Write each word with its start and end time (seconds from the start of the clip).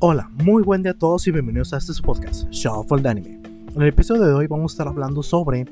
Hola, 0.00 0.30
muy 0.42 0.62
buen 0.62 0.82
día 0.82 0.92
a 0.92 0.98
todos 0.98 1.26
y 1.26 1.30
bienvenidos 1.30 1.72
a 1.72 1.76
este 1.78 1.92
podcast, 2.02 2.48
Shuffle 2.50 3.02
de 3.02 3.08
Anime. 3.08 3.40
En 3.74 3.82
el 3.82 3.88
episodio 3.88 4.22
de 4.24 4.32
hoy 4.32 4.46
vamos 4.46 4.72
a 4.72 4.74
estar 4.74 4.88
hablando 4.88 5.22
sobre 5.22 5.66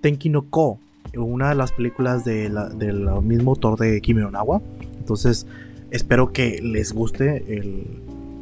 Tenki 0.00 0.28
no 0.28 0.42
Ko, 0.50 0.78
una 1.16 1.50
de 1.50 1.54
las 1.54 1.72
películas 1.72 2.24
de 2.24 2.48
la- 2.48 2.68
del 2.68 3.08
mismo 3.22 3.52
autor 3.52 3.78
de 3.78 4.00
Kimi 4.00 4.20
no 4.20 4.30
Nawa. 4.30 4.60
Entonces, 4.98 5.46
espero 5.90 6.32
que 6.32 6.60
les 6.62 6.92
guste 6.92 7.56
el, 7.56 7.84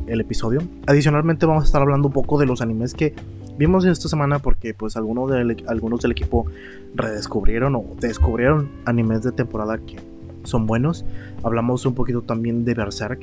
el 0.06 0.20
episodio. 0.20 0.62
Adicionalmente, 0.86 1.46
vamos 1.46 1.64
a 1.64 1.66
estar 1.66 1.82
hablando 1.82 2.08
un 2.08 2.14
poco 2.14 2.38
de 2.38 2.46
los 2.46 2.62
animes 2.62 2.94
que 2.94 3.14
vimos 3.58 3.84
esta 3.84 4.08
semana 4.08 4.38
porque 4.38 4.72
pues 4.72 4.96
algunos 4.96 5.30
del, 5.30 5.62
algunos 5.68 6.00
del 6.00 6.12
equipo 6.12 6.46
redescubrieron 6.94 7.74
o 7.76 7.84
descubrieron 8.00 8.70
animes 8.86 9.22
de 9.22 9.32
temporada 9.32 9.78
que 9.78 9.96
son 10.44 10.66
buenos. 10.66 11.04
Hablamos 11.42 11.84
un 11.84 11.94
poquito 11.94 12.22
también 12.22 12.64
de 12.64 12.72
Berserk. 12.74 13.20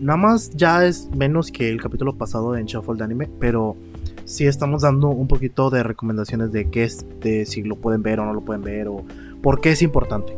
Nada 0.00 0.16
más 0.16 0.50
ya 0.50 0.84
es 0.84 1.08
menos 1.14 1.50
que 1.52 1.68
el 1.68 1.80
capítulo 1.80 2.16
pasado 2.16 2.56
en 2.56 2.66
Shuffle 2.66 2.96
de 2.96 3.04
Anime, 3.04 3.30
pero 3.38 3.76
sí 4.24 4.46
estamos 4.46 4.82
dando 4.82 5.08
un 5.08 5.28
poquito 5.28 5.70
de 5.70 5.82
recomendaciones 5.82 6.52
de 6.52 6.70
qué 6.70 6.84
es, 6.84 7.06
de 7.20 7.46
si 7.46 7.62
lo 7.62 7.76
pueden 7.76 8.02
ver 8.02 8.20
o 8.20 8.24
no 8.24 8.32
lo 8.32 8.40
pueden 8.40 8.62
ver, 8.62 8.88
o 8.88 9.04
por 9.42 9.60
qué 9.60 9.72
es 9.72 9.82
importante. 9.82 10.36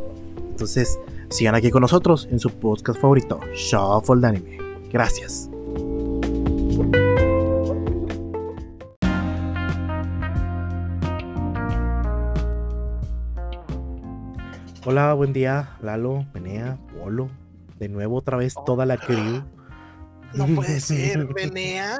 Entonces, 0.49 0.99
sigan 1.29 1.55
aquí 1.55 1.71
con 1.71 1.81
nosotros 1.81 2.27
en 2.31 2.39
su 2.39 2.51
podcast 2.51 2.99
favorito, 2.99 3.39
Shuffle 3.55 4.21
de 4.21 4.27
Anime. 4.27 4.57
Gracias. 4.91 5.49
Hola, 14.85 15.13
buen 15.13 15.31
día, 15.31 15.77
Lalo, 15.81 16.25
Menea, 16.33 16.77
Polo. 16.99 17.42
De 17.83 17.89
nuevo, 17.89 18.15
otra 18.15 18.37
vez, 18.37 18.55
toda 18.65 18.85
la 18.85 18.95
crew. 18.95 19.43
No 20.35 20.47
puede 20.55 20.79
ser, 20.79 21.27
Menea. 21.35 21.99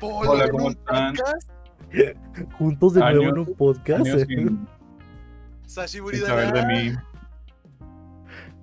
Polo, 0.00 0.30
Hola. 0.30 1.12
Juntos 2.58 2.94
de 2.94 3.00
nuevo 3.00 3.24
en 3.24 3.38
un 3.40 3.54
podcast. 3.54 4.06
Años 4.06 4.22
sin, 4.26 4.66
Sashiburi 5.66 6.16
sin 6.16 6.26
saber 6.26 6.50
de 6.54 6.66
mí. 6.66 6.94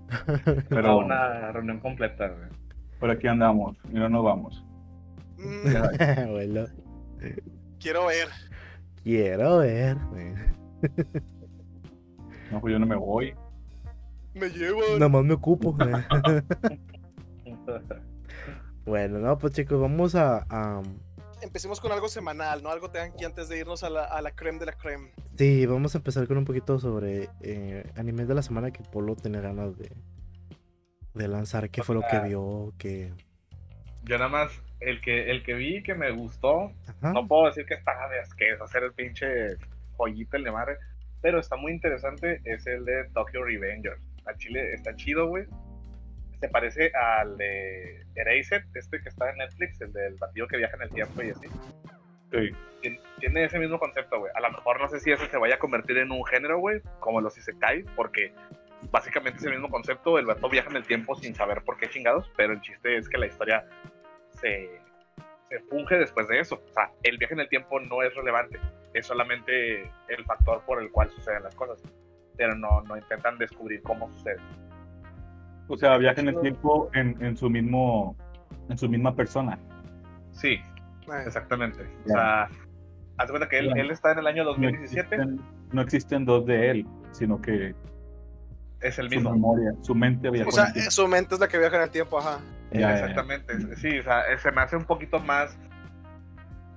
Pero 0.69 0.97
una 0.97 1.51
reunión 1.51 1.79
completa, 1.81 2.29
güey. 2.29 2.49
por 2.99 3.11
aquí 3.11 3.27
andamos 3.27 3.77
y 3.91 3.93
no 3.93 4.09
nos 4.09 4.23
vamos. 4.23 4.65
Mm, 5.37 6.31
bueno, 6.31 6.65
quiero 7.79 8.07
ver. 8.07 8.29
quiero 9.03 9.59
ver. 9.59 9.97
No, 12.49 12.59
pues 12.59 12.71
yo 12.71 12.79
no 12.79 12.87
me 12.87 12.95
voy. 12.95 13.35
Me 14.35 14.49
llevo. 14.49 14.81
Nada 14.93 15.09
más 15.09 15.23
me 15.23 15.33
ocupo. 15.33 15.75
bueno, 18.85 19.19
no, 19.19 19.37
pues 19.37 19.53
chicos, 19.53 19.79
vamos 19.79 20.15
a, 20.15 20.45
a- 20.49 20.81
Empecemos 21.41 21.79
con 21.79 21.91
algo 21.91 22.07
semanal, 22.07 22.63
¿no? 22.63 22.69
Algo 22.69 22.89
tengan 22.89 23.13
que 23.15 23.25
antes 23.25 23.49
de 23.49 23.59
irnos 23.59 23.83
a 23.83 23.89
la, 23.89 24.05
a 24.05 24.21
la 24.21 24.31
creme 24.31 24.59
de 24.59 24.65
la 24.67 24.73
creme. 24.73 25.11
Sí, 25.37 25.65
vamos 25.65 25.93
a 25.95 25.99
empezar 25.99 26.27
con 26.27 26.37
un 26.37 26.45
poquito 26.45 26.79
sobre 26.79 27.29
eh, 27.41 27.91
animes 27.97 28.27
de 28.27 28.33
la 28.35 28.41
semana 28.41 28.71
que 28.71 28.81
Polo 28.83 29.15
tiene 29.15 29.41
ganas 29.41 29.77
de, 29.77 29.91
de 31.13 31.27
lanzar. 31.27 31.69
¿Qué 31.69 31.83
fue 31.83 31.95
lo 31.95 32.01
que 32.09 32.19
vio? 32.21 32.73
Que... 32.77 33.13
Yo 34.03 34.17
nada 34.17 34.29
más, 34.29 34.51
el 34.79 35.01
que, 35.01 35.29
el 35.31 35.43
que 35.43 35.53
vi 35.53 35.83
que 35.83 35.93
me 35.93 36.11
gustó, 36.11 36.71
Ajá. 36.87 37.13
no 37.13 37.27
puedo 37.27 37.47
decir 37.47 37.65
que 37.65 37.73
está 37.75 37.91
de 38.09 38.19
asqueroso 38.19 38.63
hacer 38.63 38.83
el 38.83 38.93
pinche 38.93 39.57
joyita 39.97 40.37
el 40.37 40.43
de 40.45 40.51
madre, 40.51 40.77
pero 41.21 41.39
está 41.39 41.57
muy 41.57 41.71
interesante, 41.73 42.41
es 42.43 42.65
el 42.67 42.85
de 42.85 43.05
Tokyo 43.13 43.43
Revengers. 43.43 44.01
Chile 44.37 44.73
está 44.73 44.95
chido, 44.95 45.27
güey. 45.27 45.45
Se 46.39 46.49
parece 46.49 46.91
al 46.95 47.37
de 47.37 48.05
Erased, 48.15 48.63
este 48.73 49.01
que 49.01 49.09
está 49.09 49.29
en 49.29 49.37
Netflix, 49.37 49.79
el 49.81 49.93
del 49.93 50.15
batido 50.15 50.47
que 50.47 50.57
viaja 50.57 50.75
en 50.75 50.81
el 50.83 50.89
tiempo 50.89 51.21
y 51.21 51.29
así. 51.29 51.47
Sí. 52.31 52.51
Tien- 52.81 52.99
Tiene 53.19 53.45
ese 53.45 53.59
mismo 53.59 53.79
concepto, 53.79 54.19
güey. 54.19 54.31
A 54.35 54.41
lo 54.41 54.51
mejor 54.51 54.79
no 54.79 54.89
sé 54.89 54.99
si 54.99 55.11
ese 55.11 55.27
se 55.27 55.37
vaya 55.37 55.55
a 55.55 55.59
convertir 55.59 55.97
en 55.97 56.11
un 56.11 56.25
género, 56.25 56.57
güey, 56.59 56.81
como 56.99 57.21
los 57.21 57.37
Isekai, 57.37 57.83
porque 57.95 58.33
básicamente 58.91 59.39
es 59.39 59.45
el 59.45 59.51
mismo 59.53 59.69
concepto. 59.69 60.19
El 60.19 60.25
vato 60.25 60.49
viaja 60.49 60.69
en 60.69 60.75
el 60.77 60.83
tiempo 60.85 61.15
sin 61.15 61.33
saber 61.33 61.61
por 61.63 61.77
qué 61.77 61.87
chingados, 61.89 62.29
pero 62.35 62.53
el 62.53 62.61
chiste 62.61 62.97
es 62.97 63.07
que 63.07 63.17
la 63.17 63.27
historia 63.27 63.65
se, 64.31 64.69
se 65.49 65.59
funge 65.69 65.95
después 65.97 66.27
de 66.27 66.39
eso. 66.39 66.61
O 66.69 66.73
sea, 66.73 66.91
el 67.03 67.17
viaje 67.17 67.33
en 67.33 67.39
el 67.39 67.49
tiempo 67.49 67.79
no 67.79 68.03
es 68.03 68.13
relevante, 68.13 68.59
es 68.93 69.05
solamente 69.07 69.81
el 70.09 70.25
factor 70.25 70.61
por 70.65 70.81
el 70.81 70.91
cual 70.91 71.09
suceden 71.11 71.43
las 71.43 71.55
cosas, 71.55 71.81
pero 72.37 72.55
no, 72.55 72.81
no 72.81 72.97
intentan 72.97 73.37
descubrir 73.37 73.81
cómo 73.83 74.11
sucede. 74.13 74.37
O 75.67 75.77
sea, 75.77 75.97
viaja 75.97 76.21
en 76.21 76.29
el 76.29 76.39
tiempo 76.41 76.89
en, 76.93 77.17
en 77.23 77.35
su 77.37 77.49
mismo 77.49 78.15
en 78.69 78.77
su 78.77 78.87
misma 78.89 79.15
persona. 79.15 79.59
Sí, 80.31 80.59
Eh, 81.07 81.23
exactamente. 81.25 81.81
O 82.05 82.09
sea, 82.09 82.43
haz 83.17 83.27
de 83.27 83.29
cuenta 83.29 83.47
que 83.49 83.59
él, 83.59 83.71
él 83.77 83.91
está 83.91 84.11
en 84.11 84.19
el 84.19 84.27
año 84.27 84.43
No 84.43 84.49
2017, 84.51 85.15
existen, 85.15 85.41
no 85.71 85.81
existen 85.81 86.25
dos 86.25 86.45
de 86.45 86.71
él, 86.71 86.87
sino 87.11 87.39
que 87.41 87.75
es 88.81 88.99
el 88.99 89.09
su 89.09 89.15
mismo. 89.15 89.31
memoria, 89.31 89.73
su 89.81 89.95
mente 89.95 90.29
viaja 90.29 90.49
o 90.49 90.51
sea, 90.51 90.63
en 90.63 90.67
el 90.69 90.73
tiempo. 90.73 90.91
su 90.91 91.07
mente 91.07 91.35
es 91.35 91.39
la 91.41 91.47
que 91.47 91.57
viaja 91.57 91.77
en 91.77 91.83
el 91.83 91.89
tiempo, 91.91 92.19
ajá. 92.19 92.39
Ya, 92.71 92.79
ya, 92.79 92.87
ya. 92.87 92.93
Exactamente, 92.93 93.75
sí, 93.77 93.99
o 93.99 94.03
sea, 94.03 94.23
se 94.37 94.51
me 94.51 94.61
hace 94.61 94.75
un 94.75 94.85
poquito 94.85 95.19
más, 95.19 95.57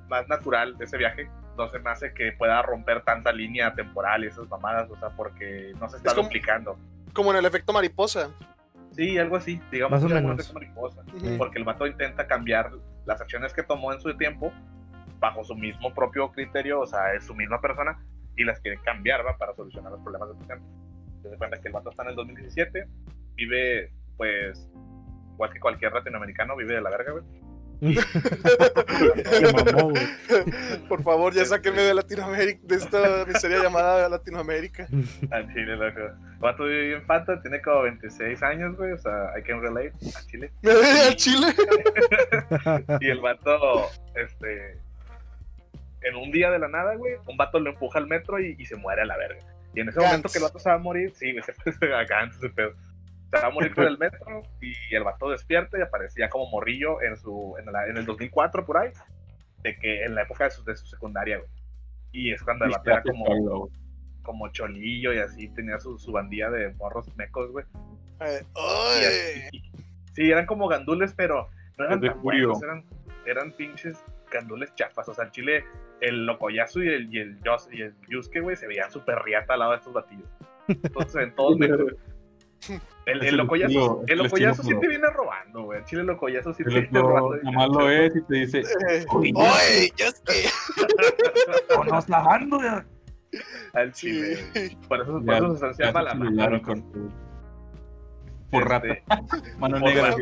más 0.09 0.29
natural 0.29 0.77
ese 0.81 0.97
viaje. 0.97 1.29
No 1.59 1.69
se 1.69 1.79
me 1.81 1.91
hace 1.91 2.15
que 2.15 2.31
pueda 2.33 2.63
romper 2.63 3.03
tanta 3.03 3.33
línea 3.33 3.75
temporal 3.75 4.23
y 4.25 4.29
esas 4.29 4.49
mamadas, 4.49 4.89
o 4.91 4.97
sea, 4.99 5.11
porque 5.11 5.73
no 5.81 5.89
se 5.89 5.97
está 5.97 6.11
Es 6.11 6.15
como- 6.15 6.29
duplicando. 6.29 6.79
Como 7.13 7.33
en 7.33 7.39
el 7.39 7.45
efecto 7.47 7.73
mariposa. 7.73 8.31
Sí, 8.93 9.19
algo 9.19 9.37
así, 9.37 9.61
digamos. 9.73 10.01
Más 10.01 10.11
o 10.11 10.15
menos. 10.15 10.47
de 10.47 10.53
mariposa, 10.55 11.03
Ujú. 11.15 11.37
Porque 11.37 11.59
el 11.59 11.65
vato 11.65 11.87
intenta 11.87 12.27
cambiar 12.29 12.71
las 13.07 13.21
acciones 13.21 13.53
que 13.53 13.63
tomó 13.65 13.93
en 13.93 14.01
su 14.01 14.17
tiempo 14.17 14.53
bajo 15.19 15.43
su 15.43 15.57
mismo 15.57 15.93
propio 15.93 16.31
criterio, 16.31 16.81
o 16.81 16.87
sea, 16.87 17.13
es 17.15 17.25
su 17.27 17.35
misma 17.35 17.61
persona 17.61 17.99
y 18.37 18.45
las 18.45 18.61
quiere 18.61 18.79
cambiar, 18.85 19.27
¿va? 19.27 19.37
Para 19.37 19.53
solucionar 19.55 19.91
los 19.91 20.01
problemas 20.01 20.29
del 20.29 20.39
presente. 20.39 20.65
Se 21.23 21.29
da 21.29 21.37
cuenta 21.39 21.61
que 21.61 21.67
el 21.69 21.75
vato 21.75 21.91
está 21.91 22.05
en 22.05 22.11
el 22.11 22.15
2017, 22.15 22.87
vive, 23.35 23.93
pues, 24.17 24.71
igual 25.35 25.53
que 25.53 25.59
cualquier 25.59 25.93
latinoamericano, 25.93 26.55
vive 26.57 26.75
de 26.75 26.81
la 26.83 26.91
verga, 26.91 27.13
güey. 27.13 27.25
Se 27.81 29.53
mamó, 29.53 29.91
güey. 29.91 30.07
Por 30.89 31.03
favor, 31.03 31.33
ya 31.33 31.45
sáquenme 31.45 31.83
de 31.83 31.95
Latinoamérica, 31.95 32.61
de 32.65 32.77
esta 32.77 33.25
miseria 33.27 33.63
llamada 33.63 34.09
Latinoamérica. 34.09 34.89
Al 35.31 35.47
Chile, 35.53 35.77
loco. 35.77 36.01
El 36.01 36.39
vato 36.41 36.65
vive 36.65 36.87
bien 36.89 37.07
fanta, 37.07 37.41
tiene 37.41 37.61
como 37.63 37.83
26 37.83 38.43
años, 38.43 38.77
güey, 38.77 38.93
o 38.93 38.99
sea, 38.99 39.33
I 39.39 39.43
can 39.43 39.61
relate 39.61 39.93
a 40.17 40.27
Chile. 40.27 40.51
Me 40.63 40.73
al 40.73 41.17
Chile. 41.17 41.47
Y 43.01 43.11
el 43.11 43.21
vato, 43.21 43.89
este, 44.15 44.79
en 46.03 46.17
un 46.17 46.31
día 46.33 46.51
de 46.51 46.59
la 46.59 46.69
nada, 46.69 46.95
güey, 46.97 47.15
un 47.27 47.37
vato 47.37 47.61
lo 47.61 47.71
empuja 47.71 47.99
al 47.99 48.07
metro 48.07 48.41
y, 48.41 48.57
y 48.59 48.67
se 48.67 48.77
muere 48.77 49.03
a 49.03 49.07
la 49.07 49.17
verga. 49.17 49.41
Y 49.75 49.81
en 49.81 49.89
ese 49.89 49.99
Gantz. 50.01 50.11
momento 50.11 50.29
que 50.31 50.39
el 50.39 50.45
vato 50.45 50.59
se 50.59 50.69
va 50.69 50.77
a 50.77 50.79
morir, 50.79 51.13
sí, 51.15 51.33
güey, 51.33 51.45
se 51.45 51.53
a 51.95 52.05
Gantz, 52.05 52.37
ese 52.37 52.49
pedo. 52.51 52.73
Se 53.31 53.39
va 53.41 53.47
a 53.49 53.51
morir 53.51 53.75
por 53.75 53.85
el 53.85 53.99
metro 53.99 54.43
y 54.61 54.95
el 54.95 55.05
vato 55.05 55.29
despierta 55.31 55.79
y 55.79 55.83
aparecía 55.83 56.29
como 56.31 56.51
morrillo 56.51 57.03
en 57.03 57.17
su 57.17 57.57
en, 57.59 57.71
la- 57.73 57.87
en 57.87 57.97
el 57.99 58.07
2004 58.07 58.65
por 58.65 58.79
ahí, 58.79 58.91
de 59.63 59.77
que 59.77 60.05
en 60.05 60.15
la 60.15 60.23
época 60.23 60.45
de 60.45 60.51
su, 60.51 60.65
de 60.65 60.75
su 60.77 60.87
secundaria, 60.87 61.39
güey. 61.39 61.51
Y 62.13 62.33
es 62.33 62.43
cuando 62.43 62.65
el 62.65 62.71
vato 62.71 62.91
era 62.91 63.03
como, 63.03 63.69
como 64.23 64.49
cholillo 64.49 65.13
y 65.13 65.19
así, 65.19 65.49
tenía 65.51 65.79
su, 65.79 65.99
su 65.99 66.11
bandilla 66.13 66.51
de 66.51 66.73
morros 66.75 67.15
mecos, 67.17 67.51
güey. 67.51 67.67
Eh, 68.21 68.41
Y 68.43 68.59
¡ay! 68.59 69.05
así- 69.05 69.49
y- 69.53 69.73
sí, 70.15 70.31
eran 70.31 70.47
como 70.47 70.67
gandules, 70.69 71.13
pero 71.15 71.49
no 71.77 71.85
eran 71.85 72.01
tan 72.09 72.23
buenos, 72.23 72.63
eran, 72.63 72.85
eran 73.27 73.53
pinches 73.53 74.03
gandules 74.33 74.75
chafas. 74.75 75.07
O 75.09 75.13
sea, 75.15 75.27
en 75.27 75.31
Chile, 75.33 75.65
el 76.01 76.25
Locoyazo 76.25 76.83
y 76.83 76.89
el, 76.89 77.15
y 77.15 77.19
el, 77.19 77.41
Yos- 77.43 77.69
y 77.73 77.83
el 77.83 77.95
Yusuke, 78.09 78.41
güey, 78.41 78.57
se 78.57 78.67
veían 78.67 78.91
súper 78.91 79.19
riata 79.19 79.53
al 79.53 79.59
lado 79.61 79.73
de 79.73 79.79
estos 79.79 79.93
batillos. 79.93 80.29
Entonces, 80.67 81.23
en 81.25 81.35
todos. 81.35 81.59
El, 83.07 83.21
el 83.23 83.27
el 83.29 83.37
Locoyazo, 83.37 84.03
el 84.07 84.19
Locoyazo 84.19 84.63
sí 84.63 84.79
te 84.79 84.89
viene 84.89 85.07
robando, 85.09 85.63
güey. 85.63 85.83
Chile, 85.85 86.03
el 86.03 86.07
Locoyazo 86.09 86.53
sí 86.53 86.63
te 86.65 86.71
viene 86.71 86.89
robando. 87.01 87.37
nomás 87.43 87.69
lo 87.71 87.91
es 87.91 88.15
y 88.17 88.23
te 88.23 88.35
dice, 88.35 88.63
Oye. 89.09 89.93
Ya 89.97 90.11
sé. 90.11 90.51
¡Conos 91.75 92.09
lavando! 92.09 92.61
ya". 92.61 92.85
Al 93.75 93.93
Chile. 93.93 94.39
Por 94.89 95.01
eso, 95.03 95.13
por 95.13 95.25
Ya- 95.25 95.37
eso 95.39 95.73
se 95.75 95.85
llama 95.85 96.03
la 96.03 96.11
celular 96.13 96.51
mano. 96.63 96.85
Por 98.51 98.67
rata, 98.67 98.87
Este, 98.89 99.05
mano 99.59 99.79
por 99.81 99.89
negra. 99.89 100.15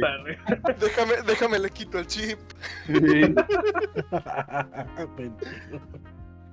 Déjame, 0.78 1.12
déjame 1.26 1.58
le 1.60 1.70
quito 1.70 1.99
el 1.99 2.06
chip. 2.08 2.38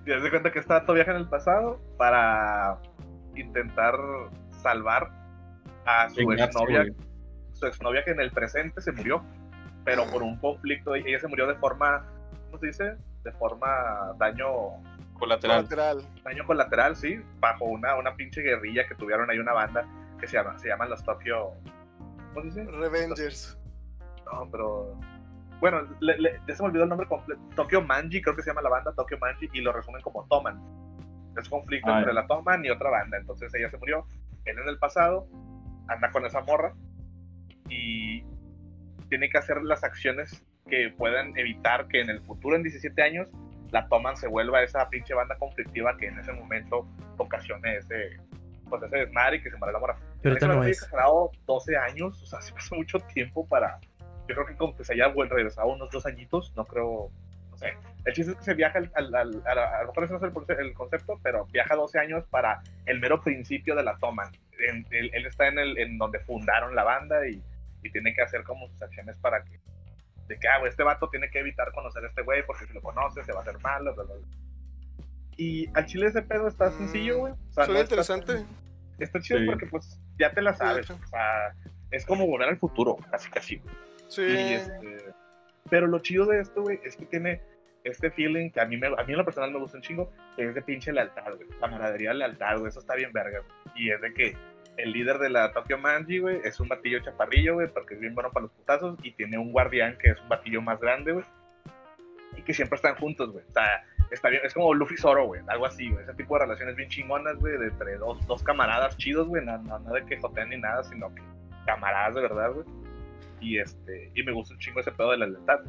Haz 0.08 0.24
de 0.24 0.30
cuenta 0.30 0.52
que 0.52 0.60
está 0.60 0.84
todo 0.86 0.96
viaje 0.96 1.12
en 1.12 1.18
el 1.18 1.30
pasado 1.30 1.82
para 1.98 2.78
intentar 3.36 3.96
salvar 4.62 5.12
a 5.86 6.10
su 6.10 6.32
exnovia, 6.32 6.86
su 7.54 7.66
exnovia 7.66 8.04
que 8.04 8.12
en 8.12 8.20
el 8.22 8.32
presente 8.32 8.82
se 8.82 8.92
murió, 8.92 9.24
pero 9.86 10.06
por 10.06 10.24
un 10.24 10.38
conflicto, 10.38 10.96
ella 10.96 11.20
se 11.20 11.28
murió 11.28 11.48
de 11.48 11.56
forma, 11.56 12.06
¿cómo 12.46 12.58
se 12.60 12.68
dice? 12.68 12.96
De 13.24 13.32
forma 13.34 14.14
daño, 14.18 14.48
Colateral. 15.20 15.64
Lateral. 15.64 16.06
daño 16.24 16.46
colateral, 16.46 16.96
sí, 16.96 17.22
bajo 17.40 17.66
una, 17.66 17.96
una 17.96 18.16
pinche 18.16 18.42
guerrilla 18.42 18.86
que 18.88 18.96
tuvieron 18.96 19.30
ahí 19.30 19.40
una 19.40 19.54
banda 19.54 19.86
que 20.20 20.28
se 20.28 20.38
llama, 20.38 20.58
se 20.60 20.68
llaman 20.70 20.90
los 20.90 21.04
Tokyo, 21.04 21.52
¿cómo 22.34 22.42
se 22.52 22.60
dice? 22.62 22.72
Revengers. 22.72 23.58
No, 24.26 24.50
pero 24.52 24.98
bueno, 25.60 25.82
le- 26.00 26.18
le- 26.18 26.42
ya 26.48 26.56
se 26.56 26.62
me 26.64 26.68
olvidó 26.70 26.84
el 26.84 26.90
nombre 26.90 27.08
completo. 27.08 27.42
Tokyo 27.56 27.82
Manji, 27.82 28.22
creo 28.22 28.36
que 28.36 28.42
se 28.42 28.50
llama 28.50 28.62
la 28.62 28.70
banda 28.70 28.92
Tokyo 28.94 29.18
Manji, 29.20 29.50
y 29.54 29.62
lo 29.62 29.72
resumen 29.72 30.02
como 30.02 30.26
Toman. 30.28 30.60
Es 31.38 31.48
conflicto 31.50 31.90
Ah, 31.92 32.00
entre 32.00 32.14
la 32.14 32.28
Toman 32.28 32.64
y 32.66 32.70
otra 32.70 32.90
banda. 32.90 33.18
Entonces 33.18 33.54
ella 33.56 33.70
se 33.70 33.78
murió. 33.78 34.06
Él 34.46 34.58
en 34.60 34.68
el 34.68 34.78
pasado 34.78 35.28
anda 35.88 36.12
con 36.12 36.26
esa 36.26 36.42
morra 36.42 36.74
y 37.70 38.24
tiene 39.10 39.30
que 39.30 39.38
hacer 39.38 39.62
las 39.64 39.84
acciones 39.84 40.44
que 40.70 40.90
puedan 40.98 41.38
evitar 41.38 41.88
que 41.88 42.02
en 42.02 42.10
el 42.10 42.22
futuro, 42.22 42.56
en 42.56 42.64
17 42.64 43.02
años, 43.02 43.28
la 43.72 43.88
Toman 43.88 44.16
se 44.18 44.28
vuelva 44.28 44.62
esa 44.64 44.88
pinche 44.90 45.14
banda 45.14 45.36
conflictiva 45.38 45.98
que 45.98 46.08
en 46.08 46.20
ese 46.20 46.32
momento 46.32 46.88
ocasione 47.18 47.78
ese, 47.78 48.18
pues 48.70 48.84
ese 48.84 48.98
desmadre 48.98 49.38
y 49.38 49.44
que 49.44 49.50
se 49.52 49.58
muera 49.58 49.74
la 49.74 49.80
morra. 49.80 49.98
Pero 50.22 50.34
ahorita 50.34 50.48
no 50.48 50.54
es. 50.54 50.60
había 50.60 50.72
exagerado 50.72 51.32
12 51.46 51.78
años, 51.78 52.22
o 52.22 52.26
sea, 52.26 52.42
se 52.42 52.54
pasó 52.54 52.76
mucho 52.76 53.00
tiempo 53.00 53.46
para. 53.48 53.80
Yo 54.28 54.36
creo 54.36 54.46
que 54.46 54.56
como 54.56 54.76
que 54.78 54.86
se 54.86 54.94
haya 54.94 55.08
vuelto 55.08 55.36
regresado 55.36 55.68
unos 55.68 55.90
dos 55.92 56.06
añitos, 56.06 56.54
no 56.56 56.66
creo. 56.66 57.10
No 57.52 57.58
sé. 57.58 57.74
El 58.06 58.14
chiste 58.14 58.32
es 58.32 58.38
que 58.38 58.44
se 58.44 58.54
viaja 58.54 58.80
al. 58.80 58.92
al, 58.96 59.14
al- 59.16 59.44
a, 59.46 59.80
a 59.80 59.82
lo 59.82 59.88
mejor 59.90 60.04
ese 60.06 60.14
no 60.14 60.20
es 60.20 60.50
el, 60.50 60.60
el 60.66 60.74
concepto, 60.74 61.20
pero 61.22 61.46
viaja 61.48 61.76
12 61.76 62.00
años 62.00 62.24
para 62.30 62.62
el 62.86 63.00
mero 63.00 63.22
principio 63.22 63.76
de 63.76 63.84
la 63.84 63.98
toma. 63.98 64.32
En- 64.60 64.86
él, 64.92 65.10
él 65.14 65.26
está 65.26 65.48
en, 65.48 65.60
el, 65.60 65.78
en 65.78 65.98
donde 65.98 66.20
fundaron 66.20 66.76
la 66.76 66.84
banda 66.84 67.28
y, 67.28 67.42
y 67.84 67.92
tiene 67.92 68.14
que 68.14 68.22
hacer 68.22 68.44
como 68.44 68.68
sus 68.70 68.82
acciones 68.82 69.18
para 69.18 69.44
que. 69.44 69.60
De 70.28 70.40
que, 70.40 70.48
ah, 70.48 70.60
güey, 70.60 70.70
este 70.70 70.84
vato 70.84 71.10
tiene 71.10 71.30
que 71.30 71.40
evitar 71.40 71.72
conocer 71.74 72.04
a 72.06 72.08
este 72.08 72.22
güey 72.22 72.46
porque 72.46 72.66
si 72.66 72.74
lo 72.74 72.82
conoce 72.82 73.24
se 73.24 73.34
va 73.34 73.40
a 73.40 73.42
hacer 73.42 73.60
malo. 73.60 73.94
bla, 73.94 74.04
bla, 74.06 74.16
bla. 74.16 74.28
Y 75.36 75.68
al 75.74 75.86
chile 75.86 76.08
ese 76.08 76.22
pedo 76.22 76.48
está 76.48 76.72
sencillo, 76.72 77.18
güey. 77.20 77.34
O 77.34 77.54
sea, 77.54 77.66
Suena 77.66 77.80
no 77.80 77.84
interesante. 77.84 78.46
Está 79.00 79.20
chido 79.20 79.40
Sí. 79.40 79.46
porque 79.48 79.66
pues 79.66 80.00
ya 80.20 80.32
te 80.32 80.42
la 80.42 80.54
sabes. 80.54 80.86
Sí. 80.88 80.94
O 80.94 81.08
sea, 81.08 81.54
es 81.92 82.06
como 82.06 82.28
volver 82.28 82.50
al 82.50 82.58
futuro, 82.58 82.96
casi 83.12 83.30
casi. 83.32 83.62
Sí. 84.08 84.22
Y, 84.22 84.54
este, 84.54 84.98
pero 85.70 85.88
lo 85.88 86.00
chido 86.00 86.26
de 86.28 86.40
esto, 86.40 86.62
güey, 86.62 86.80
es 86.86 86.96
que 86.96 87.06
tiene 87.06 87.42
este 87.84 88.12
feeling 88.12 88.50
que 88.50 88.62
a 88.62 88.66
mí, 88.66 88.78
me, 88.78 88.88
a 88.88 89.04
mí 89.04 89.14
en 89.14 89.18
lo 89.18 89.26
personal 89.26 89.52
me 89.52 89.60
gusta 89.60 89.78
un 89.78 89.84
chingo, 89.84 90.12
que 90.36 90.48
es 90.48 90.56
de 90.56 90.62
pinche 90.62 90.92
lealtad, 90.92 91.36
güey. 91.36 91.48
Camaradería, 91.60 92.14
lealtad, 92.14 92.58
güey. 92.58 92.70
Eso 92.70 92.80
está 92.80 92.96
bien 92.96 93.12
verga. 93.12 93.40
güey. 93.40 93.52
Y 93.76 93.92
es 93.92 94.02
de 94.02 94.14
que 94.14 94.36
el 94.78 94.92
líder 94.92 95.20
de 95.20 95.30
la 95.30 95.52
Tokyo 95.52 95.78
Manji, 95.78 96.20
güey, 96.20 96.40
es 96.44 96.60
un 96.60 96.68
batillo 96.68 97.00
chaparrillo, 97.00 97.56
güey, 97.56 97.68
porque 97.68 97.96
es 97.96 98.00
bien 98.00 98.16
bueno 98.16 98.32
para 98.32 98.44
los 98.44 98.52
putazos. 98.52 98.98
Y 99.04 99.12
tiene 99.12 99.38
un 99.38 99.52
guardián 99.52 99.98
que 99.98 100.12
es 100.12 100.20
un 100.20 100.30
batillo 100.30 100.62
más 100.62 100.80
grande, 100.80 101.12
güey. 101.12 101.26
Y 102.38 102.42
que 102.42 102.54
siempre 102.54 102.78
están 102.78 102.96
juntos, 102.96 103.32
güey. 103.32 103.44
O 103.48 103.54
sea, 103.54 103.84
está 104.12 104.30
bien, 104.30 104.42
es 104.44 104.54
como 104.54 104.74
Luffy 104.74 104.98
Zoro, 104.98 105.26
güey, 105.26 105.42
algo 105.48 105.66
así, 105.66 105.90
güey. 105.90 106.04
Ese 106.04 106.14
tipo 106.14 106.36
de 106.36 106.46
relaciones 106.46 106.76
bien 106.76 106.90
chingonas, 106.90 107.36
güey, 107.38 107.58
de 107.58 107.68
entre 107.68 107.98
dos, 107.98 108.26
dos 108.28 108.44
camaradas 108.44 108.98
chidos, 108.98 109.28
güey, 109.28 109.44
nada, 109.44 109.60
nada 109.60 109.92
de 109.92 110.06
que 110.06 110.20
joteen 110.20 110.50
ni 110.50 110.58
nada, 110.58 110.84
sino 110.84 111.14
que 111.14 111.22
camaradas 111.66 112.16
de 112.16 112.22
verdad, 112.22 112.52
güey. 112.52 112.66
Y 113.42 113.60
este, 113.60 114.12
y 114.16 114.24
me 114.24 114.32
gusta 114.32 114.54
un 114.54 114.60
chingo 114.60 114.80
ese 114.80 114.92
pedo 114.92 115.12
de 115.12 115.18
la 115.18 115.28
lealtad. 115.28 115.60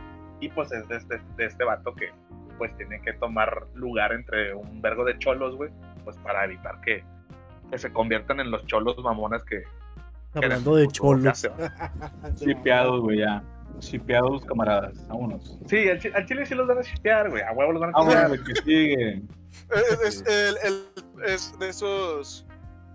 Y 0.44 0.48
pues 0.50 0.70
es 0.72 0.86
de 0.88 0.96
este, 0.96 1.20
de 1.36 1.46
este 1.46 1.64
vato 1.64 1.94
que 1.94 2.10
pues 2.58 2.76
tiene 2.76 3.00
que 3.00 3.14
tomar 3.14 3.66
lugar 3.74 4.12
entre 4.12 4.54
un 4.54 4.82
vergo 4.82 5.04
de 5.04 5.18
cholos, 5.18 5.56
güey, 5.56 5.70
pues 6.04 6.16
para 6.18 6.44
evitar 6.44 6.80
que, 6.82 7.02
que 7.70 7.78
se 7.78 7.90
conviertan 7.92 8.40
en 8.40 8.50
los 8.50 8.64
cholos 8.66 8.96
mamonas 9.02 9.42
que... 9.44 9.62
Hablando 10.34 10.76
de 10.76 10.86
cholos. 10.88 11.48
Shipeados, 12.40 13.00
güey, 13.00 13.18
ya. 13.20 13.42
Shipeados, 13.80 14.44
camaradas. 14.44 15.06
Vámonos. 15.08 15.58
Sí, 15.66 15.88
al, 15.88 15.98
chi- 15.98 16.12
al 16.14 16.26
chile 16.26 16.44
sí 16.46 16.54
los 16.54 16.66
van 16.68 16.78
a 16.78 16.82
shipear, 16.82 17.30
güey, 17.30 17.42
a 17.42 17.52
huevo 17.52 17.72
los 17.72 17.80
van 17.80 17.90
a 17.90 17.92
Vámonos, 17.98 18.14
shipear. 18.14 18.28
güey, 18.28 18.44
que 18.44 18.62
sigue. 18.62 19.22
Es, 19.70 20.00
es- 20.00 20.24
el- 20.26 20.56
el- 20.64 21.24
es 21.26 21.58
de 21.58 21.68
esos 21.70 22.46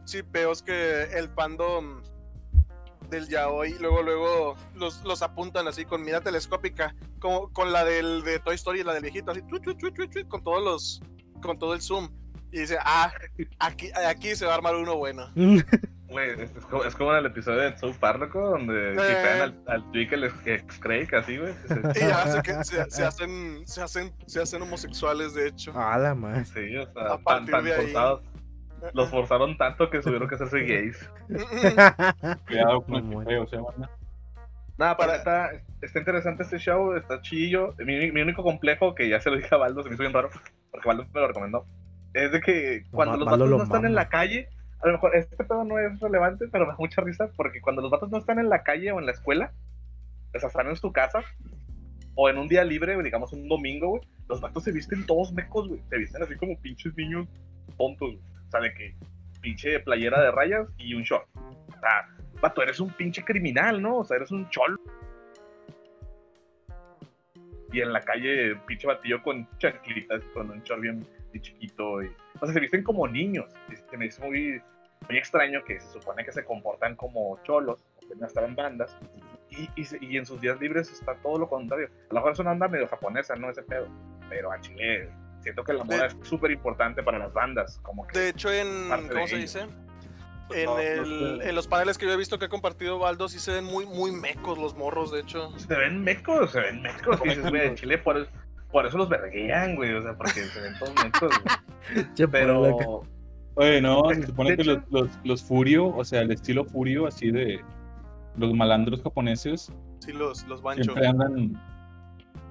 chipeos 0.06 0.62
que 0.62 1.04
el 1.18 1.30
fandom 1.30 2.02
del 3.10 3.28
yaoi 3.28 3.74
luego 3.80 4.04
luego 4.04 4.56
los, 4.76 5.04
los 5.04 5.22
apuntan 5.24 5.68
así 5.68 5.84
con 5.84 6.04
mira 6.04 6.22
telescópica 6.22 6.94
como 7.20 7.52
con 7.54 7.72
la 7.72 7.84
del 7.86 8.24
de 8.24 8.40
Toy 8.40 8.56
Story 8.56 8.84
la 8.84 8.94
del 8.94 9.04
viejito 9.04 9.32
así 9.32 9.42
tui, 9.44 9.60
tui, 9.60 9.76
tui, 9.76 10.26
con 10.26 10.44
todos 10.44 10.64
los 10.64 11.02
con 11.42 11.58
todo 11.60 11.74
el 11.74 11.82
zoom 11.82 12.10
y 12.52 12.60
dice 12.62 12.78
ah 12.84 13.12
aquí 13.60 13.92
aquí 14.08 14.36
se 14.36 14.46
va 14.46 14.54
a 14.54 14.56
armar 14.56 14.76
uno 14.76 14.96
bueno 14.98 15.28
Güey, 16.10 16.32
es, 16.32 16.40
es 16.56 16.66
como, 16.66 16.84
es 16.86 16.96
como 16.96 17.12
en 17.12 17.20
el 17.20 17.28
episodio 17.28 17.60
de 17.62 17.78
South 17.78 17.98
Park, 18.00 18.34
donde 18.34 18.96
Eh. 18.96 19.42
al, 19.44 19.62
al 19.68 19.92
Twig 19.92 20.12
ex 20.12 20.80
Craig, 20.80 21.08
así, 21.14 21.38
güey. 21.38 21.54
y 21.96 22.00
ya 22.00 22.26
se, 22.26 22.42
que- 22.42 22.64
se, 22.64 22.90
se 22.90 23.04
hacen 23.06 23.68
se 23.68 23.80
hacen 23.84 24.12
se 24.26 24.42
hacen 24.42 24.64
homosexuales 24.64 25.36
de 25.36 25.50
hecho 25.50 25.72
A 25.80 26.00
la 26.00 26.16
más. 26.16 26.48
Sí, 26.50 26.76
o 26.78 26.92
sea, 26.94 27.14
A 27.14 27.20
tan, 27.24 27.46
tan 27.46 27.64
de 27.64 27.76
ahí. 27.76 27.82
forzados. 27.84 28.24
Los 28.94 29.10
forzaron 29.12 29.56
tanto 29.56 29.88
que 29.92 30.00
tuvieron 30.00 30.28
que 30.28 30.34
hacerse 30.34 30.62
gays. 30.62 30.98
Cuidado 32.48 32.82
con 32.82 32.96
el 32.96 33.04
shipeo, 33.20 33.48
se 33.48 33.56
llama. 33.58 33.90
Nada, 34.80 34.96
Para- 34.96 35.18
está, 35.18 35.52
está 35.82 36.00
interesante 36.00 36.44
este 36.44 36.58
show, 36.58 36.94
está 36.94 37.22
chillo. 37.22 37.76
Mi, 37.80 38.12
mi 38.12 38.22
único 38.22 38.44
complejo, 38.44 38.96
que 38.96 39.10
ya 39.10 39.20
se 39.20 39.30
lo 39.30 39.36
dije 39.36 39.54
a 39.54 39.58
Baldo, 39.58 39.84
se 39.84 39.90
me 39.90 39.96
hizo 39.96 40.04
bien 40.04 40.14
raro, 40.14 40.30
porque 40.72 40.88
Baldo 40.88 41.06
me 41.14 41.20
lo 41.20 41.28
recomendó, 41.28 41.66
es 42.14 42.32
de 42.32 42.40
que 42.40 42.86
cuando 42.90 43.18
los 43.18 43.26
vatos 43.26 43.50
lo 43.50 43.58
no 43.58 43.64
están 43.64 43.86
en 43.86 43.94
la 43.94 44.08
calle, 44.08 44.48
a 44.82 44.88
lo 44.88 44.94
mejor 44.94 45.16
este 45.18 45.36
pedo 45.36 45.66
no 45.66 45.78
es 45.78 46.00
relevante, 46.00 46.48
pero 46.50 46.66
me 46.66 46.72
da 46.72 46.78
mucha 46.80 47.02
risa, 47.02 47.30
porque 47.36 47.60
cuando 47.60 47.82
los 47.82 47.92
vatos 47.92 48.10
no 48.10 48.18
están 48.18 48.40
en 48.40 48.48
la 48.48 48.64
calle 48.64 48.92
o 48.94 49.00
en 49.00 49.06
la 49.06 49.12
escuela, 49.12 49.52
o 50.34 50.40
sea, 50.40 50.48
están 50.48 50.70
en 50.70 50.78
su 50.78 50.94
casa, 50.94 51.24
o 52.16 52.30
en 52.30 52.38
un 52.38 52.48
día 52.48 52.64
libre, 52.64 53.02
digamos 53.04 53.34
un 53.34 53.50
domingo, 53.50 53.90
güey, 53.90 54.02
los 54.30 54.40
vatos 54.40 54.64
se 54.64 54.72
visten 54.72 55.06
todos 55.06 55.34
mecos, 55.34 55.68
güey, 55.68 55.82
se 55.90 55.98
visten 55.98 56.24
así 56.24 56.38
como 56.38 56.58
pinches 56.62 56.96
niños 56.96 57.28
tontos, 57.78 58.12
güey. 58.14 58.22
o 58.48 58.50
sea, 58.50 58.62
de 58.62 58.74
que 58.74 58.96
pinche 59.42 59.78
playera 59.82 60.22
de 60.22 60.32
rayas 60.32 60.68
y 60.78 60.94
un 60.94 61.04
short. 61.04 61.28
O 61.36 61.80
sea, 61.80 62.08
vato, 62.42 62.62
eres 62.62 62.80
un 62.80 62.90
pinche 62.92 63.24
criminal, 63.24 63.82
¿no? 63.82 63.98
O 63.98 64.04
sea, 64.04 64.18
eres 64.18 64.32
un 64.32 64.50
cholo. 64.50 64.80
Y 67.72 67.82
en 67.82 67.94
la 67.94 68.02
calle, 68.02 68.56
pinche 68.66 68.88
batillo 68.88 69.22
con 69.22 69.48
chanclitas, 69.60 70.24
con 70.34 70.50
un 70.50 70.62
short 70.64 70.82
bien, 70.82 71.06
chiquito. 71.40 72.02
Y, 72.02 72.08
o 72.40 72.46
sea, 72.46 72.54
se 72.54 72.60
visten 72.60 72.84
como 72.84 73.08
niños. 73.08 73.52
Se 73.90 73.98
me 73.98 74.08
hizo 74.08 74.24
muy, 74.24 74.62
muy 75.08 75.18
extraño 75.18 75.64
que 75.64 75.80
se 75.80 75.88
supone 75.92 76.26
que 76.26 76.32
se 76.32 76.44
comportan 76.44 76.96
como 76.96 77.40
cholos, 77.44 77.86
que 78.00 78.16
no 78.16 78.26
están 78.26 78.46
en 78.46 78.56
bandas. 78.56 78.98
Y, 79.52 79.70
y, 79.76 79.88
y 80.02 80.18
en 80.18 80.26
sus 80.26 80.42
días 80.42 80.60
libres 80.60 80.92
está 80.92 81.16
todo 81.16 81.38
lo 81.38 81.48
contrario. 81.48 81.90
A 82.10 82.14
lo 82.14 82.16
mejor 82.16 82.32
es 82.32 82.40
una 82.40 82.52
onda 82.52 82.68
medio 82.68 82.88
japonesa, 82.88 83.36
¿no? 83.36 83.50
Ese 83.50 83.62
pedo. 83.64 83.88
Pero 84.30 84.52
a 84.52 84.60
Chile, 84.62 85.10
siento 85.42 85.64
que 85.64 85.74
la 85.74 85.84
moda 85.84 86.08
es 86.08 86.18
súper 86.24 86.52
importante 86.52 87.04
para 87.04 87.20
las 87.20 87.34
bandas. 87.34 87.80
Como 87.84 88.08
que 88.08 88.20
De 88.20 88.30
hecho, 88.30 88.52
en. 88.52 88.90
De 88.90 89.14
¿Cómo 89.14 89.28
se 89.28 89.36
ello. 89.36 89.42
dice? 89.42 89.68
Pues, 90.50 90.60
En, 90.60 90.66
no- 90.66 90.74
no 90.74 90.80
el- 90.82 91.40
sé. 91.42 91.50
en 91.50 91.56
los 91.56 91.68
paneles 91.68 91.98
que 91.98 92.06
yo 92.06 92.12
he 92.12 92.18
visto 92.18 92.38
que 92.38 92.46
ha 92.46 92.50
compartido 92.50 93.00
Baldo, 93.00 93.30
sí 93.30 93.40
se 93.40 93.54
ven 93.54 93.64
muy, 93.64 93.86
muy 93.86 94.12
mecos 94.12 94.58
los 94.58 94.76
morros, 94.76 95.12
de 95.14 95.22
hecho. 95.22 95.58
se 95.58 95.74
ven 95.76 96.04
mecos, 96.04 96.52
se 96.52 96.60
ven 96.60 96.82
mecos. 96.82 97.18
Y 97.24 97.30
dices, 97.30 97.50
güey, 97.50 97.68
en 97.68 97.76
Chile 97.76 97.98
por, 98.00 98.18
eso- 98.18 98.30
por 98.72 98.86
eso 98.86 98.98
los 98.98 99.08
verguean, 99.08 99.76
güey. 99.78 99.94
O 99.94 100.02
sea, 100.02 100.18
porque 100.18 100.44
se 100.44 100.60
ven 100.62 100.74
todos 100.78 100.94
mecos, 101.04 101.32
güey. 101.96 102.30
Pero. 102.32 103.02
Oye, 103.56 103.82
no, 103.82 104.04
se 104.14 104.26
supone 104.28 104.56
que 104.58 104.64
los, 104.64 104.80
los, 104.90 105.10
los 105.24 105.44
furio, 105.44 105.88
o 105.88 106.04
sea, 106.06 106.22
el 106.22 106.32
estilo 106.32 106.64
furio, 106.66 107.08
así 107.08 107.30
de 107.32 107.60
los 108.38 108.54
malandros 108.54 109.02
japoneses, 109.02 109.72
Sí, 110.00 110.14
los, 110.14 110.48
los 110.48 110.62
bancho. 110.62 110.84
siempre 110.84 111.08
andan 111.08 111.62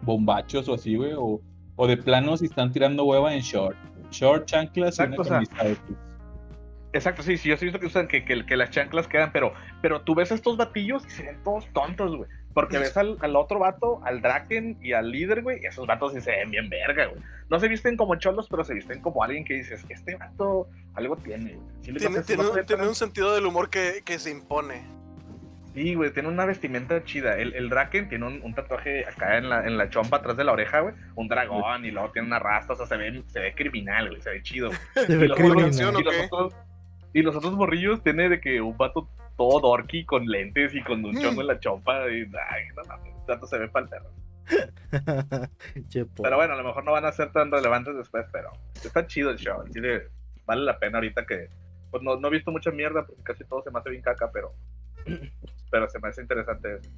bombachos 0.03 0.69
o 0.69 0.75
así, 0.75 0.97
güey, 0.97 1.13
o, 1.17 1.41
o 1.77 1.87
de 1.87 1.97
plano 1.97 2.37
si 2.37 2.45
están 2.47 2.73
tirando 2.73 3.05
hueva 3.05 3.35
en 3.35 3.41
short. 3.41 3.77
Short, 4.11 4.45
chanclas 4.47 4.99
y 4.99 5.03
una 5.03 5.15
Exacto, 5.15 5.23
o 5.23 5.25
sea, 5.25 5.33
camisa 5.35 5.65
de 5.65 5.77
pis. 5.77 5.97
Exacto, 6.93 7.23
sí, 7.23 7.37
sí, 7.37 7.51
yo 7.51 7.57
sí 7.57 7.65
he 7.65 7.67
visto 7.67 7.79
que 7.81 7.87
usan 7.87 8.09
que, 8.09 8.25
que, 8.25 8.47
que 8.47 8.57
las 8.57 8.71
chanclas 8.71 9.07
quedan, 9.09 9.31
pero, 9.31 9.53
pero 9.83 10.01
tú 10.03 10.15
ves 10.15 10.33
a 10.33 10.35
estos 10.35 10.57
batillos 10.57 11.05
y 11.07 11.11
se 11.11 11.23
ven 11.23 11.43
todos 11.45 11.67
tontos, 11.73 12.17
güey. 12.17 12.31
Porque 12.55 12.79
ves 12.79 12.97
al, 12.97 13.19
al 13.21 13.37
otro 13.37 13.59
vato, 13.61 14.01
al 14.05 14.21
Draken 14.23 14.79
y 14.83 14.93
al 14.95 15.11
líder, 15.13 15.43
güey, 15.43 15.61
y 15.63 15.67
esos 15.67 15.87
vatos 15.87 16.15
sí 16.15 16.21
se 16.21 16.31
ven 16.33 16.51
bien 16.51 16.69
verga, 16.71 17.07
güey. 17.07 17.23
No 17.51 17.61
se 17.61 17.69
visten 17.69 17.97
como 17.97 18.17
cholos, 18.17 18.49
pero 18.51 18.65
se 18.65 18.75
visten 18.75 19.01
como 19.01 19.23
alguien 19.23 19.45
que 19.45 19.55
dices, 19.55 19.85
este 19.91 20.17
vato 20.17 20.67
algo 20.95 21.17
tiene, 21.19 21.53
güey. 21.55 21.67
Sí, 21.83 21.93
le 21.93 22.01
Tiene, 22.01 22.17
un- 22.49 22.67
tiene 22.67 22.89
un 22.89 22.95
sentido 22.95 23.35
del 23.35 23.47
humor 23.47 23.69
que, 23.71 24.03
que 24.05 24.19
se 24.19 24.31
impone. 24.31 24.83
Sí, 25.75 25.95
güey, 25.95 26.11
tiene 26.13 26.29
una 26.31 26.47
vestimenta 26.47 27.05
chida. 27.05 27.37
El, 27.39 27.55
el 27.55 27.69
Draken 27.69 28.09
tiene 28.09 28.27
un, 28.27 28.41
un 28.43 28.55
tatuaje 28.55 29.05
acá 29.07 29.37
en 29.39 29.49
la, 29.49 29.65
en 29.65 29.77
la 29.79 29.89
chompa 29.91 30.17
atrás 30.17 30.37
de 30.37 30.43
la 30.43 30.53
oreja, 30.53 30.81
güey. 30.81 30.95
Un 31.15 31.29
dragón 31.29 31.85
y 31.85 31.91
luego 31.93 32.11
tiene 32.11 32.27
una 32.27 32.41
rasta, 32.41 32.73
o 32.73 32.77
sea, 32.77 32.87
se 32.87 32.97
ve, 32.97 33.23
se 33.29 33.39
ve 33.39 33.55
criminal, 33.55 34.09
güey, 34.09 34.21
se 34.23 34.31
ve 34.31 34.43
chido. 34.43 34.71
Se 34.95 35.17
ve 35.17 35.29
criminal. 35.29 35.71
los 36.03 36.15
otros, 36.33 36.55
y 37.19 37.23
los 37.23 37.35
otros 37.37 37.53
morrillos 37.55 38.03
tiene 38.03 38.29
de 38.29 38.41
que 38.41 38.61
un 38.61 38.77
vato 38.77 39.09
todo 39.37 39.61
dorky 39.61 40.05
con 40.05 40.27
lentes 40.27 40.75
y 40.75 40.83
con 40.83 41.05
un 41.05 41.15
Mm. 41.15 41.21
chongo 41.21 41.41
en 41.43 41.47
la 41.47 41.59
chompa. 41.61 42.09
Y, 42.11 42.21
ay, 42.51 42.65
no 42.77 42.83
mames, 42.89 43.15
tanto 43.27 43.47
se 43.47 43.59
ve 43.59 43.69
pa'l 43.69 43.89
perro. 43.89 44.11
Che, 45.89 46.05
por- 46.07 46.25
Pero 46.25 46.37
bueno, 46.37 46.55
a 46.55 46.57
lo 46.57 46.65
mejor 46.65 46.85
no 46.85 46.93
van 46.93 47.05
a 47.05 47.13
ser 47.13 47.31
tan 47.33 47.51
relevantes 47.51 47.95
después, 47.97 48.27
pero 48.33 48.51
está 48.83 49.07
chido 49.07 49.31
el 49.31 49.37
show. 49.39 49.63
Chile 49.73 50.09
vale 50.47 50.63
la 50.65 50.79
pena 50.79 50.99
ahorita 50.99 51.27
que. 51.27 51.49
Pues 51.91 52.03
no, 52.03 52.17
no 52.17 52.29
he 52.29 52.31
visto 52.33 52.51
mucha 52.51 52.71
mierda 52.71 53.07
porque 53.07 53.23
casi 53.23 53.45
todo 53.45 53.63
se 53.63 53.71
me 53.71 53.79
hace 53.79 53.91
bien 53.91 54.03
caca, 54.03 54.31
pero. 54.33 54.53
Pero 55.71 55.87
se 55.91 55.99
me 55.99 56.09
hace 56.09 56.23
interesante 56.23 56.77
eso. 56.77 56.91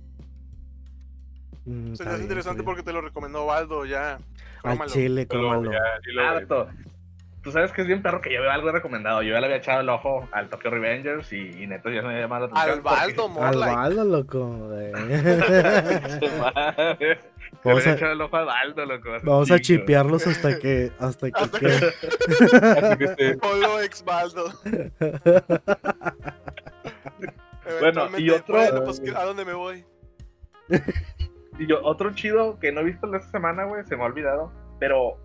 Mm, 1.65 1.95
Se 1.95 2.05
me 2.05 2.11
hace 2.11 2.23
interesante 2.23 2.63
porque 2.63 2.85
te 2.85 2.93
lo 2.93 3.01
recomendó 3.01 3.47
Baldo 3.47 3.85
ya. 3.85 4.19
Al 4.63 4.79
chile, 4.87 5.27
Pero 5.27 5.41
crómalo. 5.49 5.73
ya. 5.73 6.29
Harto. 6.29 6.69
Tú 7.43 7.53
sabes 7.53 7.73
que 7.73 7.81
es 7.81 7.87
bien 7.87 8.03
perro 8.03 8.21
que 8.21 8.31
yo 8.33 8.43
veo 8.43 8.51
algo 8.51 8.71
recomendado. 8.71 9.23
Yo 9.23 9.33
ya 9.33 9.41
le 9.41 9.47
había 9.47 9.57
echado 9.59 9.81
el 9.81 9.89
ojo 9.89 10.29
al 10.33 10.51
Tokyo 10.51 10.69
Revengers 10.71 11.33
y, 11.33 11.63
y 11.63 11.67
neto 11.67 11.89
ya 11.89 12.03
se 12.03 12.07
me 12.07 12.13
había 12.13 12.25
llamado 12.25 12.49
la 12.49 12.61
Al 12.61 12.71
atención. 12.81 12.85
Baldo, 12.85 13.25
Al 13.25 13.31
Morlike. 13.57 13.75
baldo, 13.77 14.05
loco. 14.05 14.57
porque- 14.59 14.93
Vamos 17.63 17.65
Vamos 17.65 17.87
a- 17.87 17.91
a 17.91 17.93
echar 17.95 18.11
el 18.11 18.21
ojo 18.21 18.37
al 18.37 18.45
Baldo, 18.47 18.85
loco. 18.87 19.09
Vamos 19.23 19.51
a 19.51 19.59
chipearlos 19.59 20.27
hasta 20.27 20.59
que. 20.59 20.93
Hasta 20.99 21.31
que. 21.31 21.41
Hasta 21.41 22.97
que 22.99 23.39
Polo 23.41 23.81
ex 23.83 24.05
Baldo. 24.05 24.53
Bueno, 27.79 28.09
y 28.19 28.31
otro- 28.31 28.57
bueno, 28.57 28.83
pues, 28.85 29.01
¿a 29.15 29.25
dónde 29.25 29.45
me 29.45 29.53
voy? 29.53 29.85
Y 31.59 31.67
yo, 31.69 31.81
otro 31.85 32.13
chido 32.15 32.59
que 32.59 32.73
no 32.73 32.81
he 32.81 32.85
visto 32.85 33.07
en 33.07 33.15
esta 33.15 33.31
semana, 33.31 33.65
güey, 33.65 33.85
se 33.87 33.97
me 33.97 34.03
ha 34.03 34.07
olvidado. 34.07 34.51
Pero, 34.81 35.19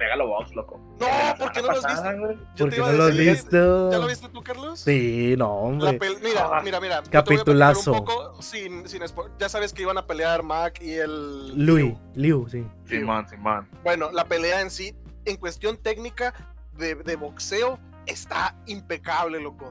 Megalobox, 0.00 0.54
loco. 0.56 0.80
No, 0.98 1.06
El 1.06 1.12
de 1.12 1.22
la 1.24 1.34
¿por 1.36 1.52
qué 1.52 1.60
semana 1.60 1.60
no 1.60 1.80
lo 1.80 1.86
has 1.86 1.94
pasada, 1.94 2.12
güey. 2.18 2.36
Yo 2.36 2.64
¿Por 2.64 2.70
te 2.70 2.70
qué 2.70 2.76
iba 2.76 2.88
a 2.88 2.90
no 2.92 2.96
lo 2.98 3.04
has 3.04 3.16
decir, 3.16 3.32
visto? 3.34 3.90
¿Ya 3.92 3.98
lo 3.98 4.06
viste 4.08 4.28
tú, 4.30 4.42
Carlos? 4.42 4.80
Sí, 4.80 5.34
no, 5.38 5.52
hombre. 5.52 5.98
mira, 6.22 6.48
Ah, 6.52 6.60
mira, 6.64 6.80
mira. 6.80 7.02
yo 7.02 7.02
te 7.02 7.10
voy 7.10 7.18
a 7.18 7.24
platicar 7.24 7.24
capitulazo. 7.24 7.92
Un 7.92 7.98
poco 8.04 8.42
sin, 8.42 8.88
sin 8.88 9.02
spo- 9.02 9.30
ya 9.38 9.48
sabes 9.48 9.72
que 9.72 9.82
iban 9.82 9.98
a 9.98 10.06
pelear 10.06 10.42
Mac 10.42 10.80
y 10.82 10.94
el. 10.94 11.54
Louis, 11.66 11.94
Liu, 12.14 12.48
sí. 12.50 12.66
Simón, 12.86 13.28
Simón. 13.28 13.68
Bueno, 13.84 14.10
la 14.10 14.24
pelea 14.24 14.60
en 14.62 14.70
sí, 14.70 14.96
en 15.26 15.36
cuestión 15.36 15.76
técnica 15.76 16.34
de, 16.78 16.94
de 16.96 17.16
boxeo, 17.16 17.78
está 18.06 18.56
impecable, 18.66 19.38
loco. 19.40 19.70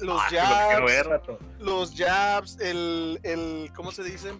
Los 0.00 0.18
Ah, 0.20 0.28
lo 0.32 0.38
jabs, 0.78 0.84
ver, 0.86 1.06
rato. 1.08 1.38
los 1.58 1.94
jabs, 1.94 2.58
el, 2.60 3.20
el, 3.22 3.70
¿cómo 3.76 3.90
se 3.92 4.02
dice? 4.02 4.32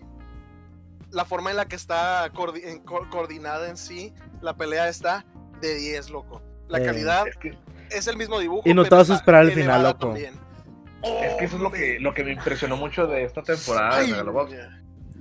La 1.11 1.25
forma 1.25 1.51
en 1.51 1.57
la 1.57 1.67
que 1.67 1.75
está 1.77 2.31
coordi- 2.33 2.63
en- 2.65 2.81
co- 2.81 3.07
coordinada 3.11 3.69
en 3.69 3.77
sí, 3.77 4.13
la 4.43 4.57
pelea 4.57 4.89
está 4.89 5.25
de 5.61 5.75
10, 5.75 6.11
loco. 6.11 6.43
La 6.69 6.79
Eh. 6.79 6.85
calidad 6.85 7.27
Es 7.27 7.37
que, 7.37 7.59
es 7.91 8.07
el 8.07 8.17
mismo 8.17 8.39
dibujo. 8.39 8.63
Y 8.69 8.75
no 8.75 8.85
te 8.85 8.95
vas 8.95 9.11
a 9.11 9.15
esperar 9.15 9.43
al 9.43 9.53
final, 9.53 9.83
loco. 9.83 10.15
es 10.15 11.35
que 11.39 11.45
eso 11.45 11.57
es 11.57 11.63
lo 11.63 11.71
que, 11.71 11.99
lo 12.01 12.13
que 12.15 12.25
me 12.25 12.33
impresionó 12.33 12.77
mucho 12.77 13.07
de 13.07 13.25
esta 13.25 13.43
temporada 13.43 13.97
de 13.99 14.05
Ay, 14.05 14.11
Megalobox. 14.11 14.53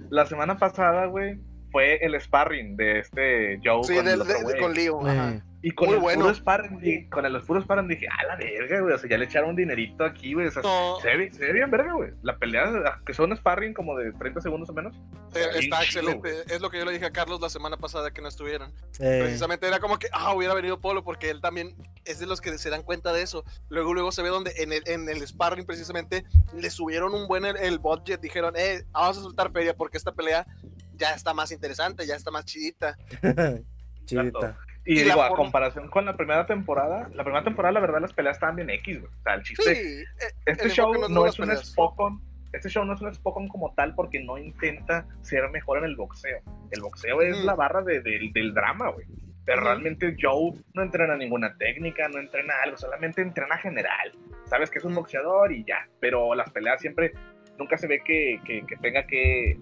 La 0.10 0.26
semana 0.26 0.58
pasada, 0.58 1.06
güey, 1.06 1.40
fue 1.78 1.98
el 2.04 2.20
sparring 2.20 2.76
de 2.76 3.00
este 3.02 3.60
Joe 3.64 3.84
Sí, 3.84 3.94
con, 3.96 4.06
de- 4.06 4.14
el 4.14 4.22
otro 4.22 4.34
de- 4.48 4.58
con 4.60 4.74
Leo. 4.74 5.08
ajá. 5.08 5.44
Y 5.62 5.72
con 5.72 5.88
muy 5.88 5.96
el 5.96 6.02
bueno. 6.02 6.22
puro 6.22 6.34
sparring, 6.36 7.10
con 7.10 7.26
el 7.26 7.42
puro 7.42 7.62
sparring 7.62 7.88
dije, 7.88 8.08
a 8.08 8.26
la 8.28 8.36
verga, 8.36 8.80
güey, 8.80 8.94
o 8.94 8.98
sea, 8.98 9.10
ya 9.10 9.18
le 9.18 9.26
echaron 9.26 9.50
un 9.50 9.56
dinerito 9.56 10.06
aquí, 10.06 10.34
güey, 10.34 10.48
o 10.48 10.52
sea, 10.52 10.62
No, 10.62 10.98
se, 11.02 11.18
ve, 11.18 11.32
se 11.34 11.46
ve 11.46 11.54
bien 11.54 11.70
verga, 11.72 11.94
güey. 11.94 12.12
La 12.22 12.38
pelea, 12.38 12.72
que 13.06 13.14
son 13.14 13.36
sparring 13.36 13.74
como 13.74 13.98
de 13.98 14.12
30 14.14 14.40
segundos 14.42 14.70
o 14.70 14.74
menos. 14.74 14.96
eh, 15.36 15.46
está 15.56 15.82
chido, 15.84 16.10
excelente. 16.10 16.30
Es 16.54 16.62
lo 16.62 16.70
que 16.70 16.78
yo 16.78 16.86
le 16.86 16.94
dije 16.94 17.06
a 17.06 17.12
Carlos 17.12 17.42
la 17.42 17.50
semana 17.50 17.76
pasada 17.76 18.12
que 18.12 18.22
no 18.22 18.28
estuvieran. 18.28 18.72
eh, 19.00 19.20
Precisamente 19.24 19.68
era 19.68 19.80
como 19.80 19.98
que, 20.00 20.08
ah, 20.14 20.34
hubiera 20.36 20.54
venido 20.54 20.80
Polo 20.80 21.04
porque 21.04 21.30
él 21.32 21.42
también 21.42 21.76
es 22.06 22.20
de 22.20 22.28
los 22.28 22.40
que 22.40 22.56
se 22.60 22.70
dan 22.70 22.84
cuenta 22.84 23.12
de 23.12 23.24
eso. 23.24 23.44
Luego, 23.70 23.94
luego 23.96 24.12
se 24.12 24.22
ve 24.22 24.30
donde 24.30 24.54
en 24.58 24.72
el, 24.72 24.84
en 24.86 25.10
el 25.10 25.28
sparring 25.28 25.66
precisamente 25.66 26.24
le 26.56 26.70
subieron 26.70 27.14
un 27.16 27.28
buen 27.28 27.46
el, 27.46 27.58
el 27.58 27.80
budget. 27.80 28.22
Dijeron, 28.22 28.54
eh, 28.58 28.84
vamos 28.92 29.18
a 29.18 29.22
soltar 29.22 29.52
feria 29.52 29.76
porque 29.76 29.98
esta 29.98 30.14
pelea 30.14 30.46
ya 30.98 31.14
está 31.14 31.34
más 31.34 31.52
interesante, 31.52 32.06
ya 32.06 32.16
está 32.16 32.32
más 32.32 32.46
chidita. 32.46 32.98
Chidita. 34.06 34.58
Y, 34.86 35.02
Y 35.02 35.04
digo, 35.04 35.22
a 35.22 35.28
forma- 35.28 35.36
comparación 35.44 35.90
con 35.90 36.06
la 36.06 36.16
primera 36.16 36.46
temporada, 36.46 37.10
la 37.14 37.24
primera 37.24 37.44
temporada, 37.44 37.74
la 37.74 37.80
verdad, 37.82 38.00
las 38.00 38.14
peleas 38.14 38.38
estaban 38.38 38.56
bien 38.56 38.70
X, 38.70 39.02
güey. 39.02 39.12
O 39.12 39.22
sea, 39.24 39.34
el 39.34 39.44
chiste, 39.44 40.02
eh, 40.02 40.06
este 40.46 40.64
el 40.66 40.72
show 40.72 40.94
no 40.94 41.04
es 41.06 41.10
no 41.10 41.26
las 41.26 41.34
es 41.34 41.40
un. 41.40 41.58
Spokon, 41.58 42.22
este 42.54 42.70
show 42.70 42.86
no 42.86 42.94
es 42.94 43.02
un 43.02 43.14
Spokon 43.14 43.50
como 43.50 43.74
tal 43.76 43.94
porque 43.96 44.22
no 44.24 44.38
intenta 44.38 45.06
ser 45.22 45.50
mejor 45.50 45.80
en 45.80 45.84
el 45.86 45.98
boxeo. 45.98 46.40
El 46.72 46.82
boxeo 46.82 47.22
es 47.22 47.38
la 47.44 47.56
barra 47.56 47.82
de- 47.82 48.00
del- 48.02 48.32
del 48.32 48.54
drama, 48.54 48.90
güey. 48.92 49.06
Pero 49.46 49.62
realmente 49.62 50.16
Joe 50.22 50.54
no 50.74 50.82
entrena 50.84 51.16
ninguna 51.18 51.56
técnica, 51.58 52.08
no 52.10 52.20
entrena 52.20 52.54
algo, 52.64 52.78
solamente 52.78 53.22
entrena 53.22 53.58
general. 53.58 54.14
Sabes 54.46 54.70
que 54.70 54.78
es 54.80 54.86
un 54.86 54.96
boxeador 54.96 55.52
y 55.52 55.66
ya. 55.66 55.88
Pero 56.00 56.34
las 56.36 56.50
peleas 56.52 56.80
siempre, 56.82 57.12
nunca 57.60 57.78
se 57.78 57.88
ve 57.88 58.02
que, 58.06 58.40
que- 58.46 58.66
que 58.66 58.76
tenga 58.78 59.06
que... 59.06 59.58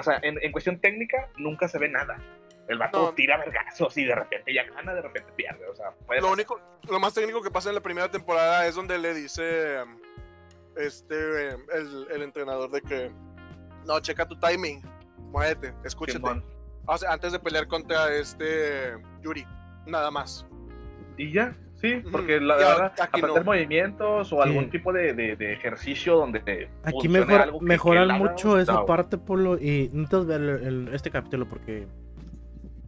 O 0.00 0.02
sea, 0.02 0.18
en, 0.22 0.38
en 0.42 0.52
cuestión 0.52 0.80
técnica, 0.80 1.28
nunca 1.36 1.68
se 1.68 1.78
ve 1.78 1.88
nada. 1.88 2.18
El 2.68 2.78
vato 2.78 3.02
No. 3.06 3.12
tira 3.14 3.38
vergazos 3.38 3.96
y 3.96 4.04
de 4.04 4.14
repente 4.14 4.52
ya 4.52 4.64
gana, 4.64 4.92
de 4.94 5.00
repente 5.02 5.32
pierde. 5.36 5.66
O 5.68 5.74
sea, 5.74 5.90
puede 6.06 6.20
Lo 6.20 6.26
pasar. 6.26 6.34
único, 6.34 6.60
lo 6.90 7.00
más 7.00 7.14
técnico 7.14 7.40
que 7.42 7.50
pasa 7.50 7.68
en 7.70 7.74
la 7.76 7.80
primera 7.80 8.10
temporada 8.10 8.66
es 8.66 8.74
donde 8.74 8.98
le 8.98 9.14
dice 9.14 9.78
este 10.76 11.48
el, 11.50 12.06
el 12.10 12.22
entrenador 12.22 12.70
de 12.70 12.82
que 12.82 13.10
no, 13.86 13.98
checa 14.00 14.26
tu 14.28 14.38
timing, 14.38 14.82
muévete, 15.16 15.72
escúchate. 15.84 16.18
Simón. 16.18 16.44
O 16.86 16.96
sea, 16.98 17.12
antes 17.12 17.32
de 17.32 17.38
pelear 17.38 17.66
contra 17.68 18.12
este 18.14 18.94
Yuri, 19.22 19.46
nada 19.86 20.10
más. 20.10 20.46
Y 21.16 21.32
ya, 21.32 21.56
sí, 21.80 22.02
porque 22.10 22.40
la 22.40 22.58
Y 22.58 22.62
a- 22.62 22.68
verdad, 22.68 22.92
aprender 23.00 23.38
no. 23.38 23.44
movimientos 23.44 24.32
o 24.32 24.42
algún 24.42 24.70
tipo 24.70 24.92
de, 24.92 25.12
de- 25.14 25.36
de 25.36 25.52
ejercicio 25.52 26.16
donde 26.16 26.68
Aquí 26.84 27.08
mejor, 27.08 27.40
algo 27.40 27.58
que- 27.58 27.64
que 27.64 27.68
mejoran 27.68 28.10
haga, 28.10 28.18
mucho 28.18 28.58
esa 28.58 28.72
no. 28.74 28.86
parte, 28.86 29.18
Polo. 29.18 29.56
Y 29.58 29.90
necesitas 29.92 30.26
ver 30.26 30.40
el- 30.40 30.66
el- 30.66 30.94
este 30.94 31.10
capítulo 31.10 31.48
porque. 31.48 31.86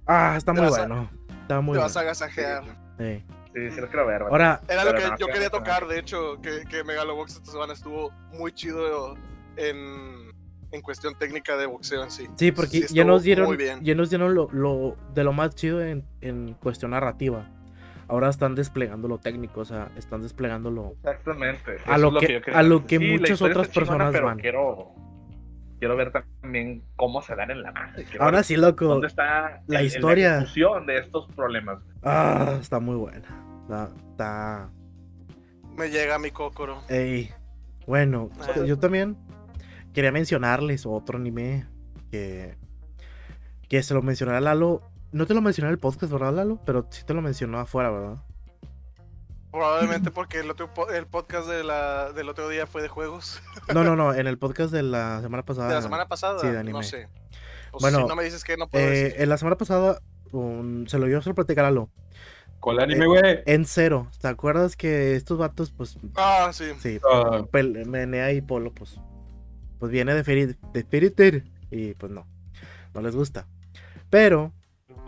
Ah, 0.07 0.35
está 0.37 0.53
muy 0.53 0.63
vas 0.63 0.75
a- 0.79 0.87
bueno. 0.87 1.11
Está 1.43 1.61
muy 1.61 1.75
Te 1.75 1.81
vas 1.83 1.97
a 1.97 2.01
agasajear. 2.01 2.65
Eh. 2.99 3.23
Sí, 3.55 3.71
sí 3.73 3.81
lo 3.81 3.89
quiero 3.89 4.07
ver. 4.07 4.23
Ahora, 4.23 4.61
Era 4.69 4.85
lo 4.85 4.95
que 4.95 5.01
no, 5.09 5.17
yo 5.19 5.27
sí, 5.27 5.33
quería 5.33 5.49
no, 5.49 5.59
no. 5.59 5.65
tocar, 5.65 5.87
de 5.89 5.99
hecho, 5.99 6.41
que, 6.41 6.63
que 6.71 6.85
Megalobox 6.85 7.35
esta 7.35 7.51
semana 7.51 7.73
estuvo 7.73 8.13
muy 8.33 8.53
chido 8.53 9.17
en, 9.57 10.31
en 10.71 10.83
cuestión 10.83 11.17
técnica 11.19 11.57
de 11.57 11.67
boxeo 11.67 12.05
en 12.05 12.11
sí. 12.13 12.29
sí, 12.37 12.53
porque 12.53 12.83
Sí, 12.83 12.95
ya 12.95 13.05
nos 13.05 13.25
dieron, 13.25 13.47
Muy 13.47 13.57
bien. 13.57 13.81
ya 13.83 13.95
nos 13.97 14.09
dieron 14.11 14.35
lo, 14.37 14.49
lo- 14.53 14.97
de 15.15 15.25
lo 15.25 15.33
más 15.33 15.55
chido 15.57 15.83
en, 15.83 16.05
en 16.21 16.55
cuestión 16.55 16.93
narrativa. 16.93 17.49
Ahora 18.11 18.29
están 18.29 18.55
desplegando 18.57 19.07
lo 19.07 19.19
técnico, 19.19 19.61
o 19.61 19.65
sea, 19.65 19.91
están 19.97 20.23
desplegando 20.23 20.71
lo. 20.71 20.93
Exactamente. 21.05 21.77
A 21.87 21.97
lo 21.97 22.19
es 22.21 22.27
que- 22.27 22.43
yo 22.47 22.57
a 22.57 22.63
lo 22.65 22.85
que 22.87 22.99
Sí, 22.99 23.05
muchas 23.13 23.41
otras 23.41 23.71
chingona, 23.71 23.75
personas 24.09 24.13
pero 24.13 24.27
van. 24.27 24.39
Quiero, 24.39 24.89
quiero 25.79 25.97
ver 25.97 26.11
también 26.13 26.83
cómo 26.97 27.23
se 27.23 27.37
dan 27.37 27.53
en 27.53 27.63
la 27.63 27.71
madre. 27.73 28.05
quiero 28.05 28.25
Ahora 28.25 28.39
ver 28.39 28.45
sí, 28.45 28.57
loco. 28.57 28.87
¿Dónde 28.87 29.07
está 29.07 29.63
la 29.69 29.81
el- 29.81 29.87
historia. 29.87 30.29
la 30.31 30.37
ejecución 30.39 30.87
de 30.87 30.99
estos 30.99 31.27
problemas? 31.37 31.79
Ah, 32.03 32.57
está 32.61 32.81
muy 32.81 32.97
buena. 32.97 33.29
Está. 33.63 33.91
está- 34.11 34.71
Me 35.77 35.89
llega 35.89 36.19
mi 36.19 36.33
cócoro. 36.33 36.83
Ey. 36.89 37.31
Bueno, 37.87 38.31
Ah. 38.41 38.65
yo 38.67 38.77
también 38.79 39.17
quería 39.95 40.11
mencionarles 40.11 40.85
otro 40.85 41.17
anime 41.19 41.67
que. 42.11 42.57
Que 43.69 43.85
se 43.85 43.95
lo 43.95 44.03
mencionó 44.03 44.35
a 44.35 44.41
Lalo. 44.41 44.90
No 45.13 45.27
te 45.27 45.35
lo 45.35 45.41
mencioné 45.43 45.69
en 45.69 45.73
el 45.73 45.79
podcast, 45.79 46.13
¿verdad, 46.13 46.33
Lalo? 46.35 46.61
Pero 46.65 46.87
sí 46.91 47.03
te 47.05 47.15
lo 47.15 47.23
mencionó 47.23 47.59
afuera, 47.59 47.91
¿verdad? 47.91 48.17
Probablemente 49.51 50.11
porque 50.13 50.39
el, 50.41 50.51
otro, 50.51 50.73
po- 50.73 50.91
el 50.91 51.07
podcast 51.07 51.49
de 51.49 51.65
la, 51.65 52.13
del 52.13 52.29
otro 52.29 52.49
día 52.49 52.67
fue 52.67 52.83
de 52.83 52.89
juegos. 52.89 53.43
No, 53.75 53.85
no, 53.85 53.95
no, 53.97 54.15
en 54.15 54.27
el 54.27 54.39
podcast 54.39 54.73
de 54.73 54.83
la 54.83 55.21
semana 55.21 55.45
pasada. 55.45 55.69
De 55.69 55.75
la 55.75 55.83
semana 55.83 56.07
pasada. 56.09 56.39
sí, 56.41 56.49
de 56.49 56.59
anime. 56.59 56.79
No 56.79 56.83
sé. 56.83 57.09
Pues 57.71 57.83
Bueno, 57.83 57.99
si 58.01 58.05
no 58.07 58.17
me 58.17 58.25
dices 58.25 58.43
que 58.45 58.57
no 58.57 58.69
puedo 58.69 58.85
Eh, 58.85 58.91
decir. 58.91 59.21
en 59.23 59.29
la 59.29 59.39
semana 59.39 59.57
pasada 59.57 60.01
se 60.87 60.99
lo 60.99 61.07
dio 61.07 61.19
a 61.19 61.35
platicar 61.35 61.65
a 61.65 61.71
Lalo. 61.71 61.89
¿Cuál 62.61 62.81
anime, 62.81 63.07
güey? 63.07 63.23
En 63.47 63.65
cero. 63.65 64.09
¿Te 64.21 64.29
acuerdas 64.29 64.77
que 64.77 65.17
estos 65.17 65.39
vatos, 65.39 65.71
pues, 65.71 65.97
Ah, 66.17 66.51
sí. 66.53 66.67
sí, 66.81 67.01
Ah, 67.11 67.43
Menea 67.87 68.33
y 68.33 68.41
Polo, 68.43 68.73
pues, 68.73 68.97
pues 69.79 69.91
viene 69.91 70.15
de 70.15 70.23
Feritir, 70.25 71.51
y 71.71 71.95
pues 71.95 72.13
no, 72.13 72.27
no 72.93 73.01
les 73.01 73.17
gusta. 73.17 73.47
Pero, 74.11 74.53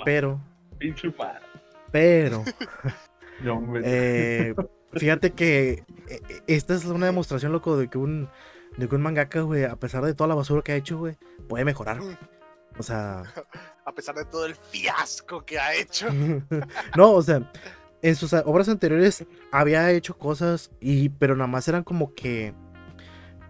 pero, 0.04 0.40
Pinche 0.78 1.12
madre. 1.18 1.46
pero, 1.90 2.44
eh, 3.84 4.54
fíjate 4.92 5.32
que 5.32 5.84
eh, 6.08 6.20
esta 6.46 6.74
es 6.74 6.84
una 6.84 7.06
demostración, 7.06 7.52
loco, 7.52 7.76
de 7.76 7.88
que 7.88 7.98
un, 7.98 8.28
de 8.76 8.88
que 8.88 8.94
un 8.94 9.02
mangaka, 9.02 9.40
güey, 9.42 9.64
a 9.64 9.76
pesar 9.76 10.04
de 10.04 10.14
toda 10.14 10.28
la 10.28 10.34
basura 10.34 10.62
que 10.62 10.72
ha 10.72 10.76
hecho, 10.76 10.98
güey, 10.98 11.16
puede 11.48 11.64
mejorar. 11.64 12.00
O 12.78 12.82
sea, 12.82 13.22
A 13.84 13.92
pesar 13.92 14.14
de 14.14 14.24
todo 14.24 14.46
el 14.46 14.54
fiasco 14.54 15.44
que 15.44 15.58
ha 15.58 15.74
hecho. 15.74 16.08
no, 16.96 17.12
o 17.12 17.22
sea, 17.22 17.50
en 18.00 18.16
sus 18.16 18.32
obras 18.32 18.68
anteriores 18.68 19.26
había 19.50 19.90
hecho 19.90 20.16
cosas 20.16 20.70
y 20.80 21.08
pero 21.08 21.34
nada 21.34 21.48
más 21.48 21.66
eran 21.68 21.82
como 21.82 22.14
que 22.14 22.54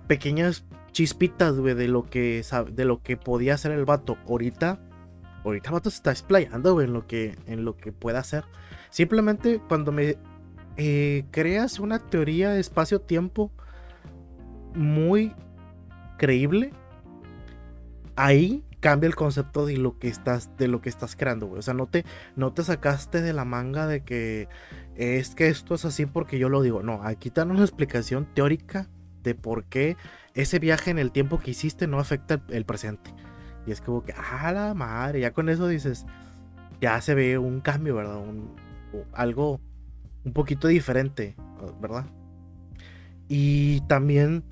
pequeñas 0.07 0.65
chispitas, 0.93 1.57
güey, 1.57 1.75
de 1.75 1.89
lo 1.89 2.05
que 2.05 2.45
de 2.71 2.85
lo 2.85 3.03
que 3.03 3.17
podía 3.17 3.55
hacer 3.55 3.73
el 3.73 3.85
vato. 3.85 4.17
Ahorita 4.27 4.81
ahorita 5.45 5.69
el 5.69 5.73
vato 5.75 5.91
se 5.91 5.97
está 5.97 6.11
explayando, 6.11 6.81
en 6.81 6.93
lo 6.93 7.07
que 7.07 7.37
en 7.47 7.65
lo 7.65 7.77
que 7.77 7.93
pueda 7.93 8.21
hacer. 8.21 8.45
Simplemente 8.91 9.61
cuando 9.69 9.93
me 9.93 10.17
eh, 10.77 11.25
creas 11.31 11.79
una 11.79 11.99
teoría 11.99 12.51
de 12.51 12.61
espacio-tiempo 12.61 13.51
muy 14.75 15.35
creíble, 16.19 16.73
ahí 18.17 18.65
cambia 18.81 19.07
el 19.07 19.15
concepto 19.15 19.65
de 19.65 19.77
lo 19.77 19.99
que 19.99 20.09
estás 20.09 20.57
de 20.57 20.69
lo 20.69 20.81
que 20.83 20.89
estás 20.89 21.17
creando, 21.17 21.47
güey. 21.47 21.61
O 21.61 21.63
sea, 21.63 21.75
no 21.75 21.87
te 21.87 22.05
no 22.37 22.53
te 22.53 22.65
sacaste 22.65 23.23
de 23.23 23.33
la 23.33 23.45
manga 23.45 23.87
de 23.87 24.03
que 24.03 24.49
es 24.97 25.35
que 25.35 25.49
esto 25.49 25.75
es 25.75 25.85
así 25.85 26.07
porque 26.07 26.39
yo 26.39 26.49
lo 26.49 26.63
digo. 26.63 26.83
No, 26.83 27.03
aquí 27.03 27.31
dan 27.31 27.51
una 27.51 27.63
explicación 27.63 28.27
teórica 28.35 28.89
de 29.23 29.35
por 29.35 29.65
qué 29.65 29.97
ese 30.35 30.59
viaje 30.59 30.91
en 30.91 30.99
el 30.99 31.13
tiempo 31.13 31.39
que 31.39 31.53
hiciste 31.53 31.87
no 31.87 31.99
afecta 32.01 32.35
el, 32.35 32.43
el 32.51 32.65
presente. 32.65 33.15
Y 33.67 33.73
es 33.73 33.81
como 33.81 34.03
que, 34.03 34.13
ah, 34.17 34.53
la 34.53 34.75
madre, 34.75 35.21
ya 35.21 35.33
con 35.33 35.49
eso 35.49 35.69
dices, 35.69 36.07
ya 36.81 37.01
se 37.01 37.15
ve 37.15 37.39
un 37.39 37.61
cambio, 37.61 37.95
¿verdad? 37.97 38.19
Un- 38.19 38.55
algo, 39.13 39.61
un 40.25 40.33
poquito 40.33 40.69
diferente, 40.69 41.37
¿verdad? 41.81 42.07
Y 43.29 43.81
también 43.83 44.45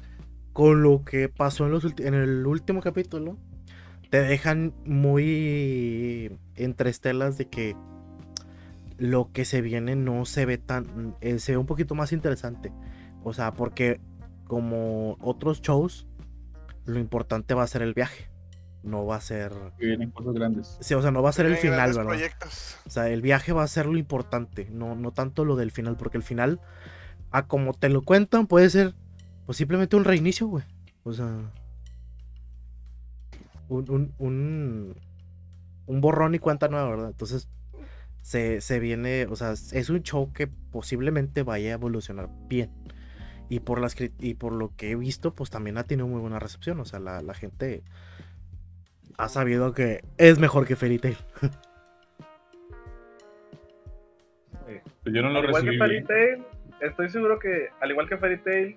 con 0.52 0.82
lo 0.82 1.04
que 1.04 1.28
pasó 1.28 1.66
en, 1.66 1.72
los 1.72 1.84
en 1.98 2.14
el 2.14 2.46
último 2.46 2.80
capítulo, 2.80 3.36
te 4.10 4.20
dejan 4.22 4.74
muy 4.84 6.38
entre 6.56 6.90
estelas 6.90 7.38
de 7.38 7.48
que 7.48 7.76
lo 8.98 9.32
que 9.32 9.44
se 9.44 9.60
viene 9.60 9.96
no 9.96 10.24
se 10.24 10.46
ve 10.46 10.58
tan, 10.58 11.16
eh, 11.20 11.38
se 11.38 11.52
ve 11.52 11.58
un 11.58 11.66
poquito 11.66 11.94
más 11.94 12.12
interesante. 12.12 12.72
O 13.22 13.32
sea, 13.32 13.52
porque 13.52 14.00
como 14.46 15.16
otros 15.20 15.62
shows, 15.62 16.06
lo 16.84 16.98
importante 16.98 17.54
va 17.54 17.62
a 17.62 17.66
ser 17.66 17.82
el 17.82 17.94
viaje. 17.94 18.29
No 18.82 19.04
va 19.04 19.16
a 19.16 19.20
ser... 19.20 19.52
Que 19.78 19.86
vienen 19.86 20.10
cosas 20.10 20.34
grandes. 20.34 20.78
Sí, 20.80 20.94
o 20.94 21.02
sea, 21.02 21.10
no 21.10 21.22
va 21.22 21.30
a 21.30 21.32
ser 21.34 21.46
el 21.46 21.56
final, 21.56 21.90
¿verdad? 21.92 22.06
proyectos. 22.06 22.76
O 22.86 22.90
sea, 22.90 23.08
el 23.08 23.20
viaje 23.20 23.52
va 23.52 23.62
a 23.62 23.68
ser 23.68 23.86
lo 23.86 23.98
importante, 23.98 24.68
no, 24.70 24.94
no 24.94 25.12
tanto 25.12 25.44
lo 25.44 25.56
del 25.56 25.70
final, 25.70 25.96
porque 25.96 26.16
el 26.16 26.22
final, 26.22 26.60
a 27.30 27.46
como 27.46 27.74
te 27.74 27.88
lo 27.88 28.02
cuentan, 28.02 28.46
puede 28.46 28.70
ser 28.70 28.94
pues 29.46 29.58
simplemente 29.58 29.96
un 29.96 30.04
reinicio, 30.04 30.46
güey. 30.46 30.64
O 31.02 31.12
sea, 31.12 31.26
un, 33.68 33.90
un, 33.90 34.14
un, 34.18 34.96
un 35.86 36.00
borrón 36.00 36.34
y 36.34 36.38
cuenta 36.38 36.68
nueva, 36.68 36.88
¿verdad? 36.88 37.08
Entonces, 37.10 37.48
se, 38.22 38.60
se 38.60 38.78
viene, 38.78 39.26
o 39.30 39.36
sea, 39.36 39.52
es 39.52 39.90
un 39.90 40.02
show 40.02 40.32
que 40.32 40.46
posiblemente 40.46 41.42
vaya 41.42 41.70
a 41.70 41.74
evolucionar 41.74 42.30
bien. 42.48 42.70
Y 43.48 43.60
por, 43.60 43.80
las, 43.80 43.96
y 43.98 44.34
por 44.34 44.52
lo 44.52 44.76
que 44.76 44.92
he 44.92 44.94
visto, 44.94 45.34
pues 45.34 45.50
también 45.50 45.76
ha 45.76 45.84
tenido 45.84 46.06
muy 46.06 46.20
buena 46.20 46.38
recepción. 46.38 46.78
O 46.78 46.84
sea, 46.84 47.00
la, 47.00 47.20
la 47.20 47.34
gente 47.34 47.82
ha 49.18 49.28
sabido 49.28 49.72
que 49.72 50.02
es 50.18 50.38
mejor 50.38 50.66
que 50.66 50.76
Fairy 50.76 50.98
Tail. 50.98 51.16
Pues 55.02 55.14
yo 55.14 55.22
no 55.22 55.30
lo 55.30 55.40
Al 55.40 55.46
igual 55.48 55.64
que. 55.64 55.78
Fairy. 55.78 56.04
Tail, 56.04 56.44
estoy 56.80 57.10
seguro 57.10 57.38
que, 57.38 57.68
al 57.80 57.90
igual 57.90 58.08
que 58.08 58.16
Fairy 58.18 58.38
Tail, 58.38 58.76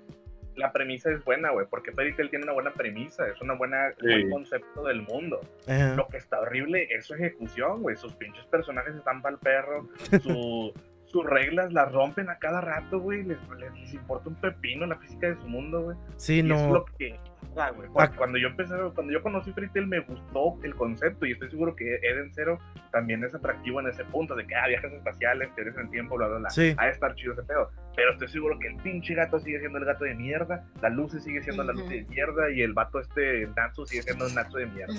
la 0.56 0.72
premisa 0.72 1.12
es 1.12 1.24
buena, 1.24 1.52
güey, 1.52 1.66
porque 1.70 1.92
Fairy 1.92 2.16
Tail 2.16 2.30
tiene 2.30 2.44
una 2.46 2.54
buena 2.54 2.72
premisa, 2.74 3.28
es 3.28 3.42
una 3.42 3.56
buena, 3.56 3.92
un 4.02 4.08
buen 4.08 4.22
Sí. 4.24 4.30
concepto 4.30 4.84
del 4.84 5.02
mundo. 5.02 5.42
Ajá. 5.68 5.96
Lo 5.96 6.08
que 6.08 6.18
está 6.18 6.40
horrible 6.40 6.88
es 6.92 7.06
su 7.06 7.14
ejecución, 7.16 7.82
güey. 7.82 7.96
Sus 7.98 8.14
pinches 8.16 8.46
personajes 8.46 8.96
están 8.96 9.22
para 9.22 9.34
el 9.36 9.40
perro. 9.40 9.88
Su, 10.24 10.74
sus 11.14 11.26
reglas 11.26 11.72
las 11.72 11.90
rompen 11.94 12.30
a 12.30 12.38
cada 12.40 12.60
rato, 12.60 13.00
güey. 13.00 13.24
Les, 13.24 13.38
les- 13.58 13.74
les 13.80 13.94
importa 13.94 14.28
un 14.30 14.36
pepino 14.36 14.86
la 14.86 14.98
física 14.98 15.28
de 15.30 15.36
su 15.38 15.48
mundo, 15.48 15.82
güey. 15.84 15.98
Sí, 16.18 16.38
Y 16.38 16.40
es 16.40 16.46
no. 16.46 16.74
lo 16.74 16.86
que. 16.98 17.18
ah, 17.56 17.70
güey, 17.70 17.88
Ah. 17.96 18.10
Cuando 18.18 18.40
yo 18.40 18.48
empecé, 18.48 18.74
cuando 18.96 19.14
yo 19.14 19.22
conocí 19.22 19.52
Fairy 19.54 19.70
Tail 19.70 19.86
me 19.88 20.00
gustó 20.00 20.58
el 20.64 20.74
concepto 20.76 21.26
y 21.28 21.34
estoy 21.34 21.50
seguro 21.52 21.76
que 21.76 21.98
Eden 22.02 22.34
Zero 22.34 22.58
también 22.92 23.24
es 23.24 23.34
atractivo 23.36 23.80
en 23.80 23.88
ese 23.88 24.04
punto 24.06 24.34
de 24.36 24.46
que 24.48 24.56
ah, 24.56 24.68
viajes 24.68 24.92
espaciales, 24.92 25.54
teorías 25.56 25.76
en 25.78 25.84
el 25.84 25.90
tiempo, 25.92 26.18
bla, 26.18 26.28
bla, 26.30 26.40
bla. 26.40 26.50
Sí. 26.50 26.74
Ha 26.78 26.86
de 26.86 26.92
estar 26.92 27.14
chido 27.16 27.34
ese 27.34 27.44
pedo. 27.44 27.70
Pero 27.96 28.14
estoy 28.14 28.28
seguro 28.30 28.58
que 28.58 28.70
el 28.70 28.76
pinche 28.78 29.14
gato 29.14 29.40
sigue 29.40 29.60
siendo 29.60 29.78
el 29.78 29.86
gato 29.86 30.04
de 30.06 30.16
mierda, 30.16 30.66
la 30.82 30.90
Lucy 30.90 31.20
sigue 31.20 31.44
siendo 31.44 31.64
la 31.64 31.74
Ujú. 31.74 31.82
Lucy 31.84 32.00
de 32.02 32.06
mierda 32.10 32.50
y 32.52 32.64
el 32.64 32.74
vato 32.74 33.00
este 33.00 33.48
Natsu 33.56 33.86
sigue 33.86 34.02
siendo 34.02 34.26
un 34.26 34.34
Natsu 34.34 34.58
de 34.58 34.66
mierda. 34.66 34.94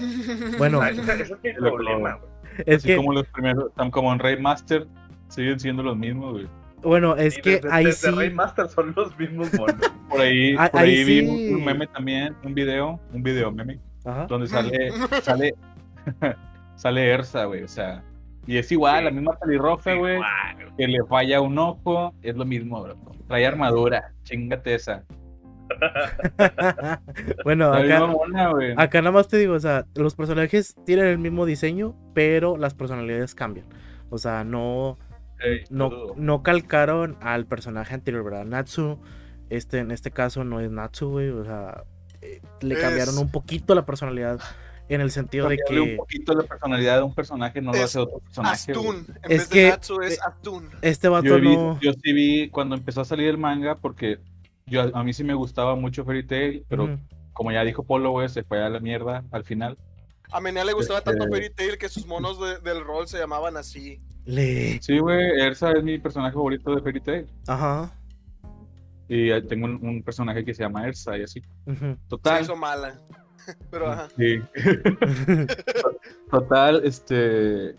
Bueno. 0.59 0.81
Ah, 0.81 0.91
ese, 0.91 1.01
ese 1.03 1.37
es 1.43 1.57
Lo- 1.59 1.75
problema, 1.75 2.15
güey. 2.15 2.31
Es 2.67 2.77
Así 2.77 2.87
que, 2.89 2.97
como 2.97 3.13
los 3.13 3.27
primeros, 3.27 3.75
tan 3.75 3.91
como 3.91 4.13
en 4.13 4.21
Raymaster, 4.21 4.87
siguen 5.35 5.59
siendo 5.61 5.83
los 5.83 5.97
mismos, 5.97 6.33
güey. 6.33 6.49
bueno, 6.83 7.17
es 7.17 7.39
Y 7.39 7.43
que 7.43 7.51
desde, 7.57 7.69
ahí 7.73 7.85
desde 7.87 8.11
sí. 8.11 8.15
Raymaster 8.17 8.69
son 8.69 8.93
los 8.97 9.19
mismos 9.19 9.53
monos. 9.55 9.77
Por 10.09 10.21
ahí, 10.21 10.55
Ah, 10.59 10.69
por 10.71 10.81
ahí 10.83 10.91
ahí 10.99 11.05
vi 11.05 11.21
sí. 11.21 11.51
un, 11.51 11.57
un 11.59 11.65
meme 11.65 11.87
también, 11.89 12.37
un 12.45 12.55
video, 12.55 13.01
un 13.13 13.23
video 13.23 13.51
meme, 13.51 13.81
Ajá. 14.05 14.27
donde 14.27 14.47
sale, 14.47 14.91
sale, 15.23 15.55
sale 16.77 17.09
Ersa, 17.11 17.45
güey, 17.47 17.63
o 17.65 17.69
sea, 17.69 18.03
y 18.47 18.59
es 18.59 18.71
igual, 18.71 18.99
Sí. 18.99 19.05
la 19.07 19.11
misma 19.11 19.39
pelirroja, 19.39 19.95
güey, 19.95 20.21
que 20.79 20.87
le 20.87 20.99
falla 21.09 21.41
un 21.41 21.59
ojo, 21.59 22.15
es 22.23 22.37
lo 22.37 22.45
mismo, 22.45 22.81
bro. 22.83 22.97
Trae 23.27 23.47
armadura, 23.47 24.13
chingate 24.23 24.75
esa. 24.75 25.03
bueno, 27.45 27.73
acá 28.77 29.01
nada 29.01 29.13
más 29.13 29.29
te 29.29 29.39
digo, 29.39 29.55
o 29.55 29.61
sea, 29.61 29.87
los 29.95 30.15
personajes 30.15 30.77
tienen 30.85 31.07
el 31.07 31.19
mismo 31.19 31.47
diseño, 31.47 31.97
pero 32.15 32.57
las 32.57 32.75
personalidades 32.75 33.35
cambian. 33.35 33.67
O 34.11 34.19
sea, 34.19 34.45
no, 34.45 34.99
No, 35.71 35.91
no 36.17 36.43
calcaron 36.43 37.17
al 37.21 37.47
personaje 37.47 37.95
anterior, 37.95 38.25
¿verdad? 38.25 38.45
Natsu, 38.45 38.99
este, 39.51 39.79
en 39.79 39.91
este 39.91 40.11
caso 40.11 40.45
no 40.45 40.61
es 40.61 40.71
Natsu, 40.71 41.11
güey. 41.11 41.29
O 41.31 41.45
sea, 41.45 41.85
eh, 42.23 42.41
le 42.61 42.75
Es- 42.75 42.81
cambiaron 42.81 43.19
un 43.19 43.31
poquito 43.31 43.75
la 43.75 43.85
personalidad 43.85 44.41
en 44.89 45.01
el 45.01 45.11
sentido 45.11 45.49
de 45.49 45.57
Cambiarle 45.59 45.81
un 45.81 45.89
que 45.91 45.97
poquito 45.97 46.35
la 46.35 46.43
personalidad 46.45 46.97
de 46.99 47.03
un 47.05 47.15
personaje 47.15 47.61
no 47.63 47.73
lo 47.73 47.83
hace 47.83 47.99
otro 47.99 48.19
personaje. 48.21 48.73
Astun. 48.73 49.07
En 49.23 49.33
Es 49.33 49.39
vez 49.39 49.49
que- 49.49 49.63
de 49.65 49.71
Natsu 49.71 50.01
es 50.03 50.15
eh, 50.15 50.21
Atún. 50.27 50.71
este 50.83 51.09
vato 51.09 51.27
Yo, 51.27 51.41
vi- 51.41 51.57
no. 51.57 51.81
yo 51.81 51.93
sí 51.93 52.13
vi 52.13 52.49
cuando 52.51 52.75
empezó 52.75 53.01
a 53.01 53.05
salir 53.05 53.29
el 53.29 53.39
manga, 53.39 53.77
porque 53.77 54.19
yo, 54.67 54.95
a 54.97 55.03
mí 55.05 55.13
sí 55.13 55.25
me 55.25 55.35
gustaba 55.35 55.75
mucho 55.77 56.05
Fairy 56.05 56.27
Tail, 56.27 56.65
pero 56.69 56.99
como 57.33 57.51
ya 57.53 57.65
dijo 57.65 57.83
Polo, 57.83 58.11
güey, 58.11 58.29
se 58.29 58.45
fue 58.45 58.63
a 58.63 58.69
la 58.69 58.79
mierda 58.81 59.25
al 59.31 59.45
final. 59.45 59.77
A 60.33 60.41
Menea 60.41 60.65
le 60.65 60.73
gustaba 60.73 60.99
Este- 61.01 61.11
tanto 61.13 61.29
Fairy 61.29 61.51
Tail 61.51 61.79
que 61.79 61.89
sus 61.89 62.07
monos 62.07 62.39
de- 62.41 62.59
del 62.61 62.83
rol 62.85 63.07
se 63.09 63.19
llamaban 63.19 63.57
así. 63.57 64.01
Le. 64.27 64.81
Sí, 64.83 64.99
güey, 64.99 65.41
Ersa 65.41 65.73
es 65.73 65.83
mi 65.83 65.99
personaje 65.99 66.35
favorito 66.35 66.75
de 66.75 66.83
Fairy 66.83 67.01
Tail. 67.01 67.27
Ajá. 67.47 67.93
Y 69.09 69.31
tengo 69.43 69.67
un, 69.67 69.87
un 69.87 70.03
personaje 70.03 70.45
que 70.45 70.55
se 70.55 70.63
llama 70.63 70.87
Ersa 70.87 71.19
y 71.19 71.23
así. 71.23 71.43
Se 71.67 71.97
Total. 72.09 72.43
hizo 72.43 72.57
mala. 72.57 73.01
Pero 73.71 73.93
ajá. 73.93 74.09
Sí. 74.17 74.41
Total, 76.31 76.81
este. 76.85 77.77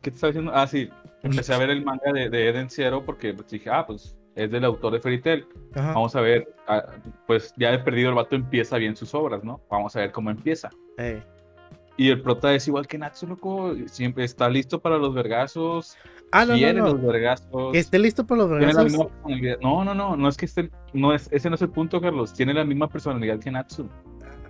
¿Qué 0.00 0.10
te 0.10 0.14
estaba 0.16 0.30
diciendo? 0.30 0.52
Ah, 0.54 0.66
sí. 0.66 0.88
Empecé 1.22 1.54
a 1.54 1.58
ver 1.58 1.70
el 1.70 1.84
manga 1.84 2.12
de, 2.12 2.28
de 2.30 2.48
Eden 2.48 2.68
Zero 2.70 3.04
porque 3.04 3.32
pues, 3.34 3.48
dije, 3.48 3.70
ah, 3.70 3.86
pues 3.86 4.16
es 4.34 4.50
del 4.50 4.64
autor 4.64 4.94
de 4.94 5.00
Fairy 5.00 5.20
Tail. 5.20 5.46
Ajá. 5.74 5.92
Vamos 5.92 6.16
a 6.16 6.20
ver, 6.20 6.52
ah, 6.66 6.82
pues 7.26 7.52
ya 7.56 7.72
he 7.72 7.78
perdido 7.78 8.08
el 8.08 8.14
vato 8.14 8.34
empieza 8.34 8.78
bien 8.78 8.96
sus 8.96 9.14
obras, 9.14 9.44
¿no? 9.44 9.60
Vamos 9.70 9.94
a 9.94 10.00
ver 10.00 10.10
cómo 10.12 10.30
empieza. 10.30 10.70
Ey. 10.96 11.22
Y 11.96 12.08
el 12.08 12.22
prota 12.22 12.54
es 12.54 12.66
igual 12.68 12.86
que 12.86 12.98
Natsu, 12.98 13.26
loco. 13.26 13.74
Siempre 13.86 14.24
está 14.24 14.48
listo 14.48 14.80
para 14.80 14.98
los 14.98 15.14
vergazos. 15.14 15.96
Ah, 16.30 16.46
no, 16.46 16.56
no, 16.56 16.72
no. 16.72 16.84
los 16.94 17.02
vergazos. 17.02 17.72
Que 17.72 17.78
esté 17.78 17.98
listo 17.98 18.26
para 18.26 18.42
los 18.42 18.48
Tiene 18.50 18.72
la 18.72 18.82
vergazos. 18.82 19.10
No, 19.60 19.84
no, 19.84 19.94
no, 19.94 20.16
no 20.16 20.28
es 20.28 20.36
que 20.36 20.46
esté, 20.46 20.70
no 20.94 21.12
es, 21.12 21.28
ese 21.30 21.50
no 21.50 21.56
es 21.56 21.62
el 21.62 21.70
punto, 21.70 22.00
Carlos. 22.00 22.32
Tiene 22.32 22.54
la 22.54 22.64
misma 22.64 22.88
personalidad 22.88 23.38
que 23.38 23.50
Natsu. 23.50 23.88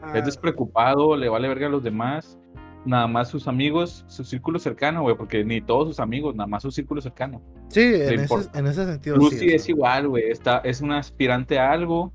Ah. 0.00 0.12
Es 0.16 0.24
despreocupado, 0.24 1.16
le 1.16 1.28
vale 1.28 1.48
verga 1.48 1.66
a 1.66 1.70
los 1.70 1.82
demás. 1.82 2.38
Nada 2.84 3.06
más 3.06 3.28
sus 3.28 3.46
amigos, 3.46 4.04
su 4.08 4.24
círculo 4.24 4.58
cercano, 4.58 5.02
güey, 5.02 5.16
porque 5.16 5.44
ni 5.44 5.60
todos 5.60 5.88
sus 5.88 6.00
amigos, 6.00 6.34
nada 6.34 6.48
más 6.48 6.62
su 6.62 6.70
círculo 6.72 7.00
cercano. 7.00 7.40
Sí, 7.68 7.80
en 7.80 8.20
ese, 8.20 8.34
en 8.54 8.66
ese 8.66 8.84
sentido. 8.86 9.16
Lucy 9.16 9.38
sí, 9.38 9.46
es 9.52 9.64
sea. 9.64 9.72
igual, 9.72 10.08
güey, 10.08 10.24
es 10.64 10.80
un 10.80 10.92
aspirante 10.92 11.60
a 11.60 11.70
algo. 11.70 12.12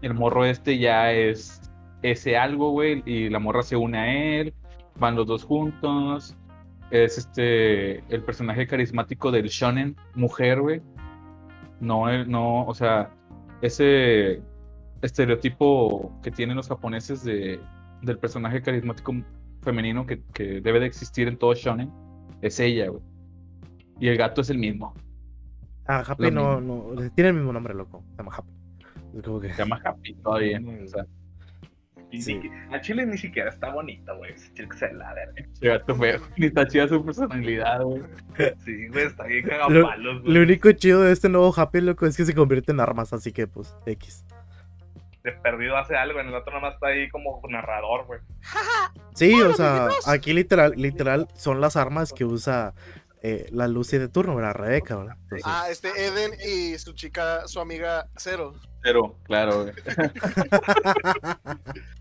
El 0.00 0.14
morro 0.14 0.44
este 0.44 0.78
ya 0.78 1.12
es 1.12 1.69
ese 2.02 2.36
algo, 2.36 2.70
güey, 2.70 3.02
y 3.06 3.28
la 3.28 3.38
morra 3.38 3.62
se 3.62 3.76
une 3.76 3.98
a 3.98 4.40
él. 4.40 4.54
Van 4.98 5.16
los 5.16 5.26
dos 5.26 5.44
juntos. 5.44 6.36
Es 6.90 7.18
este, 7.18 7.98
el 8.12 8.22
personaje 8.24 8.66
carismático 8.66 9.30
del 9.30 9.46
shonen, 9.46 9.96
mujer, 10.14 10.60
güey. 10.60 10.82
No, 11.80 12.08
el- 12.10 12.28
no, 12.30 12.64
o 12.66 12.74
sea, 12.74 13.10
ese 13.62 14.42
estereotipo 15.02 16.12
que 16.22 16.30
tienen 16.30 16.56
los 16.56 16.68
japoneses 16.68 17.24
de, 17.24 17.60
del 18.02 18.18
personaje 18.18 18.60
carismático 18.62 19.14
femenino 19.62 20.06
que, 20.06 20.22
que 20.34 20.60
debe 20.60 20.80
de 20.80 20.86
existir 20.86 21.28
en 21.28 21.36
todo 21.36 21.54
shonen, 21.54 21.90
es 22.42 22.58
ella, 22.60 22.88
güey. 22.88 23.02
Y 23.98 24.08
el 24.08 24.16
gato 24.16 24.40
es 24.40 24.50
el 24.50 24.58
mismo. 24.58 24.94
Ah, 25.86 26.02
Happy 26.06 26.30
no, 26.30 26.60
no. 26.60 26.94
Tiene 27.14 27.30
el 27.30 27.36
mismo 27.36 27.52
nombre, 27.52 27.74
loco. 27.74 28.02
Se 28.12 28.16
llama 28.18 28.32
Happy. 28.36 28.50
Es 29.16 29.22
como 29.22 29.40
que. 29.40 29.52
Se 29.52 29.62
llama 29.62 29.80
Happy 29.84 30.14
todavía. 30.14 30.60
O 30.60 30.86
sea, 30.86 31.04
Y 32.12 32.22
Sí. 32.22 32.34
ni- 32.34 32.50
a 32.74 32.80
Chile 32.80 33.06
ni 33.06 33.16
siquiera 33.18 33.50
está 33.50 33.70
bonito, 33.72 34.16
güey. 34.16 34.32
Ese 34.32 34.52
chile 34.54 34.68
que 34.68 34.76
se 34.78 34.92
la 34.92 35.12
verga. 35.14 35.34
ese 35.52 35.68
gato 35.68 35.94
feo. 35.94 36.20
Ni 36.36 36.46
está 36.46 36.66
chida 36.66 36.88
su 36.88 37.04
personalidad, 37.04 37.82
güey. 37.82 38.02
Sí, 38.64 38.88
güey, 38.88 39.06
está 39.06 39.24
bien 39.24 39.44
Lo, 39.44 39.50
cagapalos, 39.50 40.22
güey. 40.22 40.34
lo 40.34 40.40
único 40.42 40.72
chido 40.72 41.02
de 41.02 41.12
este 41.12 41.28
nuevo 41.28 41.52
Happy, 41.56 41.80
loco, 41.80 42.06
es 42.06 42.16
que 42.16 42.24
se 42.24 42.34
convierte 42.34 42.72
en 42.72 42.80
armas, 42.80 43.12
así 43.12 43.32
que 43.32 43.46
pues, 43.46 43.74
X. 43.86 44.24
De 45.22 45.32
perdido 45.32 45.76
hace 45.76 45.96
algo, 45.96 46.18
en 46.18 46.28
el 46.28 46.34
otro 46.34 46.52
nomás 46.54 46.74
está 46.74 46.88
ahí 46.88 47.08
como 47.10 47.40
narrador, 47.48 48.06
güey. 48.06 48.20
Sí, 49.14 49.34
o 49.42 49.52
sea, 49.52 49.88
aquí 50.06 50.32
literal, 50.32 50.72
literal 50.76 51.28
son 51.34 51.60
las 51.60 51.76
armas 51.76 52.12
que 52.14 52.24
usa 52.24 52.72
eh, 53.22 53.46
la 53.52 53.68
Lucy 53.68 53.98
de 53.98 54.08
turno, 54.08 54.34
¿verdad? 54.34 54.54
Rebeca, 54.54 54.96
¿verdad? 54.96 55.16
Entonces, 55.24 55.46
Ah, 55.46 55.66
este 55.70 55.88
Eden 56.06 56.32
y 56.42 56.78
su 56.78 56.94
chica, 56.94 57.46
su 57.46 57.60
amiga 57.60 58.08
Cero. 58.16 58.54
Pero, 58.82 59.18
claro, 59.24 59.64
güey. 59.64 59.74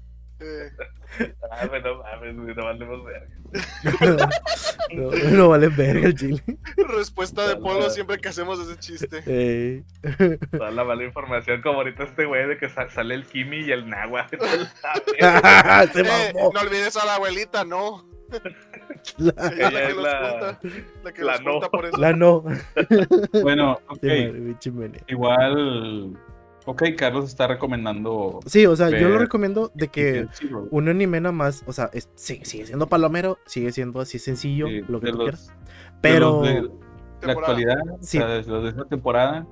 Ah, 1.51 1.65
güey, 1.67 1.81
no 1.81 1.97
mames, 2.03 2.35
no 2.35 2.63
valemos 2.65 2.99
verga. 3.03 4.29
no, 4.93 5.11
no 5.31 5.49
vale 5.49 5.67
verga 5.69 6.07
el 6.07 6.15
chile. 6.15 6.41
respuesta 6.87 7.47
de 7.47 7.55
Polo 7.57 7.89
siempre 7.89 8.19
que 8.19 8.29
hacemos 8.29 8.59
ese 8.59 8.77
chiste. 8.79 9.83
Toda 10.51 10.71
la 10.71 10.83
mala 10.83 11.03
información, 11.03 11.61
como 11.61 11.79
ahorita 11.79 12.03
este 12.03 12.25
güey 12.25 12.47
de 12.47 12.57
que 12.57 12.69
sa- 12.69 12.89
sale 12.89 13.15
el 13.15 13.25
Kimi 13.25 13.61
y 13.61 13.71
el 13.71 13.89
Nagua. 13.89 14.27
se 14.29 16.01
Eh, 16.01 16.33
no 16.33 16.59
olvides 16.61 16.95
a 16.97 17.05
la 17.05 17.15
abuelita, 17.15 17.63
no. 17.65 18.07
La, 19.17 19.33
Ella 19.57 19.89
es 19.89 19.97
la-. 19.97 20.59
La 21.03 21.11
que 21.11 21.23
la 21.23 21.39
no. 21.39 21.59
por 21.61 21.85
eso. 21.87 21.97
la 21.97 22.13
no. 22.13 22.43
Bueno, 23.41 23.79
ok. 23.87 24.03
Igual. 25.07 26.15
Ok, 26.71 26.83
Carlos 26.95 27.25
está 27.25 27.47
recomendando. 27.47 28.41
Sí, 28.45 28.65
o 28.67 28.75
sea, 28.75 28.91
yo 28.91 29.09
lo 29.09 29.17
recomiendo 29.17 29.71
de 29.73 29.87
que 29.87 30.27
Zero, 30.33 30.67
un 30.69 30.87
anime 30.87 31.19
nada 31.19 31.31
más, 31.31 31.63
o 31.65 31.73
sea, 31.73 31.89
es- 31.93 32.09
sí, 32.13 32.41
sigue 32.43 32.67
siendo 32.67 32.87
palomero, 32.87 33.39
sigue 33.47 33.71
siendo 33.71 33.99
así 34.01 34.19
sencillo, 34.19 34.67
sí, 34.67 34.81
lo 34.87 34.99
que 34.99 35.07
tú 35.11 35.17
los- 35.17 35.23
quieras. 35.23 35.47
de 35.47 35.53
Pero, 36.01 36.29
los 36.29 36.43
de 36.47 36.69
la 37.25 37.33
actualidad, 37.33 37.77
Sí. 38.01 38.19
o 38.19 38.21
sea, 38.21 38.29
desde 38.29 38.51
los 38.51 38.63
de 38.63 38.69
esta 38.69 38.85
temporada, 38.85 39.47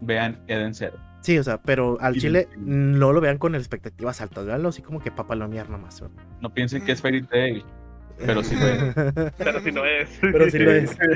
vean 0.00 0.42
Eden 0.46 0.72
Zero. 0.74 0.96
sí, 1.20 1.36
o 1.38 1.42
sea, 1.44 1.60
pero 1.60 1.98
al 2.00 2.16
chile 2.16 2.48
no 2.58 3.12
lo 3.12 3.20
vean 3.20 3.36
con 3.36 3.54
expectativas 3.54 4.22
altas, 4.22 4.46
veanlo 4.46 4.70
así 4.70 4.80
como 4.80 4.98
que 5.00 5.10
papalonear 5.12 5.68
nada 5.68 5.82
más. 5.82 6.00
¿no? 6.00 6.10
No 6.40 6.54
piensen 6.54 6.84
que 6.86 6.92
es 6.92 7.02
Fairy 7.02 7.22
Tail. 7.22 7.64
Pero 8.26 8.42
sí 8.42 8.56
lo 8.56 8.66
es. 8.66 9.32
Pero 9.36 9.60
si 9.60 9.72
no 9.72 9.84
es. 9.84 10.18
Pero 10.20 10.50
sí 10.50 10.58
lo 10.58 10.72
es. 10.72 10.96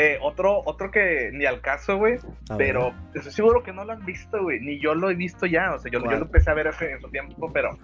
Eh, 0.00 0.16
otro, 0.22 0.62
otro 0.64 0.92
que 0.92 1.30
ni 1.32 1.44
al 1.44 1.60
caso, 1.60 1.96
güey. 1.96 2.18
Pero 2.56 2.94
estoy 3.14 3.32
seguro 3.32 3.64
que 3.64 3.72
no 3.72 3.84
lo 3.84 3.94
han 3.94 4.06
visto, 4.06 4.40
güey. 4.40 4.60
Ni 4.60 4.78
yo 4.78 4.94
lo 4.94 5.10
he 5.10 5.16
visto 5.16 5.44
ya. 5.44 5.74
O 5.74 5.78
sea, 5.80 5.90
yo, 5.90 5.98
yo 5.98 6.10
lo 6.12 6.18
empecé 6.18 6.52
a 6.52 6.54
ver 6.54 6.68
hace 6.68 6.92
en 6.92 7.00
su 7.00 7.08
tiempo, 7.08 7.52
pero 7.52 7.76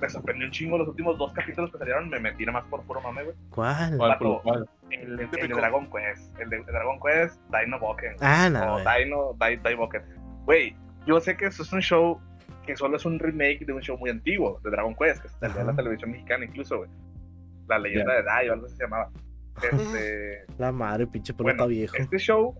me 0.00 0.08
sorprendió 0.08 0.46
un 0.46 0.52
chingo 0.52 0.78
los 0.78 0.86
últimos 0.86 1.18
dos 1.18 1.32
capítulos 1.32 1.72
que 1.72 1.78
salieron. 1.78 2.08
Me 2.08 2.20
metí 2.20 2.46
nada 2.46 2.60
más 2.60 2.70
por 2.70 2.84
puro 2.84 3.00
mame, 3.00 3.24
güey. 3.24 3.36
¿Cuál? 3.50 3.98
¿Cuál? 3.98 4.68
El, 4.90 5.00
el 5.00 5.16
de 5.16 5.26
Típico. 5.26 5.58
Dragon 5.58 5.90
Quest. 5.90 6.38
El 6.38 6.50
de, 6.50 6.62
Dragon 6.62 7.00
Quest, 7.00 7.40
Dino 7.50 7.80
Boken. 7.80 8.14
Ah, 8.20 8.48
no. 8.48 8.76
o. 8.76 8.78
Dino, 8.78 9.34
Dai 9.36 9.74
Boken. 9.74 10.02
Güey, 10.44 10.76
yo 11.04 11.18
sé 11.18 11.36
que 11.36 11.46
eso 11.46 11.64
es 11.64 11.72
un 11.72 11.80
show 11.80 12.20
que 12.66 12.76
solo 12.76 12.96
es 12.96 13.04
un 13.04 13.18
remake 13.18 13.64
de 13.64 13.72
un 13.72 13.80
show 13.80 13.96
muy 13.96 14.10
antiguo, 14.10 14.60
de 14.62 14.70
Dragon 14.70 14.94
Quest, 14.94 15.22
que 15.22 15.28
está 15.28 15.60
en 15.60 15.66
la 15.66 15.74
televisión 15.74 16.10
mexicana 16.10 16.44
incluso, 16.44 16.78
güey. 16.78 16.90
La 17.68 17.78
leyenda 17.78 18.14
de 18.14 18.22
Dai 18.22 18.48
o 18.48 18.52
algo 18.52 18.66
así 18.66 18.76
se 18.76 18.84
llamaba. 18.84 19.10
Este. 19.62 20.44
La 20.58 20.72
madre, 20.72 21.06
pinche 21.06 21.32
pelota 21.32 21.64
Bueno, 21.64 21.68
viejo. 21.68 21.96
Este 21.96 22.18
show 22.18 22.54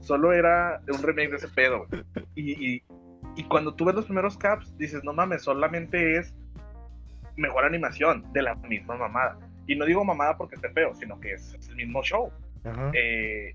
solo 0.00 0.32
era 0.32 0.80
un 0.88 1.02
remake 1.02 1.30
de 1.30 1.36
ese 1.36 1.48
pedo. 1.48 1.86
güey. 1.86 2.04
Y, 2.34 2.74
y, 2.74 2.82
y 3.36 3.44
cuando 3.44 3.74
tú 3.74 3.84
ves 3.84 3.94
los 3.94 4.06
primeros 4.06 4.36
caps, 4.38 4.76
dices, 4.78 5.04
no 5.04 5.12
mames, 5.12 5.42
solamente 5.42 6.16
es 6.16 6.34
mejor 7.36 7.64
animación 7.64 8.24
de 8.32 8.42
la 8.42 8.54
misma 8.54 8.96
mamada. 8.96 9.38
Y 9.66 9.76
no 9.76 9.84
digo 9.84 10.04
mamada 10.04 10.36
porque 10.36 10.56
esté 10.56 10.70
feo, 10.70 10.94
sino 10.94 11.20
que 11.20 11.32
es, 11.34 11.54
es 11.54 11.68
el 11.68 11.76
mismo 11.76 12.02
show. 12.02 12.32
Eh, 12.92 13.54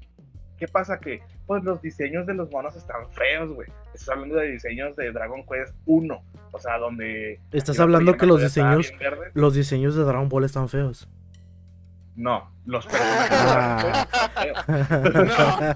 ¿Qué 0.57 0.67
pasa? 0.67 0.99
Que 0.99 1.21
pues 1.45 1.63
los 1.63 1.81
diseños 1.81 2.25
de 2.25 2.33
los 2.33 2.49
monos 2.51 2.75
están 2.75 3.09
feos, 3.11 3.51
güey. 3.53 3.67
Estás 3.93 4.09
hablando 4.09 4.35
de 4.37 4.51
diseños 4.51 4.95
de 4.95 5.11
Dragon 5.11 5.45
Quest 5.45 5.75
1. 5.85 6.23
O 6.51 6.59
sea, 6.59 6.77
donde... 6.77 7.39
Estás 7.51 7.77
la 7.77 7.83
hablando 7.83 8.15
que 8.17 8.25
los 8.25 8.41
diseños, 8.41 8.93
los 9.33 9.53
diseños 9.53 9.95
de 9.95 10.03
Dragon 10.03 10.29
Ball 10.29 10.45
están 10.45 10.69
feos. 10.69 11.09
No, 12.15 12.49
los 12.65 12.85
personajes 12.87 13.29
de 13.29 13.45
Dragon 13.45 13.91
Ah. 13.93 15.75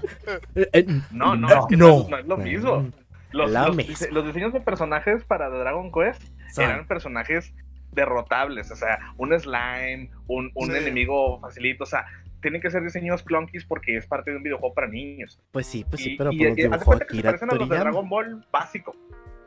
Están 0.54 0.82
feos. 0.82 1.04
No, 1.12 1.36
no, 1.36 1.48
No. 1.48 1.60
es 1.60 1.66
que 1.68 1.76
no, 1.76 2.00
es- 2.00 2.08
no 2.08 2.18
es 2.18 2.26
lo 2.26 2.36
mismo. 2.38 2.90
Los, 3.32 3.50
La 3.50 3.68
los 3.68 3.76
los 4.10 4.26
diseños 4.26 4.52
de 4.52 4.60
personajes 4.60 5.22
para 5.24 5.48
Dragon 5.50 5.92
Quest 5.92 6.22
Son- 6.52 6.64
eran 6.64 6.86
personajes 6.88 7.54
derrotables, 7.92 8.70
o 8.70 8.76
sea, 8.76 8.98
un 9.18 9.38
slime, 9.38 10.10
un, 10.28 10.50
un 10.54 10.70
Sí. 10.70 10.76
enemigo 10.76 11.40
facilito, 11.40 11.84
o 11.84 11.86
sea, 11.86 12.06
tienen 12.40 12.60
que 12.60 12.70
ser 12.70 12.82
diseños 12.82 13.22
clunkies 13.22 13.64
porque 13.64 13.96
es 13.96 14.06
parte 14.06 14.30
de 14.30 14.36
un 14.38 14.42
videojuego 14.42 14.74
para 14.74 14.86
niños. 14.88 15.40
Pues 15.52 15.66
sí, 15.66 15.84
pues 15.88 16.02
sí, 16.02 16.12
y, 16.14 16.16
pero 16.16 16.32
y- 16.32 16.38
por 16.38 16.46
los 16.48 16.58
y 16.58 16.62
haz 16.62 16.70
de 16.70 16.78
dibujó 16.78 16.84
cuenta 16.84 17.06
que 17.06 17.16
se 17.16 17.22
parecen 17.22 17.50
a 17.50 17.54
los 17.54 17.68
de. 17.68 17.78
Dragon 17.78 18.08
Ball 18.08 18.46
básico. 18.52 18.96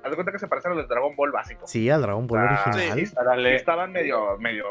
Haz 0.03 0.09
de 0.09 0.15
cuenta 0.15 0.31
que 0.33 0.39
se 0.39 0.47
parecen 0.47 0.71
a 0.71 0.75
los 0.75 0.83
de 0.87 0.93
Dragon 0.93 1.15
Ball 1.15 1.31
básico. 1.31 1.65
Sí, 1.67 1.89
al 1.89 2.01
Dragon 2.01 2.27
Ball 2.27 2.39
Ah, 2.39 2.63
original. 2.65 2.99
sí, 2.99 3.05
Sí. 3.05 3.15
Árale. 3.17 3.55
Estaban 3.55 3.91
medio, 3.91 4.37
medio, 4.37 4.65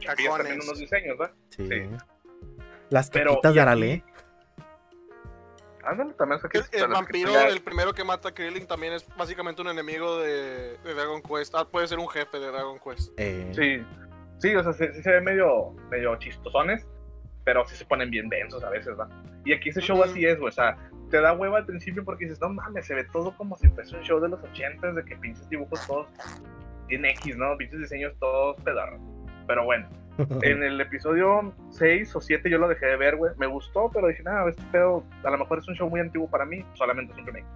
chapillas 0.00 0.36
también 0.36 0.60
unos 0.62 0.78
diseños, 0.78 1.16
¿verdad? 1.18 1.34
sí. 1.50 1.88
Las 2.90 3.08
y 3.14 3.18
de 3.54 3.60
Arale. 3.60 4.04
Ándale, 5.84 6.12
también 6.12 6.40
El, 6.52 6.80
el 6.82 6.88
vampiro, 6.88 7.40
el 7.40 7.60
primero 7.60 7.92
que 7.92 8.04
mata 8.04 8.28
a 8.28 8.32
Krillin, 8.34 8.66
también 8.68 8.92
es 8.92 9.04
básicamente 9.16 9.62
un 9.62 9.68
enemigo 9.68 10.18
de, 10.18 10.76
de 10.78 10.94
Dragon 10.94 11.20
Quest. 11.22 11.54
Ah, 11.56 11.64
puede 11.68 11.88
ser 11.88 11.98
un 11.98 12.08
jefe 12.08 12.38
de 12.38 12.46
Dragon 12.48 12.78
Quest. 12.78 13.12
Eh, 13.16 13.50
Sí, 13.52 13.84
sí, 14.38 14.54
o 14.54 14.62
sea, 14.62 14.72
sí, 14.72 14.84
sí 14.94 15.02
se 15.02 15.10
ven 15.10 15.24
medio, 15.24 15.70
medio 15.90 16.14
chistosones, 16.18 16.86
pero 17.44 17.66
sí 17.66 17.76
se 17.76 17.84
ponen 17.84 18.10
bien 18.10 18.28
densos 18.28 18.62
a 18.62 18.70
veces, 18.70 18.98
¿va? 18.98 19.08
Y 19.44 19.52
aquí 19.52 19.70
ese 19.70 19.80
show 19.80 20.02
así 20.02 20.24
es, 20.24 20.38
güey, 20.38 20.48
o 20.48 20.52
sea, 20.52 20.76
te 21.10 21.20
da 21.20 21.34
hueva 21.34 21.58
al 21.58 21.66
principio 21.66 22.04
porque 22.04 22.24
dices, 22.24 22.40
no 22.40 22.48
mames, 22.48 22.86
se 22.86 22.94
ve 22.94 23.04
todo 23.12 23.36
como 23.36 23.56
si 23.58 23.68
fuese 23.68 23.96
un 23.96 24.02
show 24.02 24.18
de 24.18 24.30
los 24.30 24.42
ochentas, 24.42 24.94
de 24.94 25.04
que 25.04 25.14
pinches 25.16 25.48
dibujos 25.50 25.86
todos 25.86 26.08
bien 26.88 27.04
X, 27.04 27.36
¿no? 27.36 27.56
Pinches 27.58 27.80
diseños 27.80 28.14
todos 28.18 28.56
pedorros. 28.62 29.00
Pero 29.46 29.64
bueno, 29.64 29.88
en 30.42 30.62
el 30.62 30.80
episodio 30.80 31.54
6 31.70 32.16
o 32.16 32.20
7 32.20 32.48
yo 32.48 32.58
lo 32.58 32.68
dejé 32.68 32.86
de 32.86 32.96
ver, 32.96 33.16
güey. 33.16 33.32
Me 33.36 33.46
gustó, 33.46 33.90
pero 33.92 34.08
dije, 34.08 34.22
nada, 34.22 34.48
este 34.48 34.62
pedo 34.72 35.04
a 35.22 35.30
lo 35.30 35.38
mejor 35.38 35.58
es 35.58 35.68
un 35.68 35.74
show 35.74 35.88
muy 35.88 36.00
antiguo 36.00 36.30
para 36.30 36.46
mí, 36.46 36.64
solamente 36.74 37.12
es 37.12 37.18
un 37.18 37.26
remake. 37.26 37.46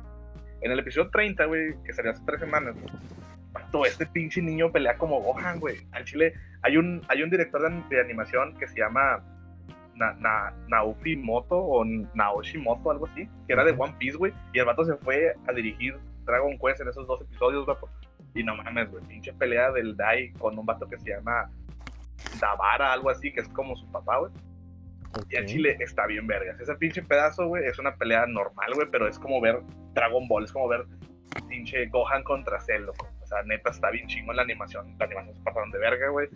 En 0.61 0.73
el 0.73 0.79
episodio 0.79 1.11
30, 1.11 1.45
güey, 1.47 1.75
que 1.85 1.93
salió 1.93 2.11
hace 2.11 2.23
tres 2.27 2.41
semanas, 2.41 2.75
vato, 3.53 3.87
este 3.87 4.07
pinche 4.07 4.43
niño 4.43 4.71
pelea 4.71 4.99
como 4.99 5.23
Gohan, 5.23 5.61
güey. 5.61 5.77
Al 5.93 6.05
chile 6.05 6.35
hay 6.63 6.77
un, 6.77 7.03
hay 7.09 7.23
un 7.23 7.31
director 7.31 7.63
de, 7.63 7.83
de 7.89 8.01
animación 8.03 8.55
que 8.59 8.67
se 8.67 8.81
llama 8.81 9.23
Na, 9.97 10.13
Na- 10.15 10.53
Naoki 10.69 11.17
Moto 11.17 11.57
o 11.57 11.85
Naoshi 11.85 12.59
Moto, 12.59 12.91
algo 12.91 13.07
así, 13.07 13.29
que 13.47 13.53
era 13.55 13.65
de. 13.65 13.73
One 13.73 13.95
Piece, 13.99 14.17
güey. 14.17 14.33
Y 14.53 14.59
el 14.59 14.65
vato 14.67 14.85
se 14.85 14.95
fue 14.97 15.35
a 15.49 15.53
dirigir 15.53 15.97
Dragon 16.25 16.59
Quest 16.59 16.81
en 16.83 16.89
esos 16.89 17.07
dos 17.07 17.21
episodios, 17.23 17.67
vato. 17.67 17.89
Y 18.35 18.43
no 18.45 18.55
mames, 18.57 18.91
güey, 18.91 19.03
pinche 19.05 19.33
pelea 19.33 19.71
del 19.73 19.97
Dai 19.97 20.33
con 20.35 20.59
un 20.59 20.67
vato 20.67 20.87
que 20.89 20.99
se 20.99 21.11
llama 21.11 21.51
Davara, 22.41 22.93
algo 22.93 23.11
así, 23.11 23.33
que 23.33 23.41
es 23.41 23.49
como 23.49 23.75
su 23.77 23.91
papá, 23.91 24.19
güey. 24.19 24.33
Y 25.31 25.37
al 25.37 25.45
ok. 25.45 25.49
chile 25.49 25.77
está 25.81 26.07
bien 26.07 26.27
vergas. 26.27 26.61
Ese 26.61 26.75
pinche 26.75 27.03
pedazo, 27.03 27.47
güey, 27.49 27.65
es 27.65 27.79
una 27.79 27.95
pelea 27.97 28.27
normal, 28.27 28.75
güey, 28.75 28.87
pero 28.91 29.09
es 29.09 29.19
como 29.19 29.41
ver 29.41 29.61
Dragon 29.95 30.29
Ball, 30.29 30.45
es 30.45 30.53
como 30.53 30.69
ver 30.69 30.85
pinche 31.49 31.87
Gohan 31.87 32.23
contra 32.25 32.61
Cell, 32.61 32.83
loco. 32.83 33.09
O 33.23 33.27
sea, 33.27 33.43
neta 33.45 33.71
está 33.71 33.91
bien 33.91 34.07
chingo 34.07 34.33
la 34.35 34.43
animación. 34.43 34.95
La 34.99 35.07
animación 35.07 35.35
se 35.35 35.43
pasaron 35.43 35.71
de 35.71 35.79
verga, 35.79 36.09
güey. 36.11 36.29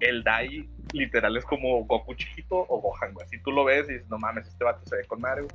El 0.00 0.22
Dai, 0.24 0.68
literal, 0.92 1.36
es 1.36 1.44
como 1.44 1.84
Goku 1.84 2.14
chiquito 2.14 2.66
o 2.68 2.80
Gohan, 2.80 3.14
güey. 3.14 3.26
Si 3.28 3.38
tú 3.42 3.52
lo 3.52 3.64
ves 3.64 3.88
y 3.88 3.94
dices, 3.94 4.08
no 4.08 4.18
mames, 4.18 4.46
este 4.46 4.64
vato 4.64 4.84
se 4.86 4.96
ve 4.96 5.04
con 5.06 5.20
güey. 5.20 5.46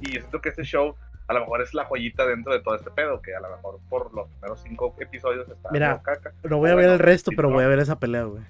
Y 0.00 0.12
yo 0.12 0.20
siento 0.20 0.40
que 0.40 0.50
este 0.50 0.62
show 0.62 0.94
a 1.28 1.34
lo 1.34 1.40
mejor 1.40 1.60
es 1.60 1.74
la 1.74 1.84
joyita 1.84 2.26
dentro 2.26 2.52
de 2.52 2.60
todo 2.60 2.74
este 2.74 2.90
pedo, 2.90 3.20
que 3.20 3.34
a 3.34 3.40
lo 3.40 3.50
mejor 3.50 3.80
por 3.90 4.14
los 4.14 4.28
primeros 4.30 4.62
cinco 4.62 4.96
episodios 4.98 5.48
está 5.48 5.68
Mira, 5.70 6.00
caca. 6.02 6.32
No 6.44 6.56
voy 6.58 6.70
a 6.70 6.74
ver 6.74 6.88
el 6.88 6.98
resto, 6.98 7.30
pero 7.36 7.50
voy 7.50 7.64
a 7.64 7.68
ver 7.68 7.78
esa 7.78 7.98
pelea, 7.98 8.24
güey. 8.24 8.42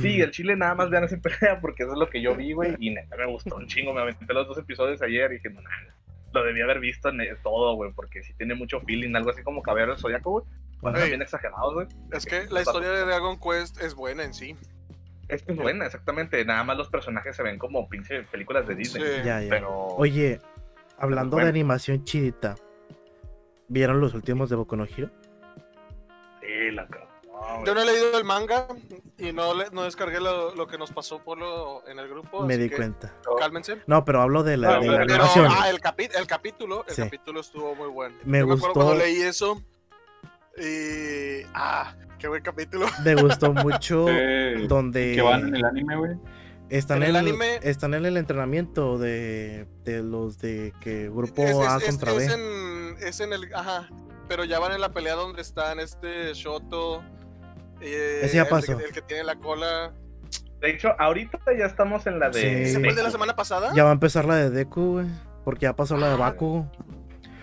Sí, 0.00 0.20
el 0.20 0.30
chile 0.30 0.56
nada 0.56 0.74
más 0.74 0.90
vean 0.90 1.04
esa 1.04 1.16
pelea 1.18 1.60
porque 1.60 1.82
eso 1.82 1.92
es 1.92 1.98
lo 1.98 2.08
que 2.08 2.20
yo 2.20 2.34
vi, 2.34 2.52
güey. 2.52 2.74
Y 2.78 2.90
neta 2.90 3.16
me 3.16 3.26
gustó 3.26 3.56
un 3.56 3.66
chingo. 3.66 3.92
Me 3.92 4.00
aventé 4.00 4.32
los 4.32 4.46
dos 4.46 4.58
episodios 4.58 5.00
ayer 5.02 5.30
y 5.32 5.34
dije, 5.34 5.50
no, 5.50 5.60
nada. 5.60 5.94
Lo 6.34 6.42
debía 6.44 6.64
haber 6.64 6.80
visto 6.80 7.08
en 7.08 7.20
el- 7.20 7.38
todo, 7.38 7.74
güey, 7.76 7.92
porque 7.92 8.22
sí 8.24 8.34
tiene 8.34 8.54
mucho 8.54 8.80
feeling, 8.80 9.14
algo 9.14 9.30
así 9.30 9.42
como 9.42 9.62
Caballero 9.62 9.92
del 9.92 10.00
Zodiaco, 10.00 10.30
güey. 10.32 10.44
Bueno, 10.80 10.98
Ey. 10.98 11.08
bien 11.08 11.22
exagerados, 11.22 11.72
güey. 11.72 11.86
Es 12.12 12.26
que 12.26 12.46
la 12.50 12.60
historia 12.60 12.90
de 12.90 13.04
Dragon 13.04 13.38
Quest 13.40 13.80
es 13.80 13.94
buena 13.94 14.24
en 14.24 14.34
sí. 14.34 14.56
Es 15.28 15.42
que 15.42 15.52
es 15.52 15.58
buena, 15.58 15.86
exactamente. 15.86 16.44
Nada 16.44 16.62
más 16.64 16.76
los 16.76 16.88
personajes 16.90 17.34
se 17.36 17.42
ven 17.42 17.56
como 17.58 17.88
pinche 17.88 18.24
películas 18.24 18.66
de 18.66 18.74
Disney. 18.74 19.02
Sí. 19.02 19.10
Ya, 19.24 19.40
ya. 19.40 19.48
Pero. 19.48 19.70
Oye, 19.96 20.40
hablando 20.98 21.36
de 21.38 21.44
animación 21.48 22.04
chidita, 22.04 22.56
¿vieron 23.68 24.00
los 24.00 24.12
últimos 24.12 24.50
de 24.50 24.56
Boku 24.56 24.76
no 24.76 24.84
Hero? 24.84 25.08
Sí, 26.42 26.70
la 26.72 26.86
cabrón. 26.86 27.08
Güey. 27.54 27.66
Yo 27.66 27.74
no 27.74 27.80
he 27.82 27.84
leído 27.86 28.18
el 28.18 28.24
manga 28.24 28.66
y 29.18 29.32
no, 29.32 29.54
le- 29.54 29.70
no 29.70 29.82
descargué 29.84 30.20
lo, 30.20 30.54
lo 30.54 30.66
que 30.66 30.78
nos 30.78 30.90
pasó 30.90 31.18
por 31.22 31.38
lo, 31.38 31.86
en 31.88 31.98
el 31.98 32.08
grupo. 32.08 32.44
Me 32.44 32.54
así 32.54 32.62
di 32.64 32.68
que 32.70 32.76
cuenta. 32.76 33.14
Cálmense. 33.38 33.78
No, 33.86 34.04
pero 34.04 34.20
hablo 34.22 34.42
de 34.42 34.56
la, 34.56 34.76
No, 34.76 34.80
de 34.80 34.86
la 34.88 34.96
pero- 35.06 35.14
animación. 35.14 35.46
ah, 35.50 35.68
el, 35.70 35.80
capi- 35.80 36.10
el 36.16 36.26
capítulo, 36.26 36.84
el 36.88 36.94
Sí. 36.94 37.02
capítulo 37.02 37.40
estuvo 37.40 37.74
muy 37.74 37.88
bueno. 37.88 38.16
Me 38.24 38.40
Yo 38.40 38.46
me 38.46 38.54
acuerdo 38.54 38.66
gustó. 38.68 38.72
cuando 38.74 38.94
leí 39.04 39.20
eso 39.22 39.62
y 40.56 41.42
ah, 41.54 41.94
qué 42.18 42.28
buen 42.28 42.42
capítulo. 42.42 42.86
Me 43.04 43.14
gustó 43.16 43.52
mucho 43.52 44.06
Eh, 44.08 44.66
donde 44.68 45.14
que 45.16 45.22
van 45.22 45.48
en 45.48 45.56
el 45.56 45.64
anime, 45.64 45.96
güey. 45.96 46.12
están 46.70 46.98
en 47.02 47.10
el 47.10 47.16
el, 47.16 47.26
anime- 47.28 47.58
están 47.62 47.94
en 47.94 48.06
el 48.06 48.16
entrenamiento 48.16 48.98
de, 48.98 49.66
de 49.84 50.02
los 50.02 50.38
de 50.38 50.72
que 50.80 51.08
grupo 51.08 51.42
Es, 51.42 51.50
es- 51.50 51.56
A 51.58 51.76
es- 51.78 51.84
contra 51.84 52.12
es 52.12 52.16
B. 52.28 52.34
en, 52.34 52.96
es 53.06 53.20
en 53.20 53.32
el, 53.32 53.52
ajá, 53.54 53.88
pero 54.28 54.44
ya 54.44 54.58
van 54.60 54.72
en 54.72 54.80
la 54.80 54.92
pelea 54.92 55.14
donde 55.14 55.42
están 55.42 55.80
este 55.80 56.32
Shoto. 56.34 57.02
Eh, 57.88 58.20
Ese 58.24 58.36
ya 58.36 58.42
el- 58.42 58.48
pasó. 58.48 58.72
El, 58.78 58.92
que 58.92 59.02
tiene 59.02 59.24
la 59.24 59.36
cola. 59.36 59.92
De 60.60 60.70
hecho, 60.70 60.88
ahorita 60.98 61.38
ya 61.58 61.66
estamos 61.66 62.06
en 62.06 62.18
la 62.18 62.30
de. 62.30 62.40
Sí. 62.40 62.46
¿Ese 62.46 62.80
fue 62.80 62.88
el 62.88 62.96
de 62.96 63.02
la 63.02 63.10
semana 63.10 63.36
pasada? 63.36 63.72
Ya 63.74 63.84
va 63.84 63.90
a 63.90 63.92
empezar 63.92 64.24
la 64.24 64.36
de 64.36 64.50
Deku, 64.50 64.92
güey. 64.94 65.06
Porque 65.44 65.64
ya 65.64 65.76
pasó 65.76 65.96
la 65.96 66.08
de 66.08 66.14
Ah. 66.14 66.16
Baku. 66.16 66.66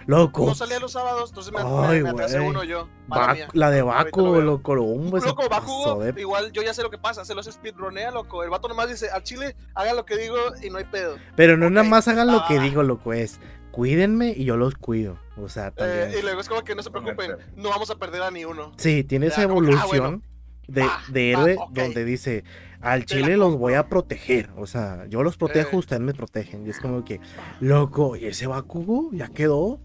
Loco. 0.07 0.47
No 0.47 0.55
salía 0.55 0.79
los 0.79 0.93
sábados, 0.93 1.29
entonces 1.29 1.53
me, 1.53 1.59
Ay, 1.61 1.97
me, 2.01 2.05
me 2.05 2.09
atrasé 2.09 2.39
uno 2.39 2.63
yo. 2.63 2.89
Baku- 3.07 3.33
mía. 3.35 3.47
la 3.53 3.69
de 3.69 3.83
Baku, 3.83 4.21
lo 4.33 4.41
loco. 4.41 4.71
Hombre, 4.73 5.21
se 5.21 5.27
Loco, 5.27 5.99
de- 6.03 6.19
igual 6.19 6.51
yo 6.51 6.63
ya 6.63 6.73
sé 6.73 6.81
lo 6.81 6.89
que 6.89 6.97
pasa, 6.97 7.23
se 7.23 7.35
los 7.35 7.45
speedronea, 7.45 8.09
loco. 8.09 8.43
El 8.43 8.49
vato 8.49 8.67
nomás 8.67 8.89
dice, 8.89 9.11
al 9.11 9.21
chile, 9.21 9.55
hagan 9.75 9.95
lo 9.95 10.05
que 10.05 10.17
digo 10.17 10.37
y 10.63 10.71
no 10.71 10.79
hay 10.79 10.85
pedo. 10.85 11.17
Pero 11.35 11.55
no 11.55 11.69
nada 11.69 11.85
Ok. 11.85 11.91
más 11.91 12.07
hagan 12.07 12.27
lo 12.31 12.43
que 12.47 12.57
Ah. 12.57 12.63
digo, 12.63 12.81
loco. 12.81 13.13
Es 13.13 13.39
cuídenme 13.71 14.33
y 14.35 14.43
yo 14.43 14.57
los 14.57 14.73
cuido. 14.75 15.17
O 15.37 15.47
sea, 15.47 15.69
también. 15.71 16.09
Eh, 16.09 16.15
y 16.19 16.21
luego 16.23 16.41
es 16.41 16.49
como 16.49 16.63
que 16.63 16.73
no 16.75 16.81
se 16.81 16.89
preocupen, 16.89 17.37
no 17.55 17.69
vamos 17.69 17.91
a 17.91 17.95
perder 17.97 18.23
a 18.23 18.31
ni 18.31 18.43
uno. 18.43 18.73
Sí, 18.77 19.03
tiene 19.03 19.27
esa 19.27 19.35
que, 19.37 19.41
ah, 19.41 19.45
evolución 19.45 20.23
de, 20.71 20.81
va, 20.81 21.01
héroe 21.13 21.57
donde 21.71 22.05
dice, 22.05 22.43
al 22.81 23.05
chile 23.05 23.37
los 23.37 23.57
voy 23.57 23.73
a 23.75 23.87
proteger. 23.87 24.49
O 24.57 24.65
sea, 24.65 25.05
yo 25.07 25.21
los 25.23 25.37
protejo, 25.37 25.75
Eh. 25.75 25.79
ustedes 25.79 26.01
me 26.01 26.13
protegen. 26.13 26.65
Y 26.65 26.69
es 26.71 26.79
como 26.79 27.03
que, 27.05 27.19
loco, 27.59 28.15
¿y 28.15 28.25
ese 28.25 28.47
Bakugo 28.47 29.09
ya 29.13 29.27
quedó? 29.29 29.79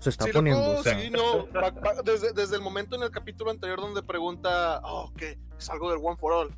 Se 0.00 0.10
está 0.10 0.24
Sí, 0.26 0.32
poniendo. 0.32 0.60
loco, 0.66 0.80
o 0.80 0.82
sea, 0.82 0.98
sí, 1.00 1.10
no. 1.10 1.46
va- 1.52 1.70
va- 1.70 2.02
desde, 2.04 2.32
desde 2.32 2.56
el 2.56 2.62
momento 2.62 2.96
en 2.96 3.02
el 3.02 3.10
capítulo 3.10 3.50
anterior 3.50 3.80
donde 3.80 4.02
pregunta, 4.02 4.80
oh, 4.84 5.12
¿qué? 5.16 5.38
Es 5.58 5.68
algo 5.70 5.90
del 5.90 6.00
One 6.02 6.16
for 6.16 6.32
All. 6.32 6.56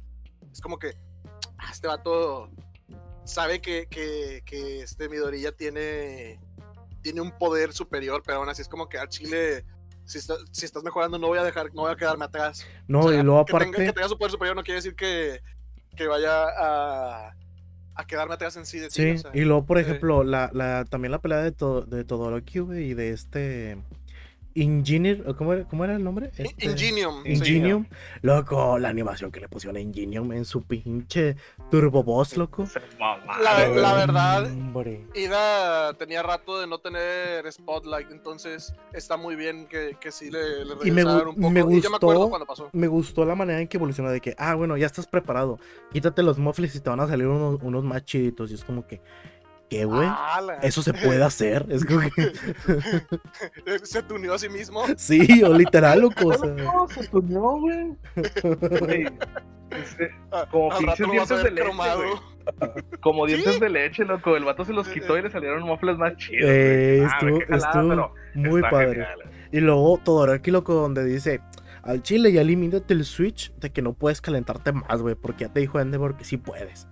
Es 0.51 0.61
como 0.61 0.79
que 0.79 0.95
ah, 1.59 1.71
este 1.73 1.89
vato 1.89 2.51
sabe 3.25 3.61
que, 3.61 3.87
que, 3.89 4.43
que 4.45 4.81
este 4.81 5.09
Midori 5.09 5.41
ya 5.43 5.53
tiene, 5.53 6.41
tiene 7.03 7.21
un 7.21 7.31
poder 7.39 7.73
superior, 7.73 8.23
pero 8.25 8.39
aún 8.39 8.49
así 8.49 8.63
es 8.63 8.69
como 8.69 8.89
que 8.89 8.99
al 8.99 9.09
Chile, 9.09 9.65
si, 10.05 10.19
está- 10.19 10.37
si 10.51 10.65
estás 10.67 10.83
mejorando, 10.83 11.19
no 11.19 11.29
voy 11.29 11.39
a 11.39 11.45
dejar, 11.45 11.67
no 11.75 11.83
voy 11.83 11.93
a 11.93 11.97
quedarme 11.97 12.25
atrás. 12.25 12.67
no, 12.89 13.01
O 13.01 13.09
sea, 13.11 13.21
y 13.21 13.23
luego 13.23 13.45
que 13.45 13.53
tenga, 13.53 13.65
aparte. 13.67 13.85
que 13.87 13.93
tenga 13.93 14.09
su 14.09 14.19
poder 14.19 14.31
superior 14.33 14.57
no 14.57 14.63
quiere 14.63 14.77
decir 14.77 14.95
que, 14.95 15.41
que 15.97 16.07
vaya 16.07 16.45
a, 16.59 17.35
a 17.95 18.07
quedarme 18.07 18.35
atrás 18.35 18.57
en 18.57 18.67
sí 18.67 18.79
de 18.79 18.89
ti. 18.89 18.95
Sí, 18.95 19.11
o 19.13 19.19
sea, 19.19 19.31
y 19.35 19.41
luego, 19.43 19.65
por 19.67 19.79
sí. 19.79 19.85
ejemplo, 19.85 20.25
la, 20.25 20.51
la, 20.53 20.85
también 20.85 21.13
la 21.13 21.21
pelea 21.21 21.39
de, 21.39 21.53
to- 21.53 21.83
de 21.83 22.05
Todoroki, 22.05 22.59
güey, 22.61 22.91
y 22.91 22.95
de 22.95 23.11
este. 23.11 23.79
Engineer, 24.55 25.25
¿o 25.29 25.37
¿cómo 25.37 25.53
era, 25.53 25.65
cómo 25.69 25.85
era 25.85 25.95
el 25.97 26.05
nombre? 26.05 26.31
Este, 26.37 26.67
Ingenium. 26.67 27.23
sí. 27.25 27.33
Ingenium. 27.33 27.87
Loco, 28.23 28.79
la 28.79 28.89
animación 28.89 29.31
que 29.31 29.41
le 29.41 29.49
pusieron 29.49 29.77
a 29.77 29.81
Ingenium 29.81 30.33
en 30.33 30.45
su 30.45 30.63
pinche 30.63 31.37
Turbo 31.71 32.03
Boss, 32.03 32.37
loco. 32.37 32.67
La- 33.41 33.95
verdad, 33.95 34.45
Hombre. 34.47 35.07
Ida 35.15 35.95
tenía 35.95 36.23
rato 36.23 36.61
de 36.61 36.67
no 36.67 36.79
tener 36.79 37.51
Spotlight, 37.51 38.11
entonces 38.11 38.75
está 38.93 39.17
muy 39.17 39.37
bien 39.37 39.67
que, 39.67 39.97
que 40.01 40.11
sí 40.13 40.31
le, 40.31 40.65
le 40.65 40.75
Y 40.85 40.91
me 40.91 41.05
un 41.05 41.35
poco. 41.35 41.51
me 41.51 41.61
Y 41.61 41.81
yo 41.81 41.91
me 41.91 41.97
acuerdo 41.97 42.21
gustó- 42.21 42.29
cuando 42.31 42.47
pasó. 42.47 42.71
Me 42.73 42.87
gustó 42.89 43.25
la 43.25 43.35
manera 43.35 43.61
en 43.61 43.69
que 43.69 43.77
evolucionó 43.77 44.11
de 44.11 44.21
que, 44.21 44.35
ah, 44.39 44.55
bueno, 44.55 44.77
ya 44.77 44.87
estás 44.87 45.07
preparado. 45.07 45.59
Quítate 45.93 46.23
los 46.23 46.39
muffles 46.39 46.75
y 46.75 46.81
te 46.81 46.91
van 46.91 47.01
a 47.01 47.07
salir 47.09 47.27
unos, 47.27 47.61
unos 47.63 47.85
más 47.85 48.05
chiditos. 48.05 48.51
Y 48.51 48.55
es 48.55 48.65
como 48.65 48.87
que, 48.87 49.01
¿qué, 49.73 49.85
güey? 49.87 50.09
Eso 50.63 50.83
se 50.83 50.93
puede 50.93 51.23
hacer. 51.25 51.65
Es 51.71 51.85
como 51.85 52.01
que, 52.01 52.33
Se 53.85 54.03
tuneó 54.03 54.35
a 54.35 54.39
sí 54.39 54.49
mismo. 54.49 54.83
sí, 54.97 55.43
o 55.43 55.53
literal, 55.55 56.01
loco. 56.01 56.29
o 56.29 56.35
sea, 56.35 56.51
No, 56.51 56.87
se 56.89 57.07
tuneó, 57.09 57.59
güey. 57.61 57.95
Este, 59.71 60.11
Como 60.51 60.69
pinches 60.79 61.11
dientes 61.11 61.43
de 61.45 61.51
leche. 61.51 61.71
Como 63.01 63.27
dientes 63.27 63.61
de 63.61 63.69
leche, 63.71 64.05
loco. 64.05 64.37
El 64.37 64.45
vato 64.45 64.65
se 64.65 64.73
los 64.75 64.87
quitó 64.89 65.17
y 65.17 65.23
le 65.23 65.31
salieron 65.31 65.63
mofles 65.63 65.97
más 65.97 66.17
chidos. 66.17 66.51
Eh. 66.51 67.03
Ah, 67.09 67.17
estuvo- 67.19 67.41
jalada, 67.49 67.57
estuvo 67.57 67.89
pero 67.89 68.15
muy 68.35 68.63
padre. 68.63 68.91
genial. 68.93 69.19
Y 69.53 69.61
luego 69.61 69.99
Todoroki, 70.05 70.51
loco, 70.51 70.75
donde 70.75 71.05
dice, 71.05 71.41
al 71.83 72.03
chile 72.03 72.33
ya 72.33 72.43
elimínate 72.43 72.93
el 72.95 73.05
switch 73.05 73.53
de 73.57 73.71
que 73.71 73.81
no 73.83 73.95
puedes 73.95 74.21
calentarte 74.21 74.73
más, 74.73 75.01
güey, 75.01 75.15
porque 75.15 75.45
ya 75.45 75.53
te 75.53 75.61
dijo 75.61 75.81
Endeavor 75.81 76.17
que 76.17 76.25
sí 76.25 76.37
puedes. 76.37 76.87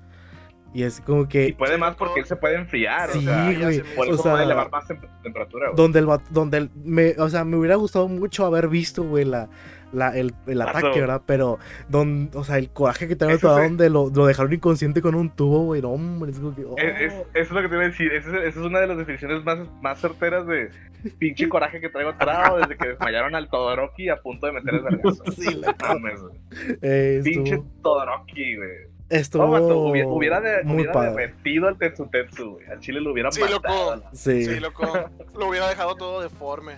Y 0.73 0.85
es 0.85 1.01
como 1.01 1.23
Y 1.23 1.27
que, 1.29 1.55
puede 1.59 1.75
Sí, 1.75 1.81
más 1.81 1.97
porque 1.97 2.21
él 2.21 2.27
se 2.27 2.37
puede 2.37 2.55
enfriar. 2.57 3.11
Sí, 3.11 3.19
o 3.19 3.23
sea, 3.23 3.53
güey. 3.61 3.81
por 3.97 4.07
me 4.07 4.13
o 4.13 4.15
eso 4.15 4.23
sea, 4.23 4.33
puede 4.33 4.45
elevar 4.45 4.71
más 4.71 4.89
tem- 4.89 5.23
temperatura, 5.23 5.67
güey. 5.71 5.77
donde 5.77 5.99
el, 5.99 6.07
donde 6.31 6.59
el- 6.59 6.71
me, 6.85 7.11
o 7.19 7.29
sea, 7.29 7.45
me 7.45 7.57
hubiera 7.57 7.75
gustado 7.75 8.07
mucho 8.09 8.47
haber 8.47 8.69
visto, 8.69 9.03
güey, 9.03 9.25
la, 9.25 9.49
la, 9.93 10.17
el, 10.17 10.33
el 10.47 10.63
ataque, 10.63 11.01
¿verdad? 11.01 11.23
Pero, 11.27 11.59
don, 11.89 12.31
o 12.35 12.45
sea, 12.45 12.59
el 12.59 12.71
coraje 12.71 13.09
que 13.09 13.15
Eso 13.15 13.37
sí. 13.37 13.63
donde 13.63 13.91
lo, 13.91 14.11
lo 14.15 14.27
dejaron 14.27 14.53
inconsciente 14.53 15.03
con 15.03 15.17
un 15.17 15.31
tubo, 15.35 15.65
güey, 15.65 15.83
no, 15.83 15.89
hombre, 15.91 16.31
es 16.31 16.39
como 16.39 16.55
que, 16.55 16.65
oh. 16.65 16.77
Es, 16.79 17.01
es- 17.01 17.13
eso 17.15 17.27
es 17.35 17.51
lo 17.51 17.63
que 17.63 17.69
te 17.69 17.75
iba 17.75 17.83
a 17.83 17.89
decir. 17.89 18.13
Esa 18.13 18.39
es, 18.39 18.57
es 18.57 18.63
una 18.63 18.79
de 18.79 18.87
las 18.87 18.99
definiciones 18.99 19.45
más, 19.45 19.59
más 19.83 20.01
certeras 20.01 20.47
de 20.47 20.71
pinche 21.19 21.49
coraje 21.49 21.81
que 21.81 21.89
traigo 21.89 22.11
atrado 22.11 22.59
desde 22.59 22.77
que 22.77 22.91
desmayaron 22.91 23.35
al 23.35 23.49
Todoroki 23.51 24.09
a 24.09 24.19
punto 24.19 24.47
de 24.47 24.53
meter 24.53 24.75
el 24.75 24.83
vergazo. 24.83 25.25
Sí, 25.37 25.53
loco. 25.55 25.75
Mames, 25.89 26.21
güey. 26.23 26.39
Eh, 26.83 27.21
Pinche 27.25 27.61
Todoroki, 27.83 28.57
güey. 28.57 28.71
Estuvo 29.11 29.59
No, 29.59 29.77
hubiera, 29.91 30.09
hubiera, 30.09 30.41
de- 30.41 30.65
muy 30.65 30.77
hubiera 30.77 30.93
padre. 30.93 31.11
derretido 31.27 31.69
al 31.69 31.77
Tetsutetsu, 31.79 32.53
güey. 32.55 32.67
Al 32.69 32.81
chile 32.81 33.01
lo 33.01 33.13
hubiera 33.13 33.31
Sí, 33.31 33.41
matado. 33.43 33.59
loco. 33.97 33.97
la- 34.05 34.15
Sí, 34.15 34.45
Sí, 34.45 34.61
loco. 34.61 35.11
Lo 35.39 35.49
hubiera 35.49 35.69
dejado 35.69 35.95
todo 35.97 36.23
deforme. 36.23 36.75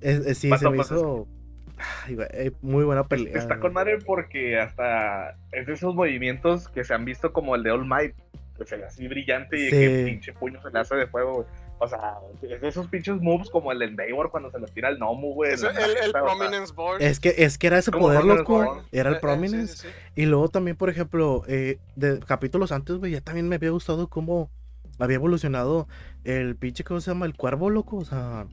es- 0.00 0.26
es- 0.26 0.38
sí, 0.38 0.50
se 0.56 0.68
me 0.70 0.76
pues, 0.76 0.90
hizo 0.90 1.26
ay, 2.06 2.14
güey, 2.16 2.28
eh, 2.32 2.52
muy 2.60 2.84
buena 2.84 3.04
pelea. 3.04 3.36
Está 3.38 3.58
con 3.60 3.72
madre 3.72 3.98
porque 4.04 4.58
hasta 4.58 5.36
es 5.52 5.66
de 5.66 5.72
esos 5.72 5.94
movimientos 5.94 6.68
que 6.68 6.84
se 6.84 6.92
han 6.94 7.04
visto 7.04 7.32
como 7.32 7.54
el 7.54 7.62
de 7.62 7.70
All 7.70 7.86
Might, 7.86 8.14
que 8.56 8.64
se 8.64 8.76
ve 8.76 8.84
así 8.84 9.06
brillante 9.08 9.56
y 9.56 9.70
Sí. 9.70 9.70
que 9.70 10.02
pinche 10.06 10.32
puño 10.32 10.60
se 10.60 10.70
le 10.70 10.78
hace 10.80 10.96
de 10.96 11.06
fuego, 11.06 11.34
güey. 11.34 11.46
O 11.80 11.86
sea, 11.86 12.18
es 12.42 12.60
de 12.60 12.68
esos 12.68 12.88
pinches 12.88 13.20
moves 13.20 13.50
como 13.50 13.70
el 13.70 13.94
Bayward 13.94 14.30
cuando 14.30 14.50
se 14.50 14.58
le 14.58 14.66
tira 14.66 14.88
el 14.88 14.98
Nomu, 14.98 15.32
güey. 15.34 15.52
Es 15.52 15.62
el, 15.62 16.10
Prominence 16.12 16.72
Board. 16.72 17.00
Es 17.02 17.20
que, 17.20 17.34
es 17.38 17.56
que 17.56 17.68
era 17.68 17.78
ese 17.78 17.92
poder, 17.92 18.20
Prominence 18.20 18.38
loco. 18.50 18.82
Era 18.90 19.10
Eh, 19.10 19.12
el 19.12 19.16
eh, 19.16 19.20
Prominence. 19.20 19.76
sí, 19.76 19.82
sí, 19.82 19.88
sí. 19.88 20.20
Y 20.22 20.26
luego 20.26 20.48
también, 20.48 20.76
por 20.76 20.90
ejemplo, 20.90 21.44
eh, 21.46 21.78
de 21.94 22.18
capítulos 22.20 22.72
antes, 22.72 22.96
güey, 22.96 23.12
ya 23.12 23.20
también 23.20 23.48
me 23.48 23.56
había 23.56 23.70
gustado 23.70 24.08
cómo 24.08 24.50
había 24.98 25.16
evolucionado 25.16 25.86
el 26.24 26.56
pinche, 26.56 26.82
¿cómo 26.82 27.00
se 27.00 27.12
llama? 27.12 27.26
El 27.26 27.36
cuervo, 27.36 27.70
loco. 27.70 27.96
O 27.98 28.04
sea, 28.04 28.46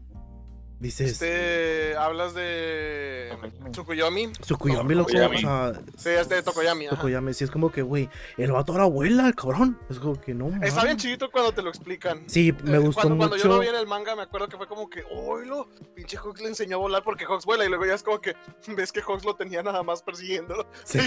dices, 0.80 1.14
Este, 1.14 1.96
hablas 1.98 2.34
de 2.34 3.30
Tsukuyomi. 3.72 4.32
Tsukuyomi, 4.34 4.94
no, 4.96 5.02
loco. 5.02 5.12
Tokoyami. 5.12 5.38
O 5.38 5.40
sea, 5.40 5.74
Sí, 5.98 6.10
este 6.10 6.36
de 6.36 6.44
Tokoyami. 6.44 6.88
ajá. 6.88 6.96
Tokoyami, 6.98 7.34
sí, 7.34 7.44
es 7.44 7.52
como 7.52 7.72
que, 7.72 7.82
güey, 7.82 8.10
el 8.38 8.52
vato 8.52 8.74
ahora 8.74 8.86
vuela, 8.86 9.28
el 9.28 9.36
cabrón. 9.36 9.80
Es 9.90 10.00
como 10.00 10.20
que 10.20 10.34
no, 10.34 10.52
Está 10.64 10.84
bien 10.84 10.98
chidito 10.98 11.30
cuando 11.32 11.52
te 11.54 11.62
lo 11.62 11.70
explican. 11.70 12.24
Sí, 12.28 12.54
me 12.64 12.76
Eh, 12.76 12.80
gustó 12.80 13.02
cuando, 13.04 13.18
Cuando 13.18 13.38
yo 13.38 13.46
mucho. 13.46 13.56
lo 13.56 13.60
vi 13.62 13.68
en 13.68 13.76
el 13.76 13.88
manga, 13.88 14.16
me 14.16 14.24
acuerdo 14.24 14.48
que 14.48 14.58
fue 14.58 14.68
como 14.68 14.90
que, 14.90 15.04
oílo, 15.12 15.68
pinche 15.96 16.18
Hawks 16.18 16.42
le 16.42 16.50
enseñó 16.50 16.78
a 16.78 16.80
volar 16.80 17.04
porque 17.04 17.26
Hawks 17.26 17.46
vuela. 17.46 17.66
Y 17.66 17.70
luego 17.70 17.86
ya 17.86 17.94
es 17.96 18.04
como 18.04 18.20
que 18.22 18.36
ves 18.76 18.92
que 18.92 19.02
Hawks 19.02 19.26
lo 19.26 19.36
tenía 19.36 19.64
nada 19.64 19.82
más 19.84 20.02
persiguiéndolo. 20.04 20.68
Sí, 20.84 21.00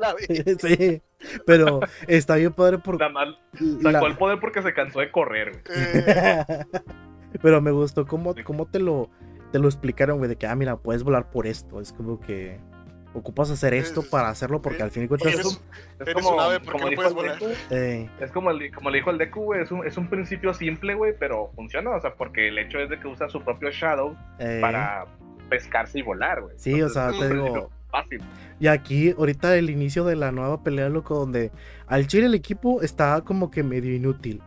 la 0.00 0.14
sí, 0.60 1.02
pero 1.46 1.80
está 2.06 2.36
bien 2.36 2.52
padre 2.52 2.78
por 2.78 2.98
Nada 2.98 3.10
más 3.10 3.28
la- 3.60 3.92
sacó 3.92 4.06
el 4.06 4.16
poder 4.16 4.40
porque 4.40 4.62
se 4.62 4.74
cansó 4.74 5.00
de 5.00 5.10
correr, 5.10 5.62
güey. 5.66 5.78
Eh, 5.78 6.44
Pero 7.44 7.60
me 7.60 7.70
gustó 7.70 8.06
cómo, 8.06 8.34
cómo 8.44 8.66
te 8.66 8.80
lo 8.80 9.10
te 9.52 9.58
lo 9.60 9.68
explicaron, 9.68 10.18
güey, 10.18 10.28
de 10.28 10.34
que, 10.36 10.46
ah, 10.48 10.56
mira, 10.56 10.76
puedes 10.78 11.04
volar 11.04 11.30
por 11.30 11.46
esto. 11.46 11.80
Es 11.80 11.92
como 11.92 12.18
que 12.18 12.58
ocupas 13.12 13.50
hacer 13.50 13.72
esto 13.74 14.00
Es- 14.00 14.08
para 14.08 14.28
hacerlo 14.30 14.60
porque 14.60 14.82
al 14.82 14.90
fin 14.90 15.04
y 15.04 15.06
cuentas... 15.08 15.32
Es 15.32 15.56
Eres 16.08 16.24
un 16.26 16.40
ave, 16.40 16.58
¿por 16.58 16.66
qué 16.66 16.72
como 16.72 16.90
no 16.90 16.96
puedes 16.96 17.12
dijo 17.14 17.22
el 17.22 17.28
volar? 17.28 17.38
Deku, 17.38 17.52
eh, 17.70 18.10
Es 18.20 18.32
como, 18.32 18.50
el- 18.50 18.74
como 18.74 18.90
le 18.90 18.98
dijo 18.98 19.10
el 19.10 19.18
Deku, 19.18 19.42
güey, 19.44 19.62
es 19.62 19.70
un, 19.70 19.86
es 19.86 19.96
un 19.96 20.08
principio 20.08 20.52
simple, 20.54 20.94
güey, 20.94 21.14
pero 21.16 21.52
funciona, 21.54 21.90
o 21.90 22.00
sea, 22.00 22.14
porque 22.14 22.48
el 22.48 22.58
hecho 22.58 22.78
es 22.80 22.90
de 22.90 22.98
que 22.98 23.06
usa 23.06 23.28
su 23.28 23.40
propio 23.42 23.70
Shadow 23.70 24.16
eh, 24.40 24.58
para 24.60 25.06
pescarse 25.48 26.00
y 26.00 26.02
volar, 26.02 26.40
güey. 26.42 26.56
Sí, 26.58 26.82
o 26.82 26.88
sea, 26.88 27.10
es 27.10 27.18
te 27.20 27.26
un 27.26 27.44
digo- 27.44 27.70
Fácil. 27.92 28.20
Y 28.58 28.66
aquí, 28.66 29.14
ahorita 29.16 29.56
el 29.56 29.70
inicio 29.70 30.04
de 30.04 30.16
la 30.16 30.32
nueva 30.32 30.64
pelea, 30.64 30.88
loco, 30.88 31.14
donde 31.14 31.52
al 31.86 32.08
chile 32.08 32.26
el 32.26 32.34
equipo 32.34 32.82
está 32.82 33.20
como 33.20 33.52
que 33.52 33.62
medio 33.62 33.94
inútil. 33.94 34.42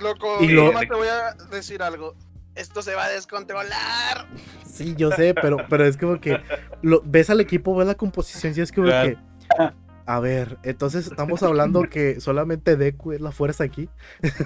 Loco, 0.00 0.42
Y 0.42 0.48
lo- 0.48 0.70
te 0.78 0.86
voy 0.86 1.08
a 1.08 1.34
decir 1.50 1.82
algo. 1.82 2.14
Esto 2.54 2.80
se 2.82 2.94
va 2.94 3.04
a 3.04 3.08
descontrolar. 3.10 4.26
Sí, 4.66 4.94
yo 4.96 5.10
sé, 5.10 5.34
pero, 5.34 5.58
pero 5.68 5.84
es 5.84 5.96
como 5.96 6.20
que 6.20 6.40
lo, 6.82 7.02
ves 7.04 7.28
al 7.30 7.40
equipo, 7.40 7.74
ves 7.76 7.86
la 7.86 7.94
composición 7.94 8.52
y 8.56 8.60
es 8.60 8.72
como 8.72 8.86
Claro. 8.86 9.10
que... 9.58 9.72
A 10.08 10.20
ver, 10.20 10.56
entonces 10.62 11.08
estamos 11.08 11.42
hablando 11.42 11.82
que 11.90 12.20
solamente 12.20 12.76
Deku 12.76 13.10
es 13.12 13.20
la 13.20 13.32
fuerza 13.32 13.64
aquí. 13.64 13.88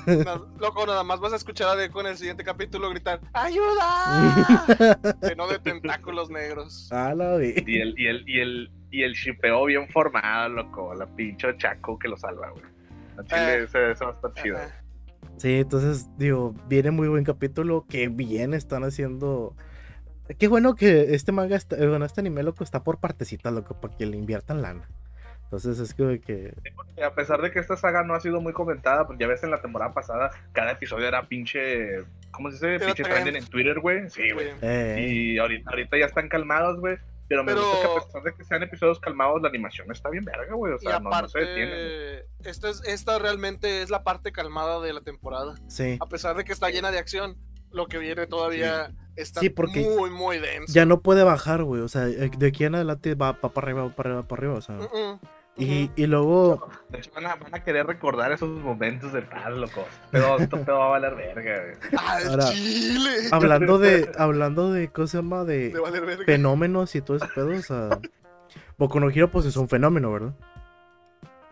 No, 0.07 0.47
loco, 0.59 0.87
nada 0.87 1.05
más 1.05 1.21
vas 1.21 1.35
a 1.35 1.37
escuchar 1.37 1.69
a 1.69 1.77
Deku 1.77 2.01
en 2.01 2.07
el 2.07 2.17
siguiente 2.17 2.43
capítulo 2.45 2.89
gritar 2.89 3.21
¡Ayuda! 3.35 4.67
Lleno 5.23 5.47
de 5.49 5.59
tentáculos 5.59 6.31
negros. 6.31 6.89
La. 6.91 7.37
Y 7.45 7.79
el, 7.79 7.95
y 7.99 8.07
el, 8.07 8.25
y 8.29 8.41
el, 8.41 8.71
y 8.91 9.03
el 9.03 9.13
shipeo 9.13 9.67
bien 9.67 9.87
formado, 9.91 10.49
loco. 10.49 10.95
La 10.95 11.07
pinche 11.07 11.55
Chaco 11.59 11.99
que 11.99 12.09
lo 12.09 12.17
salva, 12.17 12.49
güey. 12.51 12.65
A 13.19 13.25
Chile, 13.25 13.55
Eh. 13.65 13.67
va 14.03 14.09
a 14.09 14.13
estar 14.13 14.33
chido. 14.43 14.59
Sí, 15.41 15.61
entonces, 15.61 16.07
digo, 16.19 16.55
viene 16.69 16.91
muy 16.91 17.09
buen 17.09 17.25
capítulo. 17.25 17.87
Que 17.89 18.09
bien 18.09 18.53
están 18.53 18.85
haciendo. 18.85 19.57
Qué 20.39 20.49
bueno 20.49 20.75
que 20.75 21.15
este 21.15 21.33
manga, 21.33 21.57
está, 21.57 21.77
eh, 21.77 21.89
bueno, 21.89 22.05
este 22.05 22.21
anime, 22.21 22.43
loco, 22.43 22.63
está 22.63 22.85
por 22.85 22.99
partecitas, 22.99 23.51
loco, 23.51 23.81
para 23.81 23.97
que 23.97 24.05
le 24.05 24.19
inviertan 24.19 24.61
lana. 24.61 24.87
Entonces 25.45 25.79
es 25.79 25.95
como 25.95 26.11
que. 26.21 26.53
Sí, 26.63 26.71
porque 26.77 27.03
a 27.03 27.15
pesar 27.15 27.41
de 27.41 27.51
que 27.51 27.59
esta 27.59 27.77
saga 27.79 28.05
no 28.05 28.13
ha 28.15 28.21
sido 28.21 28.43
muy 28.43 28.53
comentada, 28.53 29.07
pues 29.07 29.19
ya 29.19 29.27
ves 29.27 29.43
en 29.43 29.51
la 29.51 29.63
temporada 29.63 29.95
pasada, 29.95 30.31
cada 30.53 30.73
episodio 30.73 31.09
era 31.09 31.27
pinche. 31.27 32.05
¿Cómo 32.33 32.51
se 32.51 32.73
dice? 32.73 32.85
Pinche 32.85 33.03
trend. 33.03 33.23
trending 33.23 33.43
en 33.43 33.49
Twitter, 33.49 33.81
güey. 33.81 34.11
Sí, 34.11 34.31
güey. 34.33 34.49
eh, 34.61 35.07
Y 35.11 35.39
ahorita, 35.39 35.71
ahorita 35.71 35.99
ya 35.99 36.05
están 36.05 36.29
calmados, 36.29 36.79
güey. 36.79 36.99
Pero 37.31 37.45
me 37.45 37.53
Pero- 37.55 37.65
gusta 37.65 37.81
que 37.89 37.97
a 37.97 38.05
pesar 38.05 38.23
de 38.25 38.35
que 38.35 38.45
sean 38.45 38.63
episodios 38.65 38.99
calmados, 38.99 39.41
la 39.41 39.49
animación 39.49 39.91
está 39.93 40.11
bien 40.11 40.25
verga, 40.25 40.53
güey. 40.53 40.73
O 40.73 40.77
Y 40.77 40.81
sea, 40.81 40.99
no, 40.99 41.11
no 41.11 41.29
se 41.29 41.39
detiene. 41.39 42.25
esta, 42.45 42.69
es, 42.69 42.83
esta 42.85 43.21
realmente 43.21 43.83
es 43.83 43.89
la 43.91 44.03
parte 44.03 44.33
calmada 44.33 44.81
de 44.81 44.93
la 44.93 45.01
temporada. 45.01 45.55
sí. 45.69 45.97
A 46.01 46.07
pesar 46.09 46.37
de 46.37 46.43
que 46.45 46.53
está 46.53 46.71
llena 46.71 46.91
de 46.91 46.99
acción, 46.99 47.39
lo 47.71 47.87
que 47.87 47.99
viene 47.99 48.27
todavía 48.27 48.93
está 49.15 49.39
Sí, 49.39 49.49
porque 49.49 49.81
muy, 49.81 50.11
muy 50.11 50.39
denso. 50.41 50.73
Ya 50.75 50.87
no 50.87 51.03
puede 51.03 51.23
bajar, 51.23 51.63
güey. 51.63 51.83
O 51.83 51.89
sea, 51.89 52.09
eh, 52.09 52.31
de 52.37 52.47
aquí 52.49 52.65
en 52.65 52.75
adelante 52.75 53.15
va, 53.15 53.31
va 53.33 53.53
para 53.53 53.65
arriba, 53.69 53.85
va 53.85 53.95
para 53.95 54.11
arriba, 54.11 54.27
para 54.27 54.41
arriba. 54.41 54.55
O 54.55 54.61
sea. 54.61 54.77
Y, 55.57 56.07
luego. 56.07 56.69
De 56.89 56.99
hecho, 56.99 57.11
van 57.15 57.27
a, 57.27 57.35
van 57.35 57.55
a 57.55 57.63
querer 57.63 57.87
recordar 57.87 58.33
esos 58.33 58.49
momentos 58.49 59.13
de 59.13 59.21
paz, 59.23 59.51
loco. 59.53 59.85
Pero 60.11 60.39
esto 60.39 60.59
te 60.59 60.73
va 60.73 60.87
a 60.87 60.89
valer 60.89 61.15
verga. 61.15 61.79
¡Ah, 61.99 62.19
Ahora, 62.31 62.45
chile! 62.47 63.11
Hablando 63.31 63.79
de. 63.79 64.11
Hablando 64.17 64.73
de. 64.73 64.89
¿Cómo 64.91 65.07
se 65.07 65.19
llama? 65.19 65.45
De 65.45 65.69
De 65.71 65.79
valer 65.81 66.07
verga. 66.07 66.25
fenómenos 66.25 66.95
y 66.95 67.03
todo 67.03 67.19
ese 67.19 67.27
pedo. 67.35 67.51
O 67.51 67.63
sea. 67.63 67.99
Boku 68.79 68.99
no 69.01 69.11
Hero, 69.11 69.31
pues 69.31 69.45
es 69.45 69.57
un 69.57 69.69
fenómeno, 69.69 70.11
¿verdad? 70.13 70.33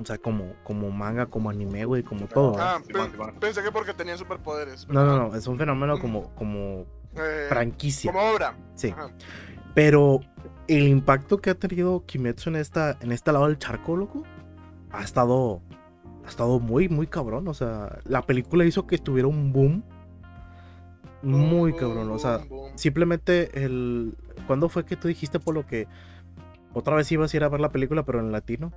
O 0.01 0.05
sea, 0.05 0.17
como, 0.17 0.55
como 0.65 0.91
manga, 0.91 1.27
como 1.27 1.51
anime, 1.51 1.85
güey, 1.85 2.03
como 2.03 2.27
todo. 2.29 2.57
Ah, 2.59 2.79
pen- 2.91 3.11
Simón. 3.11 3.35
pensé 3.39 3.63
que 3.63 3.71
porque 3.73 3.93
tenían 3.93 4.17
superpoderes. 4.17 4.89
No, 4.89 5.05
no, 5.05 5.29
no, 5.29 5.37
es 5.37 5.47
un 5.47 5.59
fenómeno 5.59 5.99
como, 5.99 6.35
como 6.37 6.87
Eh, 7.17 7.47
franquicia. 7.49 8.11
como 8.13 8.25
obra. 8.31 8.55
Sí. 8.75 8.89
Ajá. 8.97 9.11
Pero 9.75 10.21
el 10.67 10.89
impacto 10.89 11.39
que 11.39 11.51
ha 11.51 11.55
tenido 11.55 12.05
Kimetsu 12.07 12.51
en 12.51 12.57
esta, 12.57 12.97
en 13.01 13.13
este 13.13 13.33
lado 13.33 13.47
del 13.47 13.59
charco, 13.59 13.97
loco, 13.97 14.23
ha 14.91 15.03
estado, 15.03 15.63
ha 16.25 16.29
estado 16.29 16.59
muy, 16.61 16.89
muy 16.89 17.07
cabrón. 17.07 17.47
O 17.49 17.55
sea, 17.55 17.99
la 18.05 18.23
película 18.23 18.65
hizo 18.65 18.87
que 18.87 18.99
tuviera 18.99 19.29
un 19.29 19.53
boom 19.53 19.83
muy 21.23 21.75
cabrón. 21.75 22.11
O 22.11 22.19
sea, 22.19 22.41
simplemente 22.75 23.65
el. 23.65 24.17
¿Cuándo 24.47 24.69
fue 24.69 24.85
que 24.85 24.97
tú 24.97 25.09
dijiste 25.09 25.39
por 25.41 25.55
lo 25.55 25.67
que 25.67 25.87
otra 26.75 26.95
vez 26.97 27.11
ibas 27.13 27.33
a 27.33 27.37
ir 27.37 27.45
a 27.45 27.49
ver 27.49 27.61
la 27.61 27.71
película, 27.73 28.05
pero 28.05 28.21
en 28.21 28.33
latino? 28.33 28.73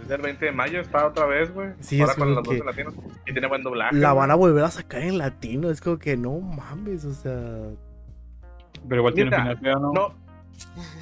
Desde 0.00 0.14
el 0.14 0.22
20 0.22 0.44
de 0.46 0.52
mayo 0.52 0.80
está 0.80 1.06
otra 1.06 1.26
vez, 1.26 1.52
güey. 1.52 1.70
Sí, 1.80 2.00
Ahora 2.00 2.12
es 2.12 2.18
con 2.18 2.34
dos 2.34 2.48
que- 2.48 2.58
latinos. 2.64 2.94
Y 3.26 3.32
tiene 3.32 3.48
buen 3.48 3.62
doblaje. 3.62 3.96
La 3.96 4.12
van 4.12 4.30
a 4.30 4.34
volver 4.36 4.64
a 4.64 4.70
sacar 4.70 5.02
en 5.02 5.18
latino. 5.18 5.70
Es 5.70 5.80
como 5.80 5.98
que 5.98 6.16
no 6.16 6.40
mames, 6.40 7.04
o 7.04 7.12
sea. 7.14 7.70
Pero 8.88 9.00
igual 9.00 9.14
tiene 9.14 9.30
final 9.30 9.58
feo, 9.58 9.78
¿no? 9.78 9.92
No, 9.92 10.14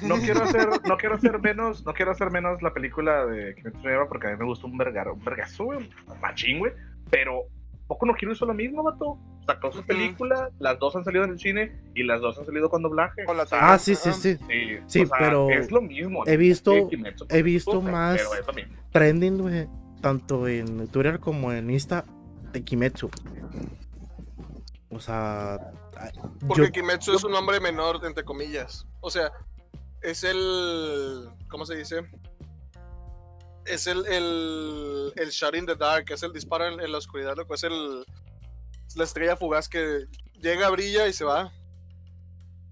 no 0.03 0.15
quiero 0.17 0.43
hacer, 0.43 0.67
no 0.87 0.97
quiero 0.97 1.15
hacer 1.15 1.39
menos, 1.39 1.85
no 1.85 1.93
quiero 1.93 2.11
hacer 2.11 2.31
menos 2.31 2.61
la 2.61 2.73
película 2.73 3.25
de 3.25 3.53
Kimetsu 3.55 3.77
no 3.79 3.83
Yaiba 3.89 4.07
porque 4.07 4.27
a 4.27 4.31
mí 4.31 4.37
me 4.37 4.45
gustó 4.45 4.67
un 4.67 4.77
vergaro, 4.77 5.13
un 5.13 5.23
vergazo, 5.23 5.65
güey, 5.65 5.89
machín, 6.21 6.59
güey. 6.59 6.71
Pero 7.09 7.43
poco 7.87 8.05
no 8.05 8.13
quiero 8.13 8.33
hizo 8.33 8.45
lo 8.45 8.53
mismo, 8.53 8.83
vato. 8.83 9.17
Sacó 9.45 9.71
su 9.71 9.79
Ujú. 9.79 9.87
película, 9.87 10.49
las 10.59 10.79
dos 10.79 10.95
han 10.95 11.03
salido 11.03 11.25
en 11.25 11.31
el 11.31 11.39
cine 11.39 11.75
y 11.95 12.03
las 12.03 12.21
dos 12.21 12.37
han 12.37 12.45
salido 12.45 12.69
con 12.69 12.81
doblaje. 12.83 13.25
Con 13.25 13.35
la 13.37 13.45
Ah, 13.51 13.77
sí, 13.77 13.95
sí, 13.95 14.13
sí. 14.13 14.37
sí, 14.37 14.77
Sí, 14.85 15.01
o 15.01 15.07
sea, 15.07 15.17
pero 15.19 15.49
es 15.49 15.71
lo 15.71 15.81
mismo. 15.81 16.23
he 16.25 16.37
visto- 16.37 16.87
Kimetsu, 16.87 17.25
he 17.29 17.41
visto 17.43 17.71
sufre, 17.71 17.91
más-. 17.91 18.21
Trending, 18.91 19.37
güey. 19.39 19.67
Tanto 19.99 20.47
en 20.47 20.87
Twitter 20.87 21.19
como 21.19 21.51
en 21.51 21.69
Insta 21.69 22.05
de 22.53 22.63
Kimetsu. 22.63 23.09
O 24.89 24.99
sea. 24.99 25.59
Porque 26.47 26.65
yo- 26.65 26.71
Kimetsu 26.71 27.13
es 27.15 27.23
un 27.23 27.33
hombre 27.35 27.59
menor, 27.59 27.99
entre 28.05 28.23
comillas. 28.23 28.85
O 29.01 29.09
sea, 29.11 29.31
es 30.01 30.23
el. 30.23 31.29
¿Cómo 31.49 31.65
se 31.65 31.75
dice? 31.75 32.01
Es 33.65 33.87
el. 33.87 34.05
El, 34.07 35.13
el 35.15 35.29
shot 35.29 35.55
in 35.55 35.65
the 35.65 35.75
dark, 35.75 36.05
es 36.11 36.23
el 36.23 36.33
disparo 36.33 36.67
en, 36.67 36.79
en 36.79 36.91
la 36.91 36.97
oscuridad, 36.97 37.35
loco. 37.37 37.53
Es 37.53 37.63
el. 37.63 38.05
es 38.87 38.95
la 38.95 39.03
estrella 39.03 39.35
fugaz 39.37 39.69
que 39.69 40.05
llega, 40.39 40.69
brilla 40.69 41.07
y 41.07 41.13
se 41.13 41.23
va. 41.23 41.51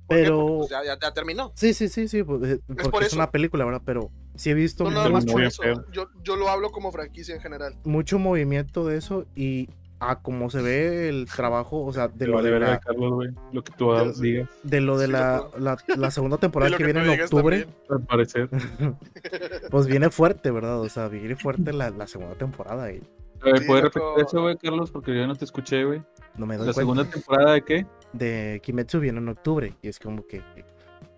Pero- 0.07 0.57
pues, 0.59 0.69
ya, 0.71 0.83
ya, 0.83 0.97
ya 0.99 1.13
terminó. 1.13 1.51
Sí, 1.55 1.73
sí, 1.75 1.87
sí, 1.87 2.07
sí. 2.07 2.23
pues, 2.23 2.41
eh, 2.43 2.59
Porque 2.65 2.89
por 2.89 3.03
es 3.03 3.13
una 3.13 3.29
película, 3.29 3.63
¿verdad? 3.63 3.83
Pero 3.85 4.09
sí 4.35 4.49
he 4.49 4.55
visto 4.55 4.85
No 4.85 4.89
nada 4.91 5.09
más 5.09 5.23
por 5.25 5.43
eso. 5.43 5.61
yo 5.91 6.35
lo 6.35 6.49
hablo 6.49 6.71
como 6.71 6.91
franquicia 6.91 7.35
en 7.35 7.41
general. 7.41 7.77
mucho 7.83 8.17
movimiento 8.17 8.87
de 8.87 8.97
eso 8.97 9.25
y 9.35 9.69
a 9.99 10.21
como 10.21 10.49
se 10.49 10.61
ve 10.61 11.09
el 11.09 11.25
trabajo, 11.33 11.83
o 11.85 11.91
sea, 11.93 12.07
de 12.07 12.27
lo 12.27 12.41
de 12.41 12.59
la, 12.59 12.79
Carlos, 12.79 13.13
güey. 13.13 13.29
Lo 13.51 13.63
que 13.63 13.73
tú 13.73 13.91
digas, 14.21 14.49
de 14.63 14.81
lo 14.81 14.97
de 14.97 15.07
Sí, 15.07 15.11
la, 15.11 15.37
loco. 15.37 15.59
la, 15.59 15.77
la 15.97 16.11
segunda 16.11 16.37
temporada 16.39 16.71
que 16.71 16.77
que 16.77 16.83
viene 16.85 17.13
en 17.13 17.21
octubre, 17.21 17.59
también. 17.65 17.77
al 17.89 18.01
parecer. 18.05 18.49
pues 19.71 19.87
viene 19.87 20.09
fuerte, 20.09 20.51
¿verdad? 20.51 20.79
O 20.81 20.89
sea, 20.89 21.07
viene 21.09 21.35
fuerte 21.35 21.73
la, 21.73 21.89
la 21.89 22.07
segunda 22.07 22.35
temporada 22.35 22.91
y 22.91 22.99
Sí, 22.99 23.65
¿puedes 23.67 23.85
repetir 23.85 24.01
eso, 24.25 24.41
güey, 24.41 24.57
Carlos? 24.57 24.91
Porque 24.91 25.15
yo 25.15 25.25
no 25.25 25.33
te 25.33 25.45
escuché, 25.45 25.85
güey. 25.85 26.01
no 26.35 26.45
me 26.45 26.57
doy 26.57 26.67
¿La 26.67 26.73
cuenta. 26.73 26.81
segunda 26.93 27.03
temporada 27.05 27.53
de 27.53 27.61
qué? 27.63 27.85
de 28.11 28.59
Kimetsu 28.63 28.99
viene 28.99 29.19
en 29.19 29.29
octubre 29.29 29.75
y 29.81 29.87
es 29.87 29.97
como 29.99 30.25
que 30.27 30.41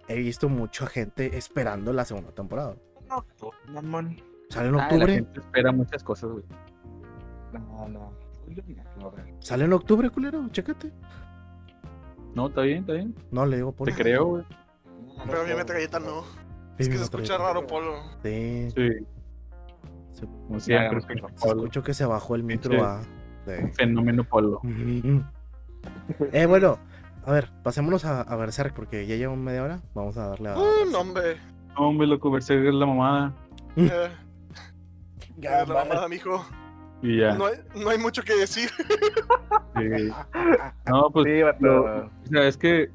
he 0.08 0.16
visto 0.18 0.48
mucha 0.50 0.86
gente 0.86 1.36
esperando 1.38 1.94
la 1.94 2.06
segunda 2.06 2.32
temporada. 2.32 2.76
No, 3.10 3.26
tú, 3.40 3.50
mamón. 3.70 4.22
Sale 4.50 4.68
en 4.70 4.76
Ah, 4.76 4.78
la 4.78 4.84
octubre, 4.86 5.14
gente 5.16 5.40
espera 5.40 5.72
muchas 5.72 6.04
cosas, 6.04 6.30
güey. 6.32 6.44
No, 7.54 7.88
no. 7.90 8.14
Sale 9.40 9.66
en 9.66 9.74
octubre, 9.74 10.10
culero, 10.10 10.48
chécate. 10.50 10.92
No, 12.36 12.48
está 12.48 12.62
bien, 12.62 12.80
está 12.80 12.94
bien. 12.94 13.16
No 13.32 13.46
le 13.46 13.58
digo 13.58 13.72
por 13.74 13.88
Te 13.90 13.94
creo, 13.96 14.26
güey. 14.26 14.44
Pero 15.26 15.42
a 15.42 15.44
mí 15.44 15.54
Metralleta 15.56 16.00
no. 16.00 16.24
Es 16.78 16.88
que 16.90 16.98
se 16.98 17.04
escucha 17.04 17.38
raro, 17.38 17.68
Polo. 17.68 17.96
Sí, 18.24 18.70
Sí. 18.76 18.90
se, 20.12 20.26
Como 20.26 20.58
Ya, 20.60 20.84
ya 20.84 20.90
siempre. 20.90 21.00
escucho. 21.00 21.28
se 21.36 21.48
escuchó 21.50 21.84
que 21.84 21.94
se 21.94 22.06
bajó 22.06 22.36
el 22.36 22.44
micro 22.44 22.84
a... 22.84 23.02
de- 23.46 23.72
Fenómeno 23.74 24.24
polo. 24.24 24.62
Eh, 26.32 26.46
bueno, 26.46 26.78
a 27.26 27.32
ver, 27.32 27.50
pasémonos 27.64 28.06
a, 28.06 28.22
a 28.22 28.36
Berserk 28.36 28.74
porque 28.74 29.06
ya 29.08 29.16
lleva 29.16 29.36
media 29.36 29.64
hora. 29.64 29.82
Vamos 29.94 30.18
a 30.18 30.28
darle 30.28 30.50
a. 30.50 30.58
Uh, 30.58 30.90
no, 30.92 31.00
hombre. 31.02 31.38
No, 31.76 31.90
hombre, 31.90 32.08
loco, 32.08 32.32
Berserk 32.32 32.66
es 32.66 32.74
la 32.74 32.86
mamada. 32.86 33.34
Eh, 33.76 34.10
es 35.42 35.68
la 35.68 35.86
mamada, 35.86 36.08
mijo. 36.08 36.44
Y 37.04 37.20
ya. 37.20 37.34
No 37.36 37.46
hay, 37.48 37.56
no 37.76 37.90
hay 37.90 37.98
mucho 37.98 38.22
que 38.24 38.36
decir. 38.36 38.70
sí. 38.70 40.12
No, 40.90 41.10
pues. 41.12 41.26
Sí, 41.26 41.42
vato. 41.42 41.66
lo- 41.66 42.06
o 42.06 42.10
sea, 42.30 42.48
es 42.48 42.58
que. 42.58 42.90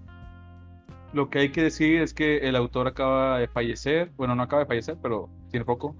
Lo 1.12 1.30
que 1.30 1.38
hay 1.38 1.50
que 1.50 1.62
decir 1.62 2.02
es 2.02 2.12
que 2.12 2.38
el 2.48 2.56
autor 2.56 2.88
acaba 2.88 3.38
de 3.38 3.48
fallecer. 3.48 4.10
Bueno, 4.16 4.34
no 4.34 4.42
acaba 4.42 4.60
de 4.62 4.66
fallecer, 4.66 4.98
pero 5.00 5.30
tiene 5.50 5.64
poco. 5.64 5.96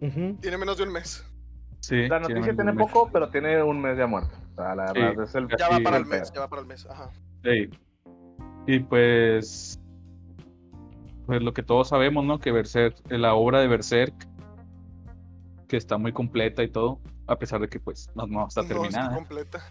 Tiene 0.00 0.58
menos 0.58 0.76
de 0.76 0.82
un 0.84 0.92
mes. 0.92 1.24
Sí. 1.80 2.08
La 2.08 2.18
noticia 2.18 2.42
de 2.42 2.54
tiene 2.54 2.72
mes. 2.72 2.86
poco, 2.86 3.08
pero 3.12 3.28
tiene 3.28 3.62
un 3.62 3.80
mes 3.80 3.96
ya 3.96 4.06
muerto. 4.06 4.34
O 4.52 4.54
sea, 4.56 4.74
la 4.74 4.88
Sí. 4.88 5.00
verdad 5.00 5.24
es 5.24 5.34
el. 5.34 5.46
Ya 5.56 5.68
va 5.68 5.78
para 5.80 5.96
el 5.98 6.02
el 6.02 6.08
mes, 6.08 6.32
ya 6.32 6.40
va 6.40 6.48
para 6.48 6.62
el 6.62 6.68
mes. 6.68 6.86
Ajá. 6.86 7.10
Sí. 7.44 7.70
Y 8.66 8.80
pues. 8.80 9.80
Pues 11.26 11.42
lo 11.42 11.52
que 11.52 11.62
todos 11.62 11.88
sabemos, 11.88 12.24
¿no? 12.24 12.38
Que 12.40 12.50
Berserk, 12.52 12.96
la 13.10 13.34
obra 13.34 13.60
de 13.60 13.68
Berserk, 13.68 14.14
que 15.68 15.76
está 15.76 15.98
muy 15.98 16.12
completa 16.12 16.62
y 16.62 16.68
todo, 16.68 17.00
a 17.26 17.36
pesar 17.36 17.60
de 17.60 17.68
que 17.68 17.80
pues 17.80 18.10
no, 18.14 18.26
no 18.26 18.46
está 18.48 18.62
No 18.62 18.68
terminada. 18.68 19.12
¿eh? 19.12 19.14
completa. 19.16 19.62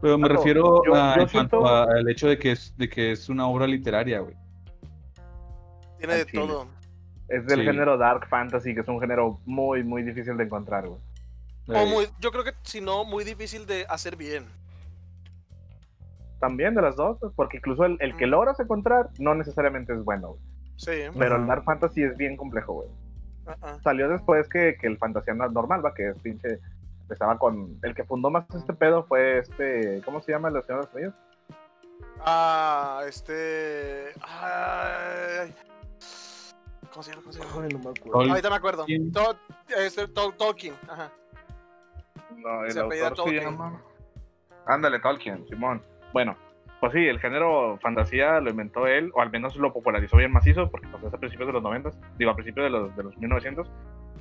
Pero 0.00 0.16
me 0.18 0.28
refiero 0.28 0.82
yo- 0.86 0.94
a, 0.94 1.16
yo 1.16 1.22
en 1.22 1.28
cuanto 1.28 1.58
siento- 1.60 1.66
al 1.66 2.08
hecho 2.08 2.28
de 2.28 2.38
que 2.38 2.52
es, 2.52 2.74
de 2.76 2.88
que 2.88 3.12
es 3.12 3.28
una 3.28 3.46
obra 3.46 3.66
literaria, 3.66 4.20
güey. 4.20 4.34
Tiene 5.98 6.14
de 6.14 6.24
todo. 6.24 6.66
Es 7.28 7.46
del 7.46 7.60
Sí. 7.60 7.66
género 7.66 7.96
Dark 7.98 8.26
Fantasy, 8.28 8.74
que 8.74 8.80
es 8.80 8.88
un 8.88 8.98
género 9.00 9.38
muy, 9.44 9.84
muy 9.84 10.02
difícil 10.02 10.36
de 10.36 10.44
encontrar, 10.44 10.88
güey. 10.88 11.00
O 11.68 11.86
muy, 11.86 12.06
yo 12.20 12.32
creo 12.32 12.42
que 12.42 12.52
si 12.62 12.80
no, 12.80 13.04
muy 13.04 13.22
difícil 13.22 13.66
de 13.66 13.86
hacer 13.88 14.16
bien. 14.16 14.46
También 16.40 16.74
de 16.74 16.82
las 16.82 16.96
dos, 16.96 17.18
pues, 17.20 17.32
porque 17.36 17.58
incluso 17.58 17.84
el, 17.84 17.96
el 18.00 18.16
que 18.16 18.26
Mm. 18.26 18.30
logras 18.30 18.58
encontrar 18.58 19.10
no 19.18 19.34
necesariamente 19.34 19.92
es 19.92 20.02
bueno, 20.02 20.28
güey. 20.28 20.40
Sí. 20.76 20.92
Pero 21.18 21.36
el 21.36 21.46
Dark 21.46 21.64
Fantasy 21.64 22.02
es 22.02 22.16
bien 22.16 22.36
complejo, 22.38 22.72
güey. 22.72 22.88
Salió 23.82 24.08
después 24.08 24.48
que, 24.48 24.76
que 24.80 24.86
el 24.86 24.98
Fantasía 24.98 25.34
no- 25.34 25.48
normal, 25.48 25.84
va, 25.84 25.94
que 25.94 26.08
es 26.10 26.18
pinche. 26.18 26.58
Empezaba 27.02 27.38
con. 27.38 27.78
El 27.82 27.94
que 27.94 28.04
fundó 28.04 28.30
más 28.30 28.44
este 28.54 28.72
pedo 28.72 29.04
fue 29.04 29.38
este. 29.38 30.00
¿Cómo 30.04 30.20
se 30.20 30.32
llama 30.32 30.48
el 30.48 30.62
Señor 30.62 30.66
de 30.66 30.86
los 30.86 30.94
Anillos? 30.94 31.14
Ah, 32.24 33.02
este. 33.08 34.12
Ay. 34.22 35.54
¿Cómo 36.92 37.02
se 37.02 37.10
llama? 37.10 37.22
¿Cómo 37.22 37.32
se 37.32 37.40
llama? 37.40 37.52
Ay, 37.62 37.68
no 37.72 37.78
me 37.78 37.90
acuerdo. 37.90 38.30
Ahorita 38.30 38.50
me 38.50 38.56
acuerdo. 38.56 38.84
Este, 39.68 40.08
Tol- 40.08 40.36
Tolkien. 40.36 40.74
Ajá. 40.88 41.10
No, 42.36 42.64
el 42.64 42.72
Se 42.72 42.80
apellida 42.80 43.08
autor 43.08 43.16
se 43.28 43.30
Tolkien. 43.32 43.44
llama. 43.52 43.82
Ándale, 44.66 44.98
Tolkien, 45.00 45.46
Simón. 45.48 45.82
Bueno, 46.12 46.36
pues 46.80 46.92
sí, 46.94 47.06
el 47.06 47.18
género 47.20 47.78
fantasía 47.82 48.40
lo 48.40 48.50
inventó 48.50 48.86
él, 48.86 49.10
o 49.14 49.20
al 49.20 49.30
menos 49.30 49.54
lo 49.56 49.72
popularizó 49.72 50.16
bien 50.16 50.32
macizo, 50.32 50.70
porque 50.70 50.88
pasó 50.88 51.08
a 51.08 51.18
principios 51.20 51.46
de 51.48 51.52
los 51.52 51.62
90, 51.62 51.90
digo, 52.18 52.30
a 52.30 52.34
principios 52.34 52.64
de 52.64 52.70
los, 52.70 52.96
de 52.96 53.02
los 53.02 53.16
1900. 53.18 53.70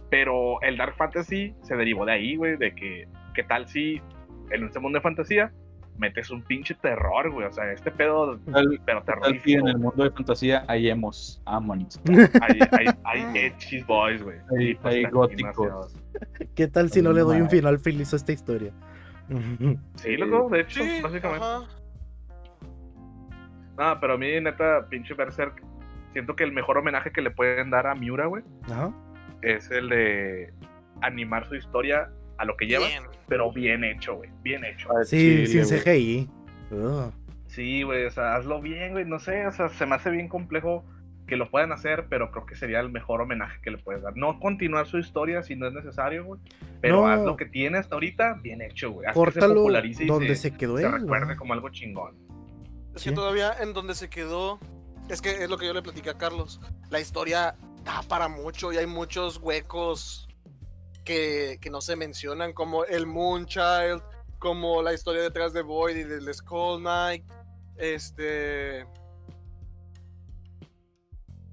Pero 0.09 0.59
el 0.61 0.75
Dark 0.77 0.95
Fantasy 0.95 1.53
se 1.61 1.75
derivó 1.75 2.05
de 2.05 2.13
ahí, 2.13 2.35
güey, 2.35 2.57
de 2.57 2.73
que, 2.73 3.07
¿qué 3.35 3.43
tal 3.43 3.67
si 3.67 4.01
en 4.51 4.63
este 4.65 4.79
mundo 4.79 4.97
de 4.97 5.01
fantasía 5.03 5.51
metes 5.99 6.31
un 6.31 6.41
pinche 6.41 6.73
terror, 6.75 7.29
güey? 7.31 7.45
O 7.45 7.51
sea, 7.51 7.71
este 7.71 7.91
pedo, 7.91 8.39
Tal, 8.51 8.81
pero 8.85 9.03
terrorífico. 9.03 9.59
en 9.61 9.67
el 9.67 9.77
mundo 9.77 10.03
de 10.03 10.11
fantasía 10.11 10.65
hay 10.67 10.89
emos, 10.89 11.41
Hay, 11.45 12.59
hay, 12.71 12.87
hay 13.03 13.21
edgy 13.53 13.83
boys, 13.83 14.23
güey. 14.23 14.37
Hay- 14.57 14.69
Hijos 14.71 14.85
hay 14.85 15.03
góticos. 15.05 15.95
¿Qué 16.55 16.67
tal 16.67 16.89
si 16.89 17.01
no 17.03 17.13
le 17.13 17.21
doy 17.21 17.39
un 17.41 17.49
final 17.49 17.77
feliz 17.79 18.11
a 18.13 18.15
esta 18.15 18.31
historia? 18.31 18.73
Sí, 19.95 20.17
loco, 20.17 20.49
de 20.49 20.61
hecho, 20.61 20.83
Sí, 20.83 21.01
básicamente. 21.03 21.45
ajá. 21.45 21.67
No, 23.79 23.99
pero 23.99 24.13
a 24.13 24.17
mí, 24.17 24.27
neta, 24.41 24.85
pinche 24.89 25.13
Berserk, 25.13 25.63
siento 26.11 26.35
que 26.35 26.43
el 26.43 26.51
mejor 26.51 26.77
homenaje 26.77 27.11
que 27.11 27.21
le 27.21 27.31
pueden 27.31 27.69
dar 27.69 27.87
a 27.87 27.95
Miura, 27.95 28.25
güey, 28.25 28.43
Ajá. 28.63 28.91
es 29.41 29.71
el 29.71 29.89
de 29.89 30.53
animar 31.01 31.47
su 31.47 31.55
historia 31.55 32.11
a 32.37 32.45
lo 32.45 32.57
que 32.57 32.67
lleva, 32.67 32.85
Bien. 32.87 33.03
pero 33.27 33.51
bien 33.53 33.83
hecho, 33.85 34.15
güey, 34.15 34.29
bien 34.43 34.65
hecho. 34.65 34.89
Sí, 35.05 35.45
Chile, 35.47 35.63
sin. 35.65 35.79
CGI. 35.79 36.29
Sí, 37.47 37.83
güey, 37.83 38.05
o 38.05 38.11
sea, 38.11 38.35
hazlo 38.35 38.61
bien, 38.61 38.91
güey, 38.91 39.05
no 39.05 39.17
sé, 39.19 39.47
o 39.47 39.51
sea, 39.51 39.69
se 39.69 39.85
me 39.85 39.95
hace 39.95 40.09
bien 40.11 40.27
complejo 40.27 40.83
que 41.25 41.35
lo 41.35 41.49
puedan 41.49 41.71
hacer, 41.71 42.05
pero 42.09 42.31
creo 42.31 42.45
que 42.45 42.55
sería 42.55 42.79
el 42.79 42.89
mejor 42.91 43.21
homenaje 43.21 43.59
que 43.61 43.69
le 43.71 43.77
puedes 43.77 44.01
dar. 44.01 44.15
No 44.17 44.39
continuar 44.39 44.87
su 44.87 44.97
historia 44.97 45.43
si 45.43 45.55
no 45.55 45.67
es 45.67 45.73
necesario, 45.73 46.25
güey, 46.25 46.41
pero 46.81 47.01
No. 47.01 47.07
haz 47.07 47.21
lo 47.21 47.37
que 47.37 47.45
tiene 47.45 47.77
hasta 47.77 47.95
ahorita 47.95 48.39
bien 48.41 48.61
hecho, 48.61 48.91
güey. 48.91 49.05
Haz 49.07 49.13
que 49.13 49.19
se 49.19 49.25
Córtalo 49.25 49.55
popularice 49.55 50.03
y 50.03 50.07
donde 50.07 50.35
se, 50.35 50.49
se 50.49 50.57
quedó 50.57 50.77
se 50.77 50.85
él. 50.85 50.91
recuerde 50.91 51.33
¿no? 51.33 51.37
como 51.39 51.53
algo 51.53 51.69
chingón. 51.69 52.15
Es 52.95 53.03
que 53.03 53.09
Sí. 53.09 53.15
todavía 53.15 53.53
en 53.59 53.73
donde 53.73 53.95
se 53.95 54.09
quedó. 54.09 54.59
Es 55.09 55.21
que 55.21 55.43
es 55.43 55.49
lo 55.49 55.57
que 55.57 55.65
yo 55.65 55.73
le 55.73 55.81
platicé 55.81 56.09
a 56.09 56.17
Carlos. 56.17 56.59
La 56.89 56.99
historia 56.99 57.55
da 57.83 58.01
para 58.03 58.27
mucho 58.27 58.71
y 58.71 58.77
hay 58.77 58.85
muchos 58.87 59.37
huecos 59.37 60.27
que, 61.03 61.57
que 61.61 61.69
no 61.69 61.81
se 61.81 61.95
mencionan, 61.95 62.53
como 62.53 62.85
el 62.85 63.07
Moonchild, 63.07 64.03
como 64.37 64.81
la 64.83 64.93
historia 64.93 65.21
detrás 65.23 65.53
de 65.53 65.61
Void 65.63 65.95
y 65.97 66.03
del 66.03 66.31
Skull 66.33 66.79
Knight. 66.81 67.23
Este. 67.77 68.85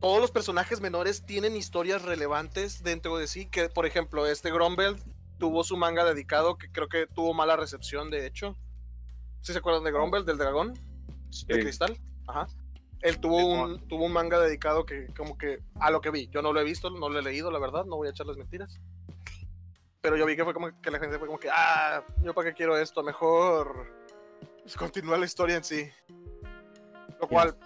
Todos 0.01 0.21
los 0.21 0.31
personajes 0.31 0.81
menores 0.81 1.25
tienen 1.25 1.57
historias 1.57 2.03
relevantes 2.03 2.83
dentro 2.83 3.17
de 3.17 3.27
sí. 3.27 3.47
Que, 3.47 3.69
por 3.69 3.87
ejemplo, 3.87 4.27
este 4.27 4.51
Grumble 4.51 4.97
tuvo 5.39 5.65
su 5.65 5.77
manga 5.77 6.05
dedicado, 6.05 6.59
que 6.59 6.71
creo 6.71 6.89
que 6.89 7.07
tuvo 7.07 7.33
mala 7.33 7.57
recepción, 7.57 8.11
de 8.11 8.27
hecho. 8.27 8.57
¿Sí 9.41 9.53
se 9.53 9.59
acuerdan 9.59 9.85
de 9.85 9.93
Grumble, 9.93 10.25
del 10.25 10.39
dragón? 10.39 10.75
Sí. 11.41 11.47
de 11.49 11.61
cristal. 11.61 11.97
Ajá. 12.27 12.47
Él 13.03 13.21
tuvo 13.21 13.65
un, 13.65 13.87
tuvo 13.89 14.07
un 14.07 14.13
manga 14.13 14.39
dedicado 14.41 14.87
que, 14.87 15.09
como 15.17 15.37
que, 15.37 15.61
a 15.81 15.91
lo 15.91 16.01
que 16.01 16.11
vi. 16.11 16.29
Yo 16.29 16.43
no 16.43 16.53
lo 16.53 16.61
he 16.61 16.65
visto, 16.65 16.91
no 16.91 17.09
lo 17.09 17.19
he 17.19 17.23
leído, 17.23 17.51
la 17.51 17.59
verdad, 17.59 17.85
no 17.85 17.97
voy 17.97 18.09
a 18.09 18.11
echarles 18.11 18.37
mentiras. 18.37 18.81
Pero 20.01 20.17
yo 20.17 20.27
vi 20.27 20.37
que 20.37 20.45
fue 20.45 20.55
como 20.55 20.81
que 20.81 20.91
la 20.91 20.99
gente 20.99 21.19
fue 21.19 21.27
como 21.27 21.39
que, 21.39 21.49
ah, 21.51 22.03
yo 22.23 22.33
para 22.33 22.49
qué 22.49 22.55
quiero 22.55 22.77
esto, 22.79 23.03
mejor 23.03 23.93
pues, 24.63 24.77
continúa 24.77 25.17
la 25.19 25.27
historia 25.27 25.57
en 25.57 25.65
sí. 25.65 25.89
Lo 27.21 27.29
cual, 27.29 27.57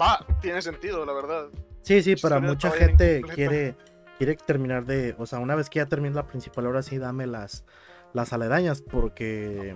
va, 0.00 0.24
tiene 0.40 0.60
sentido, 0.60 1.04
la 1.04 1.12
verdad. 1.12 1.48
Sí, 1.82 2.02
sí, 2.02 2.16
para 2.16 2.40
mucha 2.40 2.70
gente 2.70 3.18
incompleta. 3.18 3.34
quiere, 3.34 3.76
quiere 4.18 4.36
terminar 4.36 4.84
de, 4.84 5.14
o 5.18 5.26
sea, 5.26 5.38
una 5.38 5.54
vez 5.54 5.70
que 5.70 5.78
ya 5.78 5.86
termine 5.86 6.14
la 6.14 6.26
principal, 6.26 6.66
ahora 6.66 6.82
sí 6.82 6.98
dame 6.98 7.26
las, 7.26 7.64
las 8.12 8.32
aledañas, 8.32 8.82
porque 8.82 9.74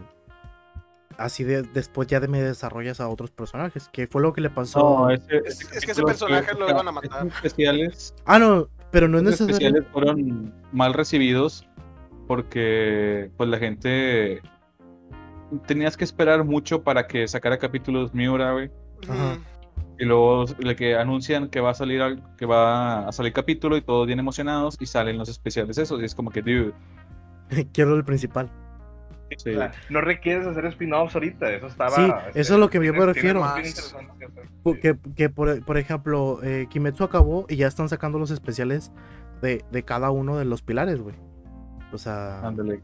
así 1.18 1.44
de, 1.44 1.62
después 1.62 2.08
ya 2.08 2.20
me 2.20 2.40
desarrollas 2.42 3.00
a 3.00 3.08
otros 3.08 3.30
personajes, 3.30 3.88
que 3.92 4.06
fue 4.06 4.22
lo 4.22 4.32
que 4.32 4.40
le 4.40 4.50
pasó. 4.50 4.78
No, 4.78 5.10
ese, 5.10 5.36
Es- 5.44 5.70
es 5.72 5.84
que 5.84 5.92
ese 5.92 6.02
personaje 6.02 6.54
lo 6.58 6.68
iban 6.70 6.88
a 6.88 6.92
matar. 6.92 7.26
especiales, 7.26 8.14
Ah, 8.24 8.38
no, 8.38 8.68
pero 8.90 9.08
no 9.08 9.18
es 9.18 9.24
esos 9.24 9.46
necesario. 9.48 9.68
especiales 9.78 9.92
fueron 9.92 10.54
mal 10.72 10.94
recibidos 10.94 11.66
porque 12.26 13.30
pues 13.36 13.48
la 13.50 13.58
gente 13.58 14.40
tenías 15.66 15.96
que 15.96 16.04
esperar 16.04 16.44
mucho 16.44 16.82
para 16.82 17.06
que 17.06 17.26
sacara 17.26 17.58
capítulos 17.58 18.14
Miura, 18.14 18.52
güey. 18.52 18.70
Ajá. 19.08 19.38
Y 19.98 20.04
luego 20.04 20.44
de 20.44 20.76
que 20.76 20.94
anuncian 20.96 21.48
que 21.48 21.60
va 21.60 21.70
a 21.70 21.74
salir 21.74 22.00
al- 22.02 22.22
que 22.36 22.46
va 22.46 23.08
a 23.08 23.12
salir 23.12 23.32
capítulo 23.32 23.76
y 23.76 23.80
todos 23.80 24.06
bien 24.06 24.18
emocionados 24.20 24.76
y 24.78 24.86
salen 24.86 25.18
los 25.18 25.28
especiales 25.28 25.76
esos 25.78 26.00
y 26.00 26.04
es 26.04 26.14
como 26.14 26.30
que 26.30 26.42
dude, 26.42 26.72
Quiero 27.72 27.94
el 27.96 28.04
principal. 28.04 28.50
Sí, 29.36 29.50
O 29.50 29.58
sea, 29.58 29.72
no 29.90 30.00
requieres 30.00 30.46
hacer 30.46 30.64
spin-offs 30.66 31.14
ahorita, 31.14 31.50
eso 31.52 31.66
estaba. 31.66 31.94
Sí, 31.96 32.12
eso 32.34 32.54
es 32.54 32.60
lo 32.60 32.70
que 32.70 32.84
yo 32.84 32.92
me 32.94 33.06
refiero. 33.06 33.40
más 33.40 33.54
bien 33.56 33.66
Más. 33.66 33.78
interesante 33.78 35.08
que 35.16 35.28
por, 35.30 35.64
por 35.64 35.78
ejemplo, 35.78 36.40
eh, 36.42 36.66
Kimetsu 36.70 37.04
acabó 37.04 37.46
y 37.48 37.56
ya 37.56 37.66
están 37.66 37.88
sacando 37.88 38.18
los 38.18 38.30
especiales 38.30 38.92
de, 39.42 39.64
de 39.70 39.82
cada 39.82 40.10
uno 40.10 40.36
de 40.36 40.44
los 40.44 40.62
pilares, 40.62 40.98
güey. 41.00 41.14
O 41.92 41.98
sea, 41.98 42.40
ándale. 42.46 42.80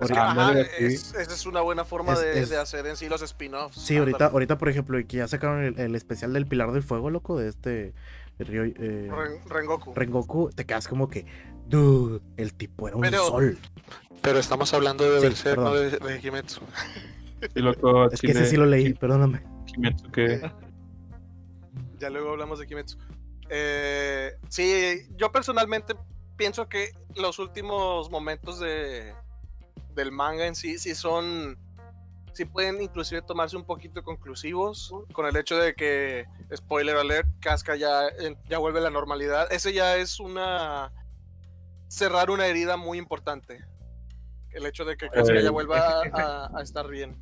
Es 0.00 0.10
que, 0.10 0.18
ajá, 0.18 0.58
esa 0.60 1.20
es 1.22 1.46
una 1.46 1.60
buena 1.60 1.84
forma 1.84 2.14
Es- 2.14 2.20
de, 2.20 2.40
es- 2.40 2.50
de 2.50 2.56
hacer 2.56 2.84
en 2.86 2.96
sí 2.96 3.08
los 3.08 3.22
spin-offs. 3.22 3.76
sí, 3.80 3.96
ahorita, 3.96 4.26
ahorita 4.26 4.58
por 4.58 4.68
ejemplo, 4.68 4.98
que 5.06 5.16
ya 5.18 5.28
sacaron 5.28 5.62
el, 5.62 5.78
el 5.78 5.94
especial 5.94 6.32
del 6.32 6.46
Pilar 6.46 6.72
del 6.72 6.82
Fuego, 6.82 7.10
loco, 7.10 7.38
de 7.38 7.48
este 7.48 7.94
Ryo- 8.40 8.74
eh, 8.76 9.08
Ren- 9.10 9.40
Rengoku. 9.48 9.92
Rengoku, 9.94 10.50
te 10.50 10.66
quedas 10.66 10.88
como 10.88 11.08
que, 11.08 11.26
dude, 11.66 12.20
el 12.36 12.54
tipo 12.54 12.88
era 12.88 12.96
un 12.96 13.02
Pero- 13.02 13.26
sol. 13.28 13.58
Pero 14.22 14.38
estamos 14.38 14.72
hablando 14.72 15.04
de 15.04 15.20
Sí, 15.20 15.26
Berserk, 15.26 15.56
perdón. 15.56 15.74
no 15.74 15.80
de, 15.80 16.12
de 16.14 16.20
Kimetsu. 16.20 16.60
Loco, 17.54 18.10
Es 18.10 18.20
que 18.22 18.30
ese 18.30 18.46
sí 18.46 18.56
lo 18.56 18.64
leí, 18.64 18.94
perdóname. 18.94 19.42
Kimetsu 19.66 20.10
que 20.10 20.40
Ya 21.98 22.08
luego 22.10 22.30
hablamos 22.30 22.58
de 22.58 22.66
Kimetsu. 22.66 22.96
Eh, 23.50 24.32
sí, 24.48 25.02
yo 25.16 25.30
personalmente 25.30 25.94
pienso 26.36 26.68
que 26.68 26.92
los 27.16 27.38
últimos 27.38 28.10
momentos 28.10 28.58
de, 28.60 29.12
del 29.94 30.10
manga 30.10 30.46
en 30.46 30.54
sí, 30.54 30.78
sí 30.78 30.94
son. 30.94 31.58
Sí 32.32 32.46
pueden 32.46 32.82
inclusive 32.82 33.22
tomarse 33.22 33.56
un 33.56 33.64
poquito 33.64 34.02
conclusivos 34.02 34.92
con 35.12 35.26
el 35.26 35.36
hecho 35.36 35.56
de 35.56 35.74
que, 35.74 36.24
spoiler 36.56 36.96
alert, 36.96 37.28
Casca 37.40 37.76
ya, 37.76 38.08
eh, 38.08 38.36
ya 38.48 38.58
vuelve 38.58 38.80
a 38.80 38.82
la 38.82 38.90
normalidad. 38.90 39.52
Ese 39.52 39.72
ya 39.72 39.96
es 39.96 40.18
una. 40.18 40.90
Cerrar 41.94 42.30
una 42.30 42.46
herida 42.46 42.76
muy 42.76 42.98
importante. 42.98 43.64
El 44.50 44.66
hecho 44.66 44.84
de 44.84 44.96
que 44.96 45.08
Casca 45.08 45.34
ya 45.34 45.48
Eh, 45.48 45.50
vuelva 45.50 46.02
a, 46.12 46.50
a 46.58 46.62
estar 46.62 46.88
bien. 46.88 47.16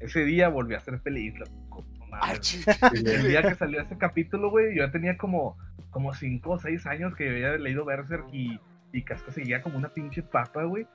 Ese 0.00 0.24
día 0.24 0.48
volví 0.48 0.74
a 0.74 0.80
ser 0.80 0.98
feliz, 1.00 1.34
loco. 1.38 1.84
Ay, 2.12 2.38
El 2.94 3.28
día 3.28 3.42
que 3.42 3.54
salió 3.54 3.80
ese 3.82 3.98
capítulo, 3.98 4.50
güey, 4.50 4.76
yo 4.76 4.90
tenía 4.90 5.16
como, 5.18 5.56
como 5.90 6.14
5 6.14 6.50
o 6.50 6.58
6 6.58 6.86
años 6.86 7.14
que 7.14 7.28
había 7.28 7.56
leído 7.58 7.84
Berserk 7.84 8.26
y, 8.32 8.58
y 8.92 9.02
Casca 9.04 9.32
seguía 9.32 9.60
como 9.62 9.76
una 9.76 9.88
pinche 9.92 10.22
papa, 10.22 10.64
güey. 10.64 10.86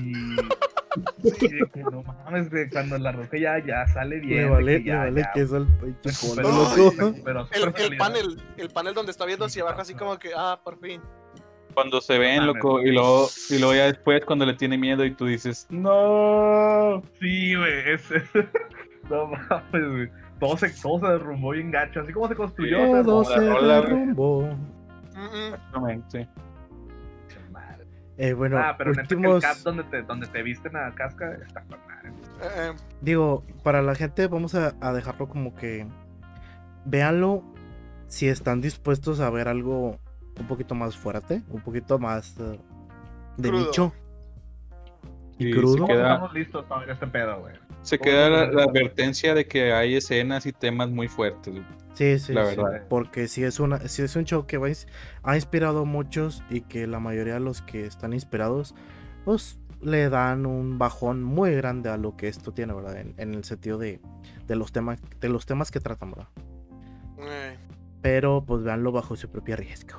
Y. 0.00 0.12
y 1.22 1.48
de 1.48 1.68
que 1.72 1.80
no 1.82 2.02
mames, 2.02 2.50
güey, 2.50 2.68
cuando 2.70 2.98
la 2.98 3.12
roca 3.12 3.36
ya, 3.38 3.58
ya 3.64 3.86
sale 3.86 4.18
bien. 4.20 4.44
De 4.44 4.48
vale, 4.50 4.78
que 4.82 4.88
ya- 4.88 4.98
vale 4.98 5.20
ya 5.22 5.32
que 5.32 5.40
eso 5.42 5.56
el 5.58 5.66
El, 7.52 7.96
panel, 7.96 8.42
el 8.56 8.68
panel 8.70 8.94
donde 8.94 9.12
está 9.12 9.24
viendo 9.26 9.44
hacia 9.44 9.62
abajo, 9.62 9.80
así 9.80 9.94
como 9.94 10.18
que, 10.18 10.30
ah, 10.36 10.58
por 10.64 10.78
fin. 10.80 11.00
Cuando 11.74 12.00
se 12.00 12.18
ven, 12.18 12.46
loco, 12.46 12.80
y 12.82 12.92
luego, 12.92 13.28
y 13.50 13.58
luego 13.58 13.74
ya 13.74 13.86
después 13.86 14.24
cuando 14.24 14.46
le 14.46 14.54
tiene 14.54 14.78
miedo 14.78 15.04
y 15.04 15.12
tú 15.14 15.26
dices, 15.26 15.66
no. 15.70 17.02
Sí, 17.20 17.54
güey, 17.54 17.90
ese. 17.90 18.22
no 19.10 19.26
mames, 19.26 19.90
güey. 19.90 20.10
Todo 20.40 20.56
se, 20.56 20.70
todo 20.80 21.00
se 21.00 21.06
derrumbó 21.06 21.50
bien 21.50 21.70
gacho. 21.70 22.00
Así 22.00 22.12
como 22.12 22.28
se 22.28 22.34
construyó. 22.34 23.02
Todo 23.02 23.24
se 23.24 23.40
la 23.40 23.54
rola, 23.54 23.80
güey. 23.80 23.90
derrumbó. 23.90 24.48
Exactamente. 25.14 26.28
Eh, 28.16 28.32
bueno, 28.32 28.58
ah, 28.58 28.76
pero 28.78 28.92
que 28.92 29.00
el 29.00 29.02
últimos, 29.02 29.42
cap 29.42 29.56
donde 29.64 29.82
te, 29.84 30.02
donde 30.02 30.28
te 30.28 30.42
visten 30.42 30.76
a 30.76 30.94
casca 30.94 31.36
está 31.44 31.62
con 31.62 31.80
madre. 31.80 32.10
Eh, 32.42 32.48
eh, 32.56 32.72
digo, 33.00 33.44
para 33.64 33.82
la 33.82 33.96
gente 33.96 34.28
vamos 34.28 34.54
a, 34.54 34.74
a 34.80 34.92
dejarlo 34.92 35.28
como 35.28 35.54
que 35.56 35.84
véanlo 36.84 37.42
si 38.06 38.28
están 38.28 38.60
dispuestos 38.60 39.18
a 39.18 39.30
ver 39.30 39.48
algo 39.48 39.98
un 40.40 40.46
poquito 40.46 40.74
más 40.74 40.96
fuerte, 40.96 41.42
un 41.50 41.60
poquito 41.60 41.98
más 41.98 42.36
eh, 42.38 42.58
de 43.36 43.48
Crudo. 43.48 43.64
nicho 43.66 43.92
y 45.38 45.50
crudo. 45.52 45.72
se 45.72 45.78
¿Cómo 45.80 45.86
queda- 45.88 46.12
estamos 46.14 46.34
listos 46.34 46.64
para 46.66 46.80
ver 46.82 46.90
este 46.90 47.06
pedo, 47.06 47.40
güey? 47.40 47.54
Se 47.82 47.98
¿Cómo 47.98 48.10
queda 48.10 48.30
la, 48.30 48.62
advertencia 48.62 49.34
de 49.34 49.46
que 49.46 49.72
hay 49.72 49.96
escenas 49.96 50.46
y 50.46 50.52
temas 50.52 50.90
muy 50.90 51.08
fuertes. 51.08 51.52
güey. 51.52 51.64
Sí, 51.94 52.18
sí, 52.18 52.32
La 52.32 52.46
sí, 52.50 52.56
verdad. 52.56 52.86
porque 52.88 53.28
si 53.28 53.44
es 53.44 53.60
una, 53.60 53.78
si 53.88 54.02
es 54.02 54.16
un 54.16 54.24
show 54.24 54.46
que 54.46 54.56
va 54.58 54.66
a 54.68 54.70
ins- 54.70 54.86
ha 55.22 55.36
inspirado 55.36 55.80
a 55.80 55.84
muchos 55.84 56.42
y 56.50 56.62
que 56.62 56.86
la 56.86 56.98
mayoría 56.98 57.34
de 57.34 57.40
los 57.40 57.62
que 57.62 57.84
están 57.86 58.12
inspirados, 58.14 58.74
pues 59.24 59.58
le 59.82 60.08
dan 60.08 60.46
un 60.46 60.78
bajón 60.78 61.22
muy 61.22 61.54
grande 61.54 61.90
a 61.90 61.96
lo 61.98 62.16
que 62.16 62.28
esto 62.28 62.52
tiene, 62.52 62.72
¿verdad? 62.72 62.96
En, 62.96 63.14
en 63.18 63.34
el 63.34 63.44
sentido 63.44 63.76
de, 63.78 64.00
de 64.46 64.56
los 64.56 64.72
temas, 64.72 64.98
de 65.20 65.28
los 65.28 65.44
temas 65.46 65.70
que 65.70 65.78
tratan, 65.80 66.10
¿verdad? 66.12 66.28
eh. 67.18 67.58
Pero 68.02 68.44
pues 68.46 68.62
véanlo 68.62 68.92
bajo 68.92 69.14
su 69.16 69.28
propio 69.30 69.56
riesgo. 69.56 69.98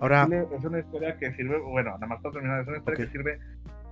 Ahora, 0.00 0.24
Chile 0.24 0.46
Es 0.56 0.64
una 0.64 0.80
historia 0.80 1.16
que 1.16 1.32
sirve, 1.34 1.58
bueno, 1.58 1.92
nada 1.92 2.06
más 2.06 2.20
para 2.20 2.32
terminar, 2.32 2.60
es 2.62 2.68
una 2.68 2.78
historia 2.78 2.98
Ok. 2.98 3.04
que 3.04 3.12
sirve 3.12 3.38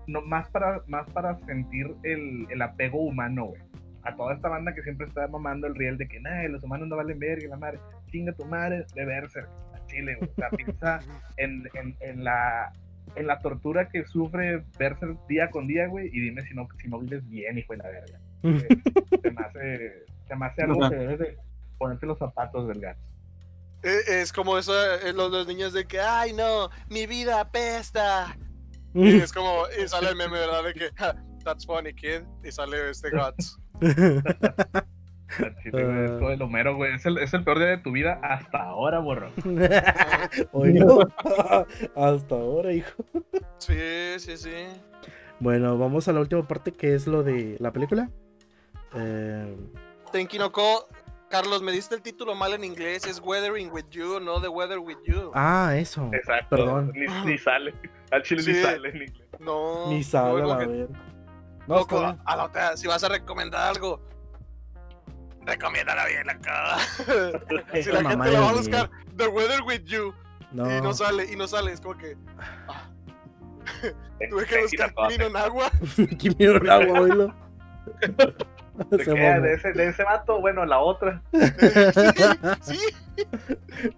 no, 0.06 0.22
más, 0.22 0.48
para, 0.50 0.82
más 0.86 1.08
para 1.10 1.38
sentir 1.40 1.94
el, 2.02 2.46
el 2.50 2.62
apego 2.62 2.98
humano, 2.98 3.46
güey. 3.46 3.60
A 4.04 4.16
toda 4.16 4.34
esta 4.34 4.48
banda 4.48 4.74
que 4.74 4.82
siempre 4.82 5.06
está 5.06 5.28
mamando 5.28 5.66
el 5.66 5.74
riel 5.74 5.98
de 5.98 6.08
que, 6.08 6.18
nah, 6.20 6.42
los 6.48 6.62
humanos 6.64 6.88
no 6.88 6.96
valen 6.96 7.18
verga, 7.18 7.48
la 7.48 7.56
madre, 7.56 7.78
chinga 8.06 8.32
tu 8.32 8.46
madre, 8.46 8.86
de 8.94 9.04
Berserk, 9.04 9.48
a 9.74 9.86
Chile, 9.86 10.16
güey. 10.18 10.30
O 10.30 10.34
sea, 10.34 10.48
piensa 10.50 11.00
en, 11.36 11.68
en, 11.74 11.94
en 12.00 12.24
la 12.24 12.72
en 13.16 13.26
la 13.26 13.38
tortura 13.40 13.88
que 13.88 14.04
sufre 14.04 14.62
Berserk 14.78 15.26
día 15.26 15.50
con 15.50 15.66
día, 15.66 15.86
güey, 15.88 16.08
y 16.12 16.20
dime 16.20 16.42
si 16.42 16.54
no, 16.54 16.68
si 16.80 16.88
no 16.88 17.00
vives 17.00 17.26
bien, 17.28 17.58
hijo 17.58 17.72
de 17.72 17.78
la 17.78 17.88
verga. 17.88 18.18
Eh, 19.10 19.20
se 19.22 19.30
me 19.32 19.40
hace, 19.42 20.04
se 20.28 20.36
me 20.36 20.46
hace 20.46 20.62
algo 20.62 20.88
que 20.88 20.94
debes 20.94 21.18
de 21.18 21.36
ponerte 21.76 22.06
los 22.06 22.18
zapatos 22.18 22.68
del 22.68 22.80
gato. 22.80 23.00
Eh, 23.82 24.00
Es 24.22 24.32
como 24.32 24.58
eso, 24.58 24.72
eh, 24.96 25.12
los, 25.12 25.30
los 25.30 25.46
niños 25.46 25.72
de 25.72 25.86
que, 25.86 26.00
ay 26.00 26.32
no, 26.32 26.70
mi 26.88 27.06
vida 27.06 27.40
apesta. 27.40 28.36
Mm. 28.94 29.04
Y 29.04 29.16
es 29.20 29.32
como, 29.32 29.64
y 29.82 29.86
sale 29.88 30.08
el 30.10 30.16
meme, 30.16 30.38
¿verdad? 30.38 30.64
De 30.64 30.74
que, 30.74 30.90
"Ja, 30.96 31.14
that's 31.44 31.64
funny, 31.66 31.92
kid. 31.94 32.22
Y 32.44 32.50
sale 32.50 32.90
este 32.90 33.10
Guts. 33.10 33.58
Chile, 35.62 35.84
güey, 35.84 36.04
esto 36.06 36.28
del 36.30 36.40
Homero, 36.42 36.74
güey, 36.76 36.94
es 36.94 37.04
el, 37.04 37.18
es 37.18 37.34
el 37.34 37.44
peor 37.44 37.58
día 37.58 37.68
de 37.68 37.78
tu 37.78 37.92
vida 37.92 38.18
hasta 38.22 38.62
ahora, 38.62 38.98
borro. 38.98 39.30
Oye, 40.52 40.80
hasta 41.94 42.34
ahora, 42.34 42.72
hijo. 42.72 43.04
Sí, 43.58 43.78
sí, 44.18 44.38
sí. 44.38 44.66
Bueno, 45.38 45.76
vamos 45.76 46.08
a 46.08 46.12
la 46.14 46.20
última 46.20 46.48
parte 46.48 46.72
que 46.72 46.94
es 46.94 47.06
lo 47.06 47.22
de 47.22 47.56
la 47.60 47.72
película. 47.72 48.10
Eh, 48.94 49.54
Tenki 50.12 50.38
no 50.38 50.50
Ko, 50.50 50.88
Carlos, 51.30 51.62
me 51.62 51.72
diste 51.72 51.94
el 51.94 52.02
título 52.02 52.34
mal 52.34 52.54
en 52.54 52.64
inglés. 52.64 53.06
Es 53.06 53.20
Weathering 53.20 53.70
with 53.70 53.86
You, 53.90 54.18
no 54.20 54.40
The 54.40 54.48
Weather 54.48 54.78
with 54.78 54.98
You. 55.04 55.30
ah, 55.34 55.74
eso. 55.76 56.08
Exacto. 56.12 56.56
Perdón. 56.56 56.92
Ni, 56.94 57.06
ni 57.24 57.38
sale. 57.38 57.74
Al 58.10 58.22
chile 58.22 58.42
ni 58.46 58.54
sale 58.62 58.88
en 58.88 58.96
inglés. 59.02 59.28
No. 59.38 59.88
Ni 59.90 60.02
sabe 60.02 60.40
no, 60.40 60.48
la 60.48 60.56
ver. 60.56 60.88
No, 61.66 61.76
Loco, 61.76 61.98
a 62.24 62.36
la 62.36 62.44
otra, 62.44 62.76
si 62.78 62.86
vas 62.86 63.04
a 63.04 63.08
recomendar 63.10 63.68
algo, 63.68 64.00
recomiéndala 65.44 66.06
bien 66.06 66.30
acá. 66.30 66.78
si 67.72 67.78
Esa 67.78 67.92
la 68.02 68.08
gente 68.08 68.30
la 68.30 68.40
va 68.40 68.50
a 68.50 68.54
buscar, 68.54 68.90
The 69.16 69.28
Weather 69.28 69.60
with 69.62 69.82
You, 69.84 70.14
No. 70.52 70.64
y 70.74 70.80
no 70.80 70.94
sale, 70.94 71.30
y 71.30 71.36
no 71.36 71.46
sale, 71.46 71.72
es 71.72 71.80
como 71.82 71.98
que 71.98 72.16
ah, 72.68 72.88
tuve 74.30 74.46
que 74.46 74.62
buscar 74.62 74.88
no 74.88 74.94
Ko. 74.94 75.08
Kimi 75.08 75.28
no 75.30 75.38
agua. 75.38 75.70
Miro 76.38 76.56
el 76.56 76.70
agua, 76.70 77.00
oílo. 77.00 77.34
¿De 78.90 79.04
Se. 79.04 79.10
¿De 79.12 79.54
ese, 79.54 79.72
de 79.72 79.88
ese 79.88 80.04
vato? 80.04 80.40
Bueno, 80.40 80.64
la 80.64 80.78
otra. 80.80 81.22
sí, 82.62 82.78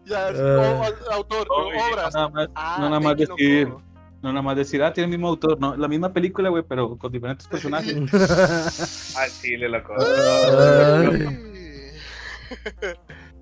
ya, 0.05 0.29
sí, 0.33 0.41
Ah. 0.41 0.83
o- 0.83 1.11
o- 1.11 1.13
autor, 1.13 1.47
No, 1.49 1.55
obras. 1.93 2.15
No 2.15 2.21
nada 2.21 2.29
más, 2.31 2.49
Ah, 2.55 2.77
no 2.81 2.89
nada 2.89 3.01
más 3.01 3.17
Tenki 3.17 3.29
no 3.31 3.37
decir, 3.37 3.69
no 4.23 4.33
nada 4.33 4.43
más 4.43 4.57
decir, 4.57 4.83
ah, 4.83 4.93
tiene 4.93 5.07
el 5.07 5.11
mismo 5.11 5.29
autor, 5.29 5.59
no, 5.61 5.77
la 5.77 5.89
misma 5.89 6.13
película, 6.13 6.49
güey, 6.49 6.63
pero 6.67 6.97
con 6.97 7.11
diferentes 7.13 7.47
personajes. 7.49 9.17
Al 9.17 9.31
chile, 9.31 9.69
loco. 9.69 9.95
Ay. 9.99 11.29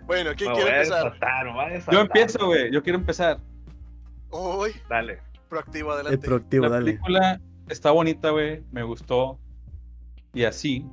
bueno, 0.06 0.30
¿quién 0.36 0.50
Me 0.52 0.56
quiere 0.56 0.76
empezar? 0.82 1.16
a 1.20 1.90
Yo 1.92 2.00
empiezo, 2.00 2.46
güey, 2.46 2.72
yo 2.72 2.82
quiero 2.82 2.98
empezar. 2.98 3.38
Hoy, 4.30 4.72
Dale. 4.88 5.20
proactivo, 5.48 5.92
El 5.92 6.00
adelante. 6.00 6.26
proactivo, 6.26 6.64
la 6.64 6.70
dale. 6.70 6.84
película 6.84 7.40
está 7.68 7.90
bonita, 7.90 8.30
güey, 8.30 8.62
me 8.70 8.82
gustó. 8.82 9.38
Y 10.34 10.44
así, 10.44 10.84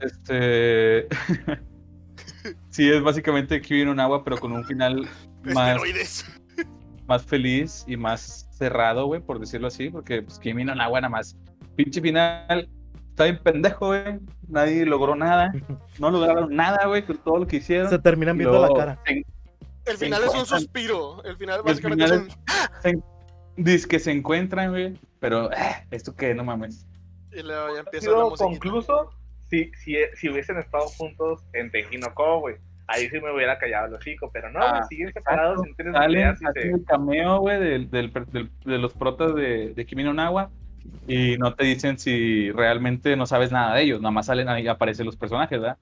este... 0.00 1.06
sí, 2.70 2.90
es 2.90 3.02
básicamente 3.02 3.60
Kimi 3.60 3.84
no 3.84 4.00
agua, 4.02 4.24
pero 4.24 4.38
con 4.38 4.52
un 4.52 4.64
final 4.64 5.08
más, 5.44 5.68
Esteroides. 5.76 6.24
más 7.06 7.24
feliz 7.24 7.84
y 7.86 7.96
más 7.96 8.48
cerrado, 8.52 9.06
güey, 9.06 9.20
por 9.20 9.38
decirlo 9.38 9.68
así, 9.68 9.90
porque 9.90 10.22
pues, 10.22 10.38
Kimi 10.38 10.64
no 10.64 10.72
agua 10.80 11.00
nada 11.00 11.10
más. 11.10 11.36
Pinche 11.76 12.00
final, 12.00 12.68
está 13.10 13.24
bien 13.24 13.40
pendejo, 13.42 13.88
güey. 13.88 14.20
Nadie 14.48 14.84
logró 14.86 15.14
nada. 15.14 15.52
No 15.98 16.10
lograron 16.10 16.54
nada, 16.54 16.86
güey, 16.86 17.04
con 17.04 17.18
todo 17.18 17.38
lo 17.38 17.46
que 17.46 17.56
hicieron. 17.56 17.88
Se 17.90 17.98
terminan 17.98 18.36
viendo 18.38 18.60
la 18.60 18.72
cara. 18.74 18.98
se- 19.06 19.24
El 19.84 19.96
se 19.98 20.04
final 20.06 20.24
es 20.24 20.34
un 20.34 20.46
suspiro. 20.46 21.22
El 21.24 21.36
final 21.36 21.58
El 21.58 21.64
básicamente 21.64 22.04
final 22.04 22.28
es 22.84 22.94
un. 22.94 23.04
Dice 23.56 23.86
que 23.86 23.98
se 23.98 24.10
encuentran, 24.10 24.70
güey, 24.70 24.98
pero 25.20 25.52
eh, 25.52 25.86
esto 25.90 26.14
que 26.16 26.34
no 26.34 26.42
mames. 26.44 26.86
Y 27.34 27.42
luego 27.42 27.74
ya 27.74 27.80
empieza 27.80 28.10
la 28.10 28.16
sido 28.16 28.30
música. 28.30 28.44
concluso 28.44 29.10
si, 29.48 29.70
si, 29.74 29.96
si 30.14 30.28
hubiesen 30.28 30.58
estado 30.58 30.86
juntos 30.88 31.44
en 31.52 31.70
Tenki 31.70 31.98
no 31.98 32.12
Ko, 32.14 32.40
güey. 32.40 32.56
Ahí 32.88 33.08
sí 33.08 33.20
me 33.20 33.32
hubiera 33.32 33.58
callado 33.58 33.86
el 33.86 33.94
hocico, 33.94 34.30
pero 34.32 34.50
no, 34.50 34.60
Ah, 34.60 34.70
güey, 34.72 34.82
siguen 34.88 35.12
separados, 35.12 35.58
exacto. 35.64 35.70
no 35.70 35.76
tienen 35.76 35.94
Salen, 35.94 36.36
peleas 36.36 36.56
y 36.56 36.68
el 36.68 36.84
cameo, 36.84 37.38
güey, 37.38 37.60
del, 37.60 37.90
del, 37.90 38.12
de 38.64 38.78
los 38.78 38.92
protas 38.92 39.34
de, 39.34 39.72
de 39.74 39.86
Kimi 39.86 40.02
no 40.04 40.12
Nawa 40.12 40.50
y 41.06 41.36
no 41.38 41.54
te 41.54 41.64
dicen 41.64 41.98
si 41.98 42.50
realmente 42.50 43.16
no 43.16 43.24
sabes 43.24 43.52
nada 43.52 43.76
de 43.76 43.82
ellos, 43.82 44.00
nada 44.00 44.10
más 44.10 44.26
salen 44.26 44.48
ahí 44.48 44.66
aparecen 44.66 45.06
los 45.06 45.16
personajes, 45.16 45.60
¿verdad? 45.60 45.78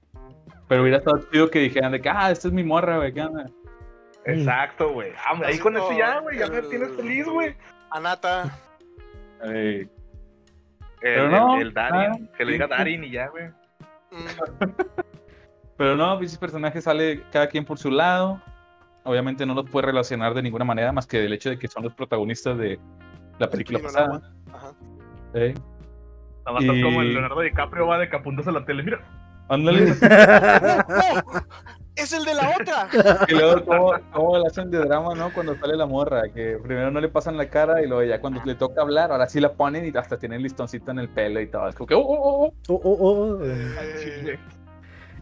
Pero 0.67 0.83
hubiera 0.83 0.99
estado 0.99 1.19
chido 1.31 1.49
que 1.49 1.59
dijeran 1.59 1.91
de 1.91 2.01
que, 2.01 2.09
ah, 2.09 2.29
esta 2.31 2.47
es 2.47 2.53
mi 2.53 2.63
morra, 2.63 2.97
güey, 2.97 3.11
¿qué 3.13 3.21
onda? 3.23 3.49
Exacto, 4.25 4.93
güey. 4.93 5.11
Ah, 5.25 5.37
ahí 5.43 5.57
con 5.57 5.75
eso 5.75 5.91
ya, 5.97 6.19
güey, 6.19 6.37
ya 6.37 6.47
me 6.47 6.61
tienes 6.61 6.91
feliz, 6.95 7.25
güey. 7.27 7.55
Anata. 7.89 8.57
Ey, 9.43 9.89
El, 11.01 11.31
no, 11.31 11.59
el 11.59 11.73
Darin, 11.73 12.27
ah, 12.29 12.37
que 12.37 12.45
le 12.45 12.51
diga. 12.53 12.67
Darin 12.67 13.03
y 13.03 13.11
ya, 13.11 13.27
güey. 13.27 13.49
Pero 15.77 15.95
no, 15.95 16.19
pinches 16.19 16.37
personajes 16.37 16.83
sale 16.83 17.23
cada 17.31 17.47
quien 17.47 17.65
por 17.65 17.77
su 17.79 17.89
lado. 17.89 18.41
Obviamente 19.03 19.45
no 19.45 19.55
los 19.55 19.67
puede 19.69 19.87
relacionar 19.87 20.33
de 20.35 20.43
ninguna 20.43 20.63
manera 20.63 20.91
más 20.91 21.07
que 21.07 21.19
del 21.19 21.33
hecho 21.33 21.49
de 21.49 21.57
que 21.57 21.67
son 21.67 21.83
los 21.83 21.95
protagonistas 21.95 22.57
de 22.57 22.79
la 23.39 23.49
película 23.49 23.79
pasada. 23.79 24.21
Ajá. 24.53 24.73
Ey, 25.33 25.53
Nada 26.45 26.53
más 26.53 26.63
estás 26.63 26.77
Y- 26.77 26.83
como 26.83 27.01
el 27.01 27.13
Leonardo 27.13 27.41
DiCaprio 27.41 27.87
va 27.87 27.97
de 27.97 28.05
a 28.05 28.51
la 28.51 28.65
tele, 28.65 28.83
mira. 28.83 28.99
Ándale. 29.49 29.93
¡Es 32.01 32.13
el 32.13 32.25
de 32.25 32.33
la 32.33 32.49
otra! 32.59 32.87
Y 33.29 33.33
luego, 33.33 33.63
¿cómo, 33.65 33.93
cómo 34.11 34.37
le 34.39 34.47
hacen 34.47 34.71
de 34.71 34.79
drama, 34.79 35.13
no? 35.15 35.31
Cuando 35.33 35.55
sale 35.57 35.75
la 35.75 35.85
morra, 35.85 36.23
que 36.33 36.57
primero 36.63 36.89
no 36.91 36.99
le 36.99 37.09
pasan 37.09 37.37
la 37.37 37.49
cara 37.49 37.81
y 37.83 37.87
luego 37.87 38.03
ya 38.03 38.19
cuando 38.19 38.41
le 38.43 38.55
toca 38.55 38.81
hablar, 38.81 39.11
ahora 39.11 39.27
sí 39.27 39.39
la 39.39 39.53
ponen 39.53 39.85
y 39.85 39.97
hasta 39.97 40.17
tiene 40.17 40.35
el 40.37 40.43
listoncito 40.43 40.91
en 40.91 40.99
el 40.99 41.09
pelo 41.09 41.39
y 41.41 41.47
todo. 41.47 41.67
Es 41.69 41.75
como 41.75 41.87
que, 41.87 41.95
¡oh, 41.95 42.01
oh, 42.01 42.45
oh! 42.45 42.53
Oh, 42.69 42.81
oh, 42.83 43.37
oh, 43.39 43.45
eh, 43.45 44.37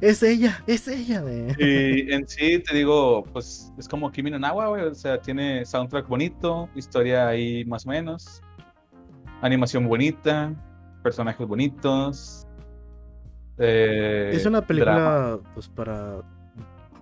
Es 0.01 0.23
ella, 0.23 0.63
es 0.65 0.87
ella. 0.87 1.21
eh. 1.27 1.55
Y 1.59 2.13
en 2.13 2.25
sí, 2.27 2.59
te 2.59 2.73
digo, 2.75 3.23
pues 3.33 3.71
es 3.77 3.87
como 3.89 4.11
Kimi 4.11 4.31
no 4.31 4.39
Nawa, 4.39 4.67
güey. 4.69 4.83
O 4.83 4.95
sea, 4.95 5.19
tiene 5.19 5.65
soundtrack 5.65 6.07
bonito, 6.07 6.69
historia 6.75 7.27
ahí 7.27 7.65
más 7.65 7.85
o 7.85 7.89
menos, 7.89 8.41
animación 9.41 9.87
bonita, 9.87 10.53
personajes 11.03 11.45
bonitos. 11.45 12.47
eh, 13.57 14.31
Es 14.33 14.45
una 14.45 14.61
drama. 14.61 14.67
película, 14.67 15.39
pues 15.53 15.67
para. 15.67 16.21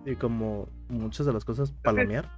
Y 0.10 0.16
como 0.16 0.70
muchas 0.90 1.26
de 1.26 1.34
las 1.34 1.44
cosas, 1.44 1.72
palomear. 1.84 2.30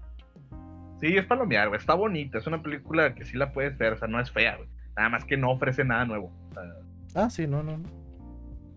Sí, 0.99 1.15
es 1.15 1.25
palomear, 1.25 1.67
güey. 1.69 1.79
Está 1.79 1.93
bonita. 1.93 2.39
Es 2.39 2.47
una 2.47 2.61
película 2.63 3.13
que 3.13 3.23
sí 3.25 3.37
la 3.37 3.53
puedes 3.53 3.77
ver, 3.77 3.93
o 3.93 3.97
sea, 3.97 4.07
no 4.07 4.19
es 4.19 4.31
fea, 4.31 4.57
güey. 4.57 4.67
Nada 4.97 5.09
más 5.09 5.23
que 5.23 5.37
no 5.37 5.51
ofrece 5.51 5.83
nada 5.85 6.03
nuevo. 6.05 6.31
O 6.49 6.53
sea, 6.53 6.63
Ah, 7.25 7.29
sí, 7.29 7.45
no, 7.47 7.61
no. 7.63 7.77
no. 7.77 7.89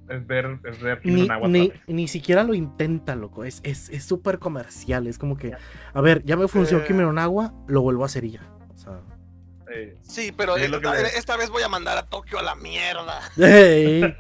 es 0.09 0.27
ver, 0.27 0.59
es 0.65 0.81
ver 0.83 1.01
Ni, 1.05 1.27
Nawa 1.27 1.49
ni, 1.49 1.73
ni 1.87 2.07
siquiera 2.07 2.45
lo 2.45 2.53
intenta, 2.55 3.17
loco. 3.17 3.45
Es 3.45 3.61
es 3.65 3.89
es 3.89 4.05
súper 4.05 4.39
comercial. 4.39 5.07
Es 5.07 5.19
como 5.19 5.37
que, 5.39 5.55
a 5.95 6.01
ver, 6.03 6.23
ya 6.25 6.37
me 6.37 6.47
funcionó 6.49 6.85
Eh. 6.85 7.21
Agua, 7.21 7.55
lo 7.67 7.81
vuelvo 7.81 8.03
a 8.03 8.07
hacer 8.07 8.25
y 8.25 8.33
ya. 8.33 8.43
O 8.75 8.77
sea. 8.77 9.01
Eh, 9.75 9.97
Sí, 10.03 10.33
pero 10.37 10.57
Es 10.57 10.71
esta, 10.71 11.01
esta 11.19 11.37
vez 11.39 11.49
voy 11.49 11.63
a 11.63 11.69
mandar 11.69 11.97
a 11.97 12.03
Tokio 12.05 12.39
a 12.39 12.43
la 12.43 12.55
mierda. 12.57 13.21
ey, 13.39 14.15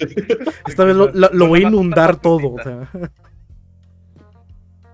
esta 0.66 0.84
vez 0.84 0.96
lo, 0.96 1.10
lo- 1.12 1.30
lo 1.32 1.46
voy 1.48 1.64
a 1.64 1.68
inundar 1.68 2.16
todo. 2.16 2.54
O 2.54 2.62
sea. 2.62 2.88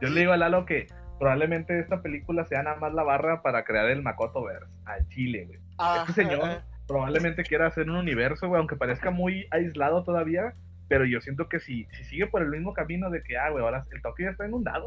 Yo 0.01 0.09
le 0.09 0.21
digo 0.21 0.33
a 0.33 0.37
Lalo 0.37 0.65
que 0.67 0.87
probablemente 1.19 1.79
esta 1.79 2.03
película 2.03 2.45
sea 2.45 2.63
nada 2.63 2.77
más 2.77 2.93
la 2.93 3.03
barra 3.03 3.43
para 3.43 3.65
crear 3.65 3.89
el 3.89 4.03
Makoto 4.03 4.45
Verse 4.45 4.71
al 4.85 5.07
Chile, 5.09 5.45
güey. 5.47 5.59
Ah, 5.79 6.05
Este 6.09 6.23
señor 6.25 6.49
eh, 6.49 6.59
probablemente 6.87 7.43
quiera 7.43 7.67
hacer 7.67 7.89
un 7.89 7.97
universo, 7.97 8.49
güey, 8.49 8.59
aunque 8.59 8.77
parezca 8.77 9.11
muy 9.11 9.47
aislado 9.51 10.05
todavía, 10.05 10.55
pero 10.89 11.05
yo 11.07 11.21
siento 11.21 11.49
que 11.49 11.59
si, 11.61 11.87
si 11.93 12.05
sigue 12.05 12.27
por 12.27 12.43
el 12.43 12.51
mismo 12.51 12.75
camino 12.75 13.09
de 13.11 13.23
que, 13.23 13.37
ah, 13.39 13.51
güey, 13.51 13.65
ahora 13.65 13.85
el 13.91 14.03
Tokio 14.03 14.27
ya 14.27 14.31
está 14.33 14.47
inundado. 14.47 14.87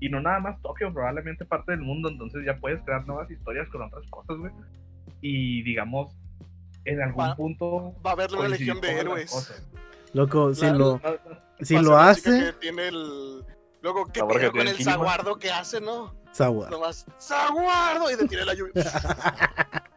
Y 0.00 0.08
no 0.08 0.20
nada 0.20 0.38
más 0.40 0.60
Tokio, 0.62 0.92
probablemente 0.92 1.44
parte 1.44 1.72
del 1.72 1.80
mundo, 1.80 2.08
entonces 2.08 2.42
ya 2.46 2.56
puedes 2.56 2.80
crear 2.84 3.06
nuevas 3.06 3.30
historias 3.30 3.68
con 3.68 3.82
otras 3.82 4.06
cosas, 4.10 4.36
güey. 4.38 4.52
Y 5.20 5.62
digamos, 5.64 6.16
en 6.84 7.02
algún 7.02 7.24
Va- 7.24 7.36
punto... 7.36 7.94
va 8.06 8.10
a 8.10 8.12
haber 8.14 8.30
una 8.32 8.48
legión 8.48 8.80
de 8.80 8.92
héroes. 9.00 9.52
Loco, 10.14 10.54
si 10.54 10.60
Claro. 10.62 10.78
lo, 10.78 11.00
No, 11.02 11.10
no, 11.10 11.18
si 11.60 11.78
lo 11.78 11.98
hace, 11.98 12.30
que 12.46 12.52
tiene 12.60 12.88
el. 12.88 13.44
Luego, 13.92 14.06
¿qué 14.12 14.20
pedo 14.22 14.52
con 14.52 14.68
el 14.68 14.74
clima. 14.74 14.92
zaguardo 14.92 15.38
que 15.38 15.50
hace, 15.50 15.80
no? 15.80 16.14
Sagua. 16.32 16.68
Nomás, 16.68 17.06
¡zaguardo! 17.18 18.10
Y 18.10 18.16
detiene 18.16 18.44
la 18.44 18.52
lluvia. 18.54 18.72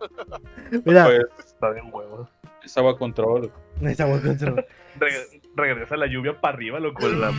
Mira, 0.85 1.05
Pues, 1.05 1.25
está 1.45 1.69
bien 1.71 1.89
huevos. 1.91 2.29
es 2.63 2.77
agua 2.77 2.97
control. 2.97 3.51
es 3.81 3.99
agua 3.99 4.21
control. 4.21 4.65
Re- 4.99 5.41
regresa 5.55 5.97
la 5.97 6.07
lluvia 6.07 6.39
para 6.39 6.55
arriba, 6.55 6.79
loco. 6.79 7.07
la- 7.07 7.31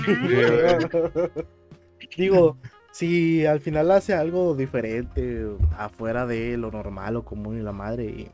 Digo, 2.16 2.58
si 2.90 3.46
al 3.46 3.60
final 3.60 3.90
hace 3.90 4.14
algo 4.14 4.54
diferente, 4.54 5.46
afuera 5.78 6.26
de 6.26 6.56
lo 6.58 6.70
normal 6.70 7.16
o 7.16 7.24
común 7.24 7.58
y 7.58 7.62
la 7.62 7.72
madre, 7.72 8.04
y, 8.04 8.30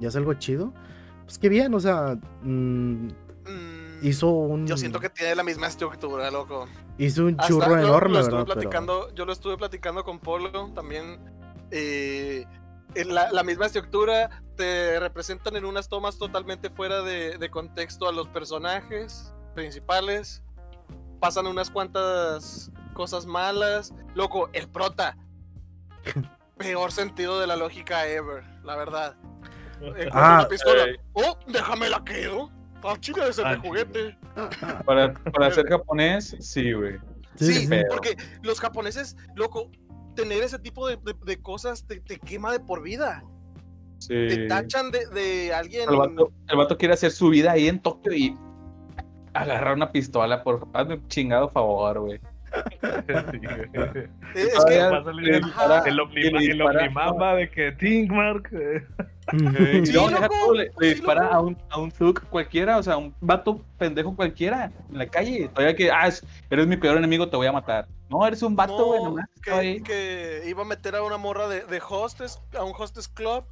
y 0.00 0.06
hace 0.06 0.18
algo 0.18 0.34
chido, 0.34 0.72
pues 1.24 1.38
qué 1.38 1.48
bien, 1.48 1.72
o 1.74 1.80
sea, 1.80 2.16
Mm, 2.42 3.08
hizo 4.02 4.28
un. 4.28 4.66
Yo 4.66 4.76
siento 4.76 5.00
que 5.00 5.08
tiene 5.10 5.34
la 5.34 5.42
misma 5.42 5.66
estructura, 5.66 6.30
loco. 6.30 6.66
Hizo 6.98 7.24
un 7.26 7.34
Hasta 7.38 7.48
churro 7.48 7.76
lo- 7.76 7.78
enorme, 7.82 8.14
lo 8.14 8.20
estuve 8.20 8.36
¿verdad? 8.38 8.46
Pero- 8.46 8.60
platicando, 8.60 9.14
Yo 9.14 9.24
lo 9.26 9.32
estuve 9.32 9.56
platicando 9.56 10.04
con 10.04 10.18
Polo 10.18 10.70
también. 10.74 11.18
eh, 11.70 12.44
en 12.96 13.14
la, 13.14 13.30
la 13.30 13.44
misma 13.44 13.66
estructura 13.66 14.42
te 14.56 14.98
representan 14.98 15.54
en 15.54 15.64
unas 15.64 15.88
tomas 15.88 16.18
totalmente 16.18 16.68
fuera 16.70 17.02
de, 17.02 17.38
de 17.38 17.50
contexto 17.50 18.08
a 18.08 18.12
los 18.12 18.26
personajes 18.28 19.32
principales. 19.54 20.42
Pasan 21.20 21.46
unas 21.46 21.70
cuantas 21.70 22.70
cosas 22.94 23.26
malas. 23.26 23.94
Loco, 24.14 24.48
el 24.52 24.68
prota. 24.68 25.16
Peor 26.58 26.92
sentido 26.92 27.38
de 27.40 27.46
la 27.46 27.56
lógica 27.56 28.06
ever, 28.06 28.44
la 28.64 28.76
verdad. 28.76 29.16
Eh, 29.96 30.10
Ah, 30.12 30.40
una 30.40 30.48
pistola. 30.48 30.84
eh. 30.84 31.00
Oh, 31.14 31.38
déjame 31.46 31.88
la 31.88 32.04
quedo. 32.04 32.50
Ah, 32.84 32.96
chica, 32.98 33.26
ese 33.26 33.42
Ah, 33.44 33.52
de 33.52 33.56
juguete. 33.58 34.16
Para, 34.84 35.12
para 35.14 35.50
ser 35.50 35.66
japonés, 35.68 36.36
sí, 36.40 36.72
güey. 36.72 36.96
Sí, 37.36 37.54
Sí, 37.66 37.68
porque 37.88 38.16
los 38.42 38.60
japoneses, 38.60 39.16
loco, 39.34 39.70
tener 40.14 40.42
ese 40.42 40.58
tipo 40.58 40.86
de, 40.88 40.96
de- 40.96 41.14
de 41.24 41.40
cosas 41.40 41.86
te, 41.86 42.00
te 42.00 42.18
quema 42.18 42.52
de 42.52 42.60
por 42.60 42.82
vida. 42.82 43.22
Sí. 43.98 44.14
Te 44.28 44.46
tachan 44.46 44.90
de, 44.90 45.06
de 45.06 45.52
alguien. 45.54 45.88
El 45.88 45.96
vato, 45.96 46.32
el 46.48 46.56
vato 46.56 46.76
quiere 46.78 46.94
hacer 46.94 47.10
su 47.10 47.28
vida 47.30 47.52
ahí 47.52 47.68
en 47.68 47.78
Tokio 47.80 48.12
y 48.12 48.34
agarrar 49.34 49.74
una 49.74 49.92
pistola, 49.92 50.42
por 50.42 50.66
hazme 50.74 50.94
un 50.94 51.08
chingado 51.08 51.48
favor, 51.48 52.00
güey. 52.00 52.20
Sí, 53.30 53.38
güey. 53.38 54.08
Es 54.34 54.64
que, 54.64 54.78
el, 54.78 55.18
el, 55.28 55.34
el 55.86 56.00
de 57.36 57.50
que 57.54 57.72
Think 57.78 58.10
Mark. 58.10 58.48
Y 59.32 59.86
Sí, 59.86 59.92
luego 59.92 60.08
deja 60.08 60.20
loco, 60.22 60.34
todo, 60.44 60.54
le, 60.54 60.64
le 60.64 60.88
sí, 60.88 60.94
dispara 60.94 61.22
loco. 61.24 61.34
a 61.34 61.40
un, 61.40 61.58
a 61.70 61.78
un 61.80 61.90
Thug 61.92 62.22
cualquiera, 62.28 62.78
o 62.78 62.82
sea, 62.82 62.96
un 62.96 63.14
vato 63.20 63.60
pendejo 63.78 64.14
cualquiera 64.14 64.72
en 64.90 64.98
la 64.98 65.06
calle. 65.06 65.48
Todavía 65.48 65.76
que, 65.76 65.90
ah, 65.90 66.06
es- 66.08 66.24
eres 66.50 66.66
mi 66.66 66.76
peor 66.76 66.96
enemigo, 66.96 67.28
te 67.28 67.36
voy 67.36 67.46
a 67.46 67.52
matar. 67.52 67.86
No, 68.08 68.26
eres 68.26 68.42
un 68.42 68.56
vato, 68.56 68.86
güey, 68.86 69.02
No, 69.04 69.16
que, 69.42 69.82
que 69.84 70.42
iba 70.48 70.62
a 70.62 70.66
meter 70.66 70.96
a 70.96 71.02
una 71.02 71.16
morra 71.16 71.46
de, 71.48 71.64
de 71.64 71.80
hostess, 71.88 72.40
a 72.58 72.64
un 72.64 72.72
hostess 72.76 73.06
club. 73.08 73.44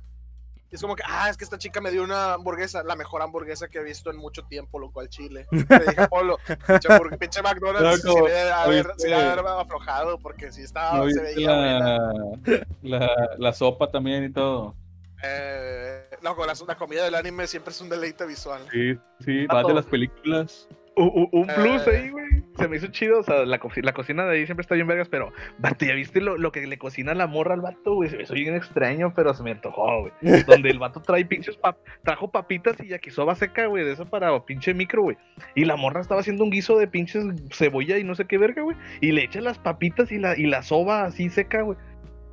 Y 0.70 0.74
es 0.74 0.82
como 0.82 0.96
que, 0.96 1.02
ah, 1.06 1.30
es 1.30 1.38
que 1.38 1.44
esta 1.44 1.56
chica 1.56 1.80
me 1.80 1.90
dio 1.90 2.02
una 2.04 2.34
hamburguesa, 2.34 2.82
la 2.82 2.94
mejor 2.94 3.22
hamburguesa 3.22 3.68
que 3.68 3.78
he 3.78 3.82
visto 3.82 4.10
en 4.10 4.18
mucho 4.18 4.42
tiempo, 4.44 4.78
lo 4.78 4.90
cual 4.90 5.08
Chile. 5.08 5.46
Le 5.50 5.60
dije, 5.62 6.08
Polo, 6.10 6.36
pinche, 7.18 7.40
McDonald's 7.40 8.04
Loco, 8.04 8.26
se 8.26 8.32
debe 8.34 8.52
haber, 8.52 8.92
se 8.98 9.08
debe 9.08 9.22
haber 9.22 9.46
aflojado 9.46 10.18
porque 10.18 10.52
si 10.52 10.60
estaba, 10.64 10.98
¿No 10.98 11.08
se 11.10 11.22
veía 11.22 11.54
buena. 11.54 11.78
la, 12.44 12.66
la, 12.82 13.10
la 13.38 13.52
sopa 13.54 13.90
también 13.90 14.24
y 14.24 14.30
todo. 14.30 14.74
Eh, 15.24 16.02
no, 16.22 16.34
con 16.36 16.46
la, 16.46 16.54
la 16.66 16.74
comida 16.76 17.04
del 17.04 17.14
anime 17.14 17.46
siempre 17.46 17.72
es 17.72 17.80
un 17.80 17.88
deleite 17.88 18.26
visual. 18.26 18.60
Sí, 18.70 18.96
sí, 19.20 19.46
Vato. 19.46 19.62
va 19.62 19.68
de 19.68 19.74
las 19.74 19.86
películas. 19.86 20.68
U- 20.96 21.04
u- 21.04 21.28
un 21.32 21.46
plus 21.46 21.86
Eh. 21.86 21.96
ahí, 21.96 22.10
güey. 22.10 22.26
Se 22.58 22.66
me 22.66 22.76
hizo 22.76 22.88
chido. 22.88 23.20
O 23.20 23.22
sea, 23.22 23.44
la, 23.46 23.60
co- 23.60 23.70
la 23.76 23.92
cocina 23.92 24.24
de 24.26 24.32
ahí 24.36 24.46
siempre 24.46 24.62
está 24.62 24.74
bien 24.74 24.88
vergas, 24.88 25.08
pero, 25.08 25.32
vato, 25.58 25.84
¿ya 25.84 25.94
viste 25.94 26.20
lo, 26.20 26.36
lo 26.36 26.50
que 26.50 26.66
le 26.66 26.76
cocina 26.76 27.14
la 27.14 27.28
morra 27.28 27.54
al 27.54 27.60
vato, 27.60 27.94
güey? 27.94 28.10
Se 28.10 28.16
me 28.16 28.24
hizo 28.24 28.34
bien 28.34 28.56
extraño, 28.56 29.12
pero 29.14 29.32
se 29.32 29.44
me 29.44 29.52
antojó, 29.52 30.00
güey. 30.00 30.12
Donde 30.46 30.70
el 30.70 30.80
vato 30.80 31.00
trae 31.00 31.24
pinches 31.24 31.56
pap 31.56 31.78
trajo 32.02 32.32
papitas 32.32 32.80
y 32.80 32.88
yakisoba 32.88 33.36
seca, 33.36 33.66
güey, 33.66 33.84
de 33.84 33.92
eso 33.92 34.06
para 34.06 34.44
pinche 34.44 34.74
micro, 34.74 35.02
güey. 35.02 35.16
Y 35.54 35.66
la 35.66 35.76
morra 35.76 36.00
estaba 36.00 36.20
haciendo 36.20 36.42
un 36.42 36.50
guiso 36.50 36.76
de 36.76 36.88
pinches 36.88 37.24
cebolla 37.52 37.96
y 37.98 38.02
no 38.02 38.16
sé 38.16 38.24
qué 38.24 38.36
verga, 38.36 38.62
güey. 38.62 38.76
Y 39.00 39.12
le 39.12 39.22
echa 39.22 39.40
las 39.40 39.58
papitas 39.60 40.10
y 40.10 40.18
la, 40.18 40.36
y 40.36 40.46
la 40.46 40.62
soba 40.64 41.04
así 41.04 41.28
seca, 41.30 41.62
güey. 41.62 41.78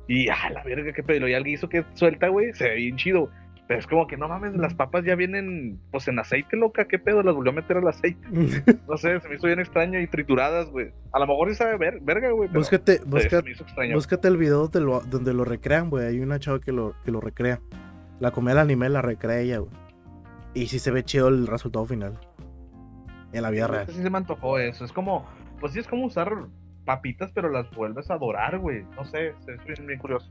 Y 0.08 0.28
ah, 0.28 0.50
la 0.52 0.62
verga, 0.62 0.92
qué 0.92 1.02
pedo. 1.02 1.26
Y 1.28 1.34
el 1.34 1.44
guiso 1.44 1.68
que 1.68 1.84
suelta, 1.94 2.28
güey, 2.28 2.52
se 2.54 2.68
ve 2.68 2.74
bien 2.76 2.96
chido. 2.96 3.28
Pero 3.68 3.80
es 3.80 3.86
como 3.88 4.06
que 4.06 4.16
no 4.16 4.28
mames, 4.28 4.54
las 4.54 4.74
papas 4.74 5.04
ya 5.04 5.16
vienen 5.16 5.80
pues 5.90 6.06
en 6.06 6.20
aceite, 6.20 6.56
loca, 6.56 6.86
qué 6.86 7.00
pedo, 7.00 7.24
las 7.24 7.34
volvió 7.34 7.50
a 7.50 7.54
meter 7.56 7.78
al 7.78 7.88
aceite. 7.88 8.24
No 8.88 8.96
sé, 8.96 9.18
se 9.20 9.28
me 9.28 9.34
hizo 9.34 9.48
bien 9.48 9.58
extraño 9.58 9.98
y 10.00 10.06
trituradas, 10.06 10.70
güey. 10.70 10.92
A 11.12 11.18
lo 11.18 11.26
mejor 11.26 11.48
sí 11.48 11.56
sabe 11.56 11.76
ver, 11.76 11.98
verga, 12.00 12.30
güey. 12.30 12.48
Búscate, 12.48 12.98
se- 12.98 13.04
busca- 13.04 13.38
se 13.38 13.42
me 13.42 13.50
hizo 13.50 13.64
extraño. 13.64 13.94
búscate 13.96 14.28
el 14.28 14.36
video 14.36 14.68
donde 14.68 14.80
lo, 14.80 15.00
donde 15.00 15.34
lo 15.34 15.44
recrean, 15.44 15.90
güey. 15.90 16.06
Hay 16.06 16.20
una 16.20 16.38
chava 16.38 16.60
que 16.60 16.70
lo, 16.70 16.94
que 17.04 17.10
lo 17.10 17.20
recrea. 17.20 17.58
La 18.20 18.30
comida 18.30 18.50
del 18.52 18.60
anime 18.60 18.88
la 18.88 19.02
recrea 19.02 19.40
ella, 19.40 19.58
güey. 19.58 19.72
Y 20.54 20.68
sí 20.68 20.78
se 20.78 20.92
ve 20.92 21.02
chido 21.02 21.26
el 21.26 21.48
resultado 21.48 21.84
final. 21.86 22.20
En 23.32 23.42
la 23.42 23.50
vida 23.50 23.66
real. 23.66 23.86
Sí 23.88 24.00
se 24.00 24.08
me 24.10 24.18
antojó 24.18 24.58
eso. 24.60 24.84
Es 24.84 24.92
como, 24.92 25.26
pues 25.58 25.72
sí, 25.72 25.80
es 25.80 25.88
como 25.88 26.06
usar 26.06 26.30
papitas, 26.86 27.30
pero 27.34 27.50
las 27.50 27.70
vuelves 27.72 28.10
a 28.10 28.16
dorar, 28.16 28.58
güey. 28.58 28.84
No 28.96 29.04
sé, 29.04 29.34
es 29.46 29.84
bien, 29.86 29.98
curioso. 29.98 30.26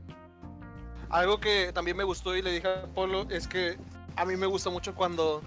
Algo 1.10 1.38
que 1.38 1.70
también 1.72 1.96
me 1.96 2.02
gustó 2.02 2.34
y 2.34 2.42
le 2.42 2.50
dije 2.50 2.66
a 2.66 2.86
Polo 2.92 3.26
es 3.30 3.46
que 3.46 3.78
a 4.16 4.24
mí 4.24 4.34
me 4.36 4.46
gusta 4.46 4.70
mucho 4.70 4.94
cuando 4.96 5.40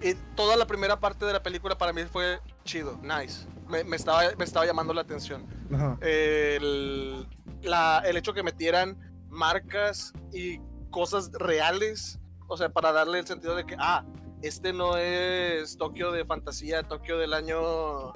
eh, 0.00 0.16
toda 0.36 0.56
la 0.56 0.66
primera 0.66 0.98
parte 0.98 1.26
de 1.26 1.34
la 1.34 1.42
película 1.42 1.76
para 1.76 1.92
mí 1.92 2.04
fue 2.04 2.38
chido, 2.64 2.98
nice. 3.02 3.46
Me, 3.68 3.84
me 3.84 3.96
estaba, 3.96 4.22
me 4.38 4.44
estaba 4.44 4.64
llamando 4.64 4.94
la 4.94 5.02
atención. 5.02 5.44
Ajá. 5.74 5.98
El, 6.00 7.26
la- 7.62 8.02
el 8.06 8.16
hecho 8.16 8.32
que 8.32 8.42
metieran 8.42 8.96
marcas 9.28 10.12
y 10.32 10.58
cosas 10.90 11.30
reales, 11.32 12.18
o 12.48 12.56
sea, 12.56 12.68
para 12.70 12.92
darle 12.92 13.18
el 13.18 13.26
sentido 13.26 13.54
de 13.54 13.64
que, 13.66 13.76
ah, 13.78 14.04
este 14.42 14.72
no 14.72 14.96
es 14.96 15.76
Tokio 15.76 16.10
de 16.12 16.24
fantasía, 16.24 16.82
Tokio 16.82 17.16
del 17.18 17.32
año 17.32 18.12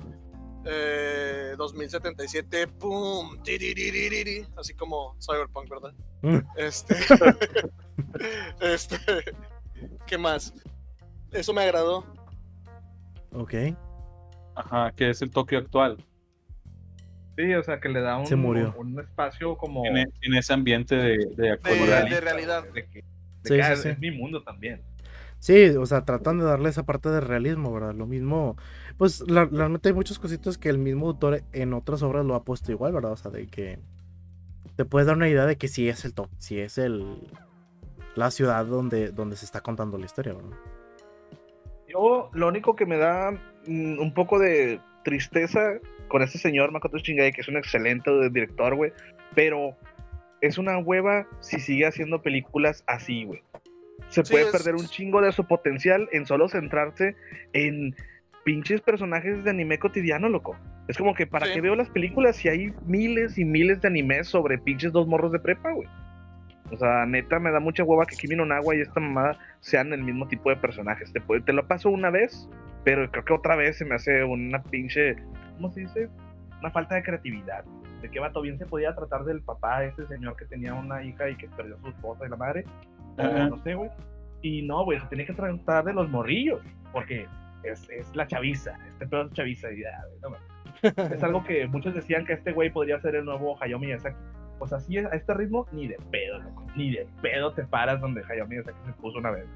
eh, 0.67 1.55
2077, 1.57 2.67
¡pum! 2.69 3.41
tiriririri, 3.43 4.47
Así 4.57 4.75
como 4.75 5.17
Cyberpunk, 5.21 5.69
¿verdad? 5.71 5.93
Mm. 6.23 6.39
Este. 6.57 6.95
este. 8.61 8.97
¿Qué 10.07 10.19
más? 10.19 10.53
Eso 11.33 11.53
me 11.53 11.62
agradó. 11.62 12.05
Ok. 13.33 13.55
Ajá, 14.55 14.93
que 14.97 15.11
es 15.11 15.21
el 15.23 15.31
Tokio 15.31 15.59
actual. 15.59 15.99
Sí, 17.37 17.53
o 17.55 17.62
sea, 17.62 17.79
que 17.81 17.91
le 17.91 18.01
da 18.01 18.17
un, 18.17 18.27
Se 18.27 18.35
murió. 18.37 18.75
un, 18.79 18.95
un 18.95 19.01
espacio 19.01 19.59
como... 19.59 19.85
En, 19.85 19.99
e- 19.99 20.07
en 20.23 20.35
ese 20.35 20.55
ambiente 20.55 20.95
de, 20.97 21.19
de 21.19 21.35
De, 21.37 21.51
actualidad. 21.51 22.09
de 22.09 22.21
realidad. 22.21 22.64
De 22.73 22.87
que, 22.89 23.01
de 23.01 23.05
Sí, 23.45 23.49
que, 23.49 23.55
sí, 23.55 23.61
ah, 23.62 23.77
sí. 23.77 23.89
es 23.91 23.99
mi 23.99 24.11
mundo 24.11 24.43
también. 24.43 24.83
Sí, 25.39 25.67
o 25.69 25.85
sea, 25.85 26.07
tratan 26.07 26.39
de 26.39 26.45
darle 26.47 26.71
esa 26.71 26.85
parte 26.87 27.11
de 27.11 27.21
realismo, 27.21 27.71
¿verdad? 27.75 27.95
Lo 27.95 28.07
mismo, 28.07 28.57
pues 28.99 29.22
la- 29.28 29.44
realmente 29.44 29.88
hay 29.88 29.94
muchas 29.94 30.18
cositas 30.18 30.57
que 30.59 30.68
el 30.68 30.78
mismo 30.78 31.09
autor 31.09 31.42
en 31.53 31.72
otras 31.74 32.03
obras 32.03 32.24
lo 32.24 32.34
ha 32.34 32.44
puesto 32.44 32.72
igual, 32.72 32.92
¿verdad? 32.92 33.12
O 33.12 33.16
sea, 33.16 33.30
de 33.30 33.47
que 33.47 33.78
te 34.76 34.84
puedes 34.84 35.07
dar 35.07 35.16
una 35.16 35.28
idea 35.28 35.47
de 35.47 35.57
que 35.57 35.68
sí 35.68 35.88
es 35.88 36.05
el 36.05 36.14
top, 36.14 36.28
sí 36.38 36.59
es 36.61 36.78
el 36.78 37.18
la 38.14 38.30
ciudad 38.30 38.64
donde, 38.64 39.11
donde 39.11 39.36
se 39.36 39.44
está 39.44 39.61
contando 39.61 39.99
la 39.99 40.07
historia, 40.07 40.32
¿verdad? 40.32 40.57
Yo, 41.88 42.30
lo 42.32 42.49
único 42.49 42.74
que 42.74 42.86
me 42.86 42.97
da 42.97 43.32
mm, 43.66 43.99
un 44.01 44.14
poco 44.14 44.38
de 44.38 44.80
tristeza 45.05 45.74
con 46.09 46.22
este 46.22 46.38
señor 46.38 46.72
Makoto 46.72 46.99
Shingai, 46.99 47.32
que 47.32 47.40
es 47.42 47.49
un 47.49 47.57
excelente 47.57 48.11
director, 48.30 48.74
güey, 48.74 48.92
pero 49.34 49.76
es 50.40 50.59
una 50.59 50.78
hueva 50.78 51.26
si 51.40 51.61
sigue 51.61 51.86
haciendo 51.86 52.22
películas 52.22 52.82
así, 52.86 53.24
güey. 53.24 53.42
Se 54.09 54.24
Sí, 54.24 54.32
puede 54.32 54.47
es- 54.47 54.53
perder 54.53 54.74
un 54.74 54.86
chingo 54.86 55.20
de 55.20 55.32
su 55.32 55.44
potencial 55.47 56.09
en 56.12 56.26
solo 56.26 56.49
centrarse 56.49 57.16
en 57.53 57.94
pinches 58.47 58.80
personajes 58.80 59.42
de 59.42 59.51
anime 59.51 59.76
cotidiano, 59.80 60.28
loco. 60.28 60.57
Es 60.86 60.97
como 60.97 61.14
que 61.14 61.26
para 61.26 61.47
Sí. 61.47 61.55
qué 61.55 61.61
veo 61.61 61.74
las 61.74 61.90
películas 61.90 62.36
si 62.36 62.49
hay 62.49 62.72
miles 62.86 63.36
y 63.38 63.44
miles 63.44 63.80
de 63.82 63.88
animes 63.88 64.28
sobre 64.28 64.57
pinches 64.57 64.92
dos 64.92 65.09
morros 65.09 65.32
de 65.32 65.40
prepa, 65.40 65.72
güey. 65.72 65.88
O 66.70 66.76
sea, 66.76 67.05
neta, 67.07 67.40
me 67.40 67.51
da 67.51 67.59
mucha 67.59 67.82
hueva 67.82 68.07
que 68.07 68.14
Kimi 68.16 68.36
no 68.36 68.47
Nawa 68.47 68.76
y 68.76 68.82
esta 68.82 69.01
mamada 69.01 69.36
sean 69.59 69.92
el 69.92 70.05
mismo 70.05 70.28
tipo 70.28 70.49
de 70.51 70.55
personajes. 70.57 71.12
Te, 71.12 71.20
puede- 71.20 71.40
te 71.40 71.53
lo 71.53 71.66
paso 71.66 71.90
una 71.90 72.11
vez, 72.11 72.49
pero 72.84 73.11
creo 73.11 73.24
que 73.24 73.32
otra 73.32 73.57
vez 73.57 73.78
se 73.78 73.84
me 73.84 73.97
hace 73.97 74.22
una 74.22 74.62
pinche. 74.62 75.16
¿Cómo 75.57 75.72
se 75.72 75.80
dice? 75.80 76.09
Una 76.61 76.70
falta 76.70 76.94
de 76.94 77.03
creatividad. 77.03 77.64
De 78.01 78.09
que 78.09 78.20
vato 78.20 78.42
bien 78.42 78.59
se 78.59 78.66
podía 78.66 78.94
tratar 78.94 79.24
del 79.24 79.42
papá, 79.42 79.84
ese 79.84 80.07
señor 80.07 80.36
que 80.36 80.44
tenía 80.44 80.72
una 80.72 81.03
hija 81.03 81.28
y 81.28 81.34
que 81.36 81.49
perdió 81.49 81.74
a 81.76 81.80
su 81.80 81.88
esposa 81.88 82.26
y 82.26 82.30
la 82.30 82.36
madre. 82.36 82.64
No 83.16 83.59
sé, 83.64 83.74
güey. 83.74 83.90
Y 84.42 84.62
no, 84.62 84.84
güey, 84.84 85.01
se 85.01 85.07
tiene 85.07 85.26
que 85.26 85.32
tratar 85.32 85.84
de 85.84 85.92
los 85.94 86.09
morrillos. 86.09 86.61
Porque 86.92 87.26
es, 87.63 87.89
es 87.91 88.15
la 88.15 88.27
chaviza. 88.27 88.79
Este 88.89 89.07
pedo 89.07 89.23
es 89.23 89.33
chaviza. 89.33 89.73
Y 89.73 89.83
no. 90.23 90.37
Es 90.83 91.23
algo 91.23 91.45
que 91.45 91.67
muchos 91.67 91.95
decían 91.95 92.25
que 92.25 92.35
este 92.35 92.53
güey 92.53 92.71
podría 92.71 93.01
ser 93.01 93.15
el 93.17 93.25
nuevo 93.25 93.61
Hayao 93.63 93.79
Miyazaki. 93.79 94.17
Pues 94.59 94.73
así, 94.73 94.97
a 94.99 95.09
este 95.09 95.35
ritmo, 95.35 95.67
ni 95.73 95.87
de 95.87 95.99
pedo, 96.11 96.39
loco. 96.39 96.67
Ni 96.77 96.91
de 96.91 97.07
pedo 97.21 97.53
te 97.53 97.65
paras 97.65 98.01
donde 98.01 98.23
Hayao 98.29 98.47
Miyazaki 98.47 98.79
se 98.87 98.93
puso 98.95 99.19
una 99.19 99.31
vez. 99.31 99.47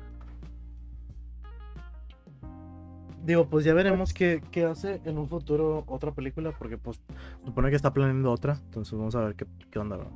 Digo, 3.25 3.49
pues 3.49 3.65
ya 3.65 3.75
veremos 3.75 4.15
qué, 4.15 4.43
qué 4.51 4.65
hace 4.65 5.01
en 5.05 5.19
un 5.19 5.29
futuro 5.29 5.85
otra 5.87 6.13
película, 6.13 6.53
porque 6.59 6.79
pues 6.79 7.03
supone 7.45 7.69
que 7.69 7.77
está 7.77 7.93
planeando 7.93 8.33
otra, 8.33 8.59
entonces 8.65 8.97
vamos 8.97 9.15
a 9.15 9.21
ver 9.21 9.35
qué, 9.35 9.45
qué 9.71 9.79
onda, 9.79 9.99
¿verdad? 9.99 10.13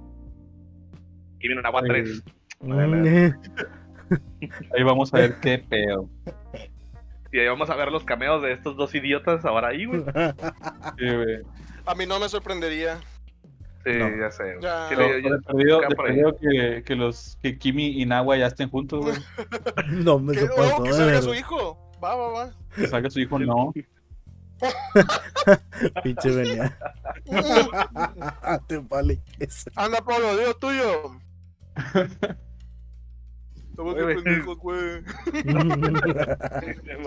Y 1.41 1.49
viene 1.49 1.61
un 1.61 1.66
agua 1.66 1.82
Ay, 1.82 1.89
3. 1.89 2.24
Mm, 2.61 3.07
eh. 3.07 3.35
Ahí 4.74 4.82
vamos 4.82 5.12
a 5.12 5.18
ver 5.18 5.35
qué 5.41 5.59
pedo. 5.59 6.09
Y 7.35 7.41
ahí 7.41 7.49
vamos 7.49 7.68
a 7.68 7.74
ver 7.74 7.91
los 7.91 8.05
cameos 8.05 8.41
de 8.43 8.53
estos 8.53 8.76
dos 8.76 8.95
idiotas 8.95 9.45
ahora 9.45 9.68
ahí, 9.68 9.87
güey. 9.87 10.05
Sí, 10.99 11.05
güey. 11.05 11.39
A 11.85 11.95
mí 11.97 12.07
no 12.07 12.20
me 12.20 12.28
sorprendería. 12.28 13.01
Sí, 13.85 13.91
No. 13.93 14.09
ya 14.16 14.30
sé. 14.30 14.55
Ya. 14.62 14.89
Sí, 14.89 14.95
le- 14.95 15.41
perdido, 15.41 15.80
perdido 15.97 16.37
que, 16.39 16.85
que 16.87 16.95
los 16.95 17.37
que 17.43 17.59
Kimi 17.59 18.01
y 18.01 18.07
Nawa 18.07 18.37
ya 18.37 18.47
estén 18.47 18.70
juntos, 18.70 19.01
güey. 19.05 19.16
no 20.05 20.20
me 20.20 20.32
pasó, 20.47 20.76
oh, 20.76 20.82
que 20.85 20.93
salga 20.93 21.22
su 21.22 21.35
hijo. 21.35 21.91
Va, 22.03 22.14
va, 22.14 22.28
va. 22.30 22.51
Que 22.76 22.87
salga 22.87 23.11
su 23.11 23.18
hijo, 23.18 23.37
no. 23.41 23.72
Pinche 26.05 26.30
venía. 26.30 26.78
Te 28.68 28.78
vale 28.78 29.20
eso. 29.41 29.70
Anda, 29.74 30.01
Pablo, 30.03 30.37
digo 30.37 30.55
tuyo. 30.55 31.16
Estamos 33.74 33.94
güey. 33.94 34.14
pendejos, 34.22 34.58
güey. 34.58 35.02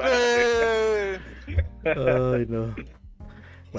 Eh, 0.03 1.19
Ay, 1.85 2.45
no. 2.49 2.75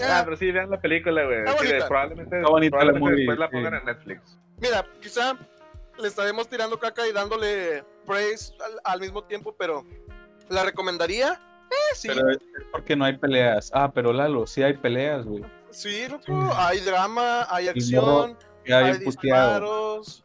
Ah, 0.02 0.22
pero 0.24 0.36
sí, 0.36 0.50
vean 0.50 0.70
la 0.70 0.80
película, 0.80 1.24
güey. 1.24 1.38
Está 1.40 1.52
Sí, 1.58 1.66
bonita. 1.66 1.88
probablemente 1.88 2.36
Está 2.36 2.48
bonita 2.48 2.76
la 2.76 2.80
probablemente 2.92 3.00
movie, 3.10 3.16
después 3.26 3.38
la 3.38 3.46
sí. 3.46 3.52
pongan 3.52 3.74
en 3.74 3.84
Netflix. 3.84 4.38
Mira, 4.60 4.86
quizá 5.00 5.36
le 5.98 6.08
estaremos 6.08 6.48
tirando 6.48 6.78
caca 6.78 7.06
y 7.06 7.12
dándole 7.12 7.84
praise 8.06 8.52
al, 8.64 8.80
al 8.84 9.00
mismo 9.00 9.24
tiempo, 9.24 9.54
pero 9.58 9.84
¿la 10.48 10.64
recomendaría? 10.64 11.40
Eh, 11.70 11.94
sí. 11.94 12.08
Pero 12.08 12.30
es 12.30 12.38
porque 12.72 12.96
no 12.96 13.04
hay 13.04 13.16
peleas. 13.18 13.70
Ah, 13.74 13.90
pero 13.92 14.12
Lalo, 14.12 14.46
sí 14.46 14.62
hay 14.62 14.74
peleas, 14.74 15.24
güey. 15.26 15.42
Sí, 15.70 16.06
loco. 16.08 16.50
Hay 16.56 16.80
drama, 16.80 17.46
hay 17.50 17.68
acción, 17.68 18.36
hay 18.66 18.72
hay 18.72 18.98
puteado. 19.00 19.04
disparos, 19.60 20.24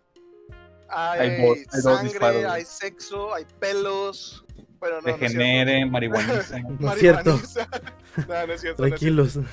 hay, 0.95 1.19
Hay 1.19 1.41
hay 1.41 1.81
sangre, 1.81 2.03
disparos. 2.09 2.45
hay 2.45 2.65
sexo, 2.65 3.33
hay 3.33 3.45
pelos. 3.59 4.45
Pero 4.79 4.95
no, 5.01 5.01
no 5.01 5.09
es 5.09 5.17
cierto. 5.19 5.37
Degenere, 5.37 5.85
marihuaniza. 5.85 6.59
No 6.79 6.91
es 6.93 6.99
cierto. 6.99 7.39
Marihuaniza. 7.39 7.67
no, 8.27 8.47
no 8.47 8.53
es 8.53 8.61
cierto. 8.61 8.81
no 8.81 8.85
es 8.87 8.89
Tranquilos. 8.91 9.35
No, 9.37 9.43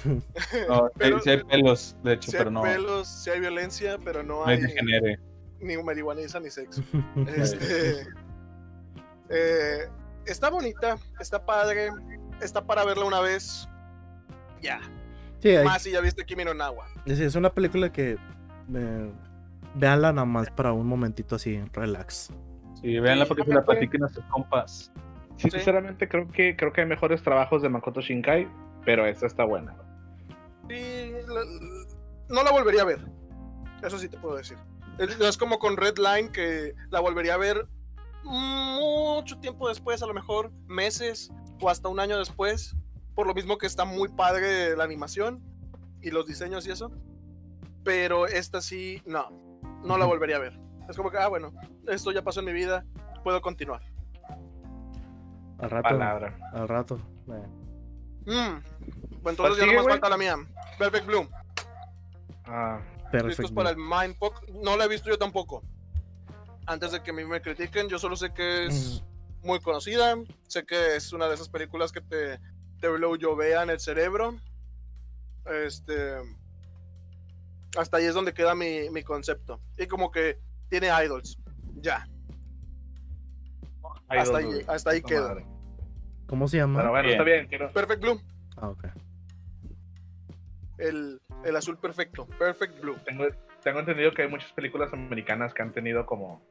sí- 0.89 0.93
Pero- 0.99 1.21
sí 1.23 1.31
hay 1.31 1.45
pelos, 1.45 1.97
de 2.03 2.13
hecho, 2.15 2.31
Sí 2.31 2.37
pero 2.37 2.49
hay 2.51 2.55
no, 2.55 2.63
pelos, 2.63 3.09
sí 3.09 3.31
hay 3.31 3.41
violencia, 3.41 3.97
pero 4.05 4.23
no 4.23 4.41
no 4.41 4.47
hay 4.47 4.57
hay 4.57 4.63
degenere. 4.63 5.21
ni 5.61 5.77
marihuaniza 5.83 6.41
ni 6.41 6.51
sexo. 6.51 6.83
Este, 7.37 8.07
Eh, 9.29 9.89
está 10.27 10.51
bonita, 10.51 10.99
está 11.21 11.45
padre, 11.45 11.91
está 12.41 12.65
para 12.67 12.85
verla 12.85 13.05
una 13.05 13.21
vez. 13.21 13.69
Ya. 14.61 14.81
Sí, 15.41 15.51
hay- 15.51 15.65
Más 15.65 15.83
si 15.83 15.93
ya 15.93 16.01
viste 16.01 16.25
Kimi 16.25 16.45
no 16.45 16.55
Nawa. 16.55 16.87
es, 17.07 17.21
es 17.21 17.35
una 17.35 17.51
película 17.51 17.93
que. 17.93 18.19
Eh, 18.75 19.13
véanla 19.75 20.13
nada 20.13 20.25
más 20.27 20.51
para 20.51 20.73
un 20.73 20.87
momentito 20.87 21.37
así, 21.37 21.61
relax. 21.73 22.33
Sí, 22.81 22.99
vean 22.99 23.19
la 23.19 23.27
Sí, 23.27 23.35
película, 23.35 23.63
fue- 23.63 23.75
platiquen 23.77 24.05
a 24.05 24.09
sus 24.09 24.25
compas. 24.25 24.93
Sí, 25.37 25.49
Sí. 25.49 25.51
sinceramente 25.53 26.09
creo 26.09 26.29
que 26.29 26.57
creo 26.57 26.73
que 26.73 26.83
hay 26.83 26.87
mejores 26.87 27.23
trabajos 27.23 27.63
de 27.63 27.69
Makoto 27.69 28.01
Shinkai, 28.01 28.49
pero 28.85 29.07
esta 29.07 29.27
está 29.27 29.45
buena. 29.45 29.75
Sí, 30.69 31.13
la- 31.29 31.95
no 32.29 32.43
la 32.43 32.51
volvería 32.53 32.83
a 32.83 32.87
ver. 32.87 33.01
Eso 33.83 33.99
sí 33.99 34.09
te 34.09 34.19
puedo 34.19 34.37
decir. 34.37 34.57
Es, 34.99 35.19
es 35.21 35.37
como 35.39 35.59
con 35.59 35.77
Red 35.77 35.97
Line 35.99 36.31
que 36.31 36.75
la 36.91 37.01
volvería 37.01 37.35
a 37.35 37.39
ver 37.39 37.67
mucho 38.25 39.39
tiempo 39.39 39.69
después, 39.69 40.03
a 40.03 40.07
lo 40.07 40.15
mejor 40.15 40.51
meses 40.67 41.31
o 41.61 41.69
hasta 41.71 41.89
un 41.89 42.01
año 42.01 42.19
después. 42.19 42.77
Por 43.15 43.27
lo 43.27 43.35
mismo 43.35 43.59
que 43.59 43.67
está 43.67 43.85
muy 43.85 44.09
padre 44.09 44.77
la 44.77 44.85
animación 44.85 45.43
y 46.01 46.11
los 46.11 46.27
diseños 46.27 46.67
y 46.67 46.71
eso. 46.71 46.91
Pero 47.85 48.27
esta 48.27 48.61
sí, 48.61 49.03
no, 49.07 49.31
no 49.85 49.99
la 49.99 50.05
volvería 50.07 50.37
a 50.37 50.41
ver. 50.41 50.59
Es 50.89 50.97
como 50.97 51.11
que, 51.11 51.19
ah, 51.19 51.29
bueno, 51.29 51.53
esto 51.89 52.11
ya 52.13 52.23
pasó 52.23 52.41
en 52.41 52.47
mi 52.47 52.53
vida, 52.53 52.85
puedo 53.23 53.41
continuar. 53.41 53.83
Al 55.59 55.71
rato. 55.71 55.83
Palabra. 55.89 56.39
Al 56.53 56.69
rato. 56.69 57.01
eh. 57.29 57.47
Mm. 58.27 58.63
Bueno, 59.23 59.31
entonces 59.31 59.37
¿Cuál 59.37 59.51
ya 59.53 59.55
sigue, 59.63 59.67
nomás 59.67 59.83
güey? 59.83 59.93
falta 59.95 60.09
la 60.09 60.17
mía. 60.17 60.37
Perfect 60.79 61.07
Bloom. 61.07 61.29
Ah, 62.47 62.81
Listos 63.13 63.23
Perfecto. 63.37 63.55
para 63.55 63.71
el 63.71 63.77
Mindfuck. 63.77 64.49
No 64.63 64.77
la 64.77 64.85
he 64.85 64.89
visto 64.89 65.11
yo 65.11 65.19
tampoco. 65.19 65.63
Antes 66.67 66.93
de 66.93 67.03
que 67.03 67.11
a 67.11 67.15
mí 67.15 67.25
me 67.25 67.41
critiquen, 67.41 67.89
yo 67.89 67.99
solo 67.99 68.17
sé 68.17 68.33
que 68.33 68.67
es 68.67 69.03
muy 69.43 69.61
conocida. 69.61 70.17
Sé 70.49 70.65
que 70.65 70.97
es 70.97 71.13
una 71.13 71.27
de 71.29 71.35
esas 71.35 71.49
películas 71.49 71.93
que 71.93 72.01
te, 72.01 72.41
te 72.81 72.89
blowean 72.89 73.69
el 73.71 73.81
cerebro. 73.81 74.37
Este. 75.47 76.17
Hasta 77.79 77.97
ahí 77.99 78.05
es 78.07 78.15
donde 78.15 78.35
queda 78.35 78.55
mi, 78.55 78.91
mi 78.91 79.03
concepto. 79.03 79.61
Y 79.77 79.87
como 79.87 80.11
que 80.11 80.39
tiene 80.69 80.89
idols. 81.05 81.39
Ya. 81.77 82.07
Hasta 84.09 84.39
ahí- 84.39 84.65
hasta 84.67 84.91
ahí 84.91 85.03
queda. 85.03 85.29
madre. 85.29 85.47
¿Cómo 86.27 86.49
se 86.49 86.57
llama? 86.59 86.81
Pero 86.81 86.91
bueno, 86.91 87.07
Bien. 87.09 87.13
está 87.21 87.25
bien. 87.25 87.47
Quiero... 87.49 87.73
Perfect 87.73 88.03
Blue. 88.03 88.21
Ah, 88.57 88.69
ok. 88.69 88.85
El, 90.79 91.21
el 91.45 91.57
azul 91.57 91.79
perfecto. 91.79 92.27
Perfect 92.39 92.81
Blue. 92.81 92.97
Tengo, 93.05 93.25
tengo 93.63 93.81
entendido 93.81 94.13
que 94.13 94.23
hay 94.23 94.29
muchas 94.29 94.53
películas 94.53 94.93
americanas 94.93 95.53
que 95.55 95.63
han 95.63 95.73
tenido 95.73 96.07
como 96.07 96.43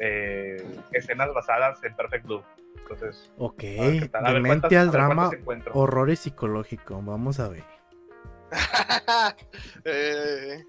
eh, 0.00 0.56
escenas 0.92 1.32
basadas 1.34 1.82
en 1.84 1.94
Perfect 1.96 2.24
Blue. 2.26 2.42
Entonces, 2.78 3.30
Ok. 3.38 3.64
a 3.78 3.82
ver 3.82 4.00
qué 4.02 4.08
tal, 4.08 4.24
a 4.24 4.28
De 4.28 4.34
ver 4.34 4.42
mente 4.42 4.60
cuántas- 4.68 4.80
al 4.82 4.90
drama, 4.92 5.14
cuántas 5.22 5.40
encuentro. 5.40 5.72
horror 5.74 6.10
y 6.10 6.16
psicológico. 6.16 7.02
Vamos 7.02 7.40
a 7.40 7.48
ver. 7.48 7.64
Eh, 9.84 10.62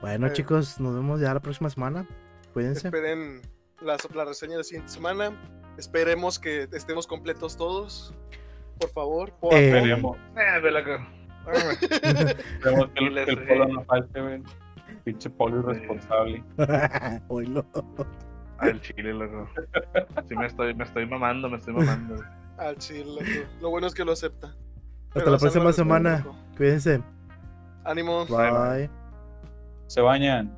Bueno, 0.00 0.26
Eh. 0.26 0.32
chicos, 0.32 0.80
nos 0.80 0.94
vemos 0.94 1.20
ya 1.20 1.32
la 1.34 1.40
próxima 1.40 1.70
semana. 1.70 2.06
Cuídense. 2.52 2.88
Esperen 2.88 3.40
la, 3.80 3.96
la 4.14 4.24
reseña 4.24 4.52
de 4.52 4.58
la 4.58 4.64
siguiente 4.64 4.90
semana. 4.92 5.32
Esperemos 5.78 6.38
que 6.38 6.68
estemos 6.72 7.06
completos 7.06 7.56
todos. 7.56 8.14
Por 8.78 8.90
favor. 8.90 9.32
Por 9.40 9.54
Eh, 9.54 9.70
favor. 9.70 10.16
Esperemos, 10.16 10.16
Eh, 10.36 10.60
ve 10.62 10.70
la 10.70 10.84
que- 10.84 10.98
esperemos 12.60 12.90
que, 12.90 13.04
el- 13.04 13.18
el 13.18 13.46
polo 13.46 13.68
no 13.68 13.84
falte, 13.84 14.20
güey. 14.20 14.42
Pinche 15.04 15.30
polo 15.30 15.60
irresponsable. 15.60 16.42
Al 18.58 18.80
chile, 18.80 19.12
loco. 19.12 19.48
Sí, 20.28 20.36
me 20.36 20.46
estoy, 20.46 20.74
me 20.74 20.84
estoy 20.84 21.06
mamando, 21.06 21.48
me 21.50 21.56
estoy 21.58 21.74
mamando. 21.74 22.22
Al 22.56 22.76
chile. 22.78 23.20
tú. 23.24 23.62
Lo 23.62 23.70
bueno 23.70 23.86
es 23.88 23.94
que 23.94 24.04
lo 24.04 24.12
acepta. 24.12 24.54
Hasta 25.14 25.30
la 25.30 25.38
próxima 25.38 25.72
semana. 25.72 26.24
Cuídense. 26.56 27.02
Ánimo. 27.84 28.26
Bye, 28.26 28.36
bye. 28.36 28.78
Bye. 28.78 28.90
Se 29.86 30.00
bañan. 30.00 30.56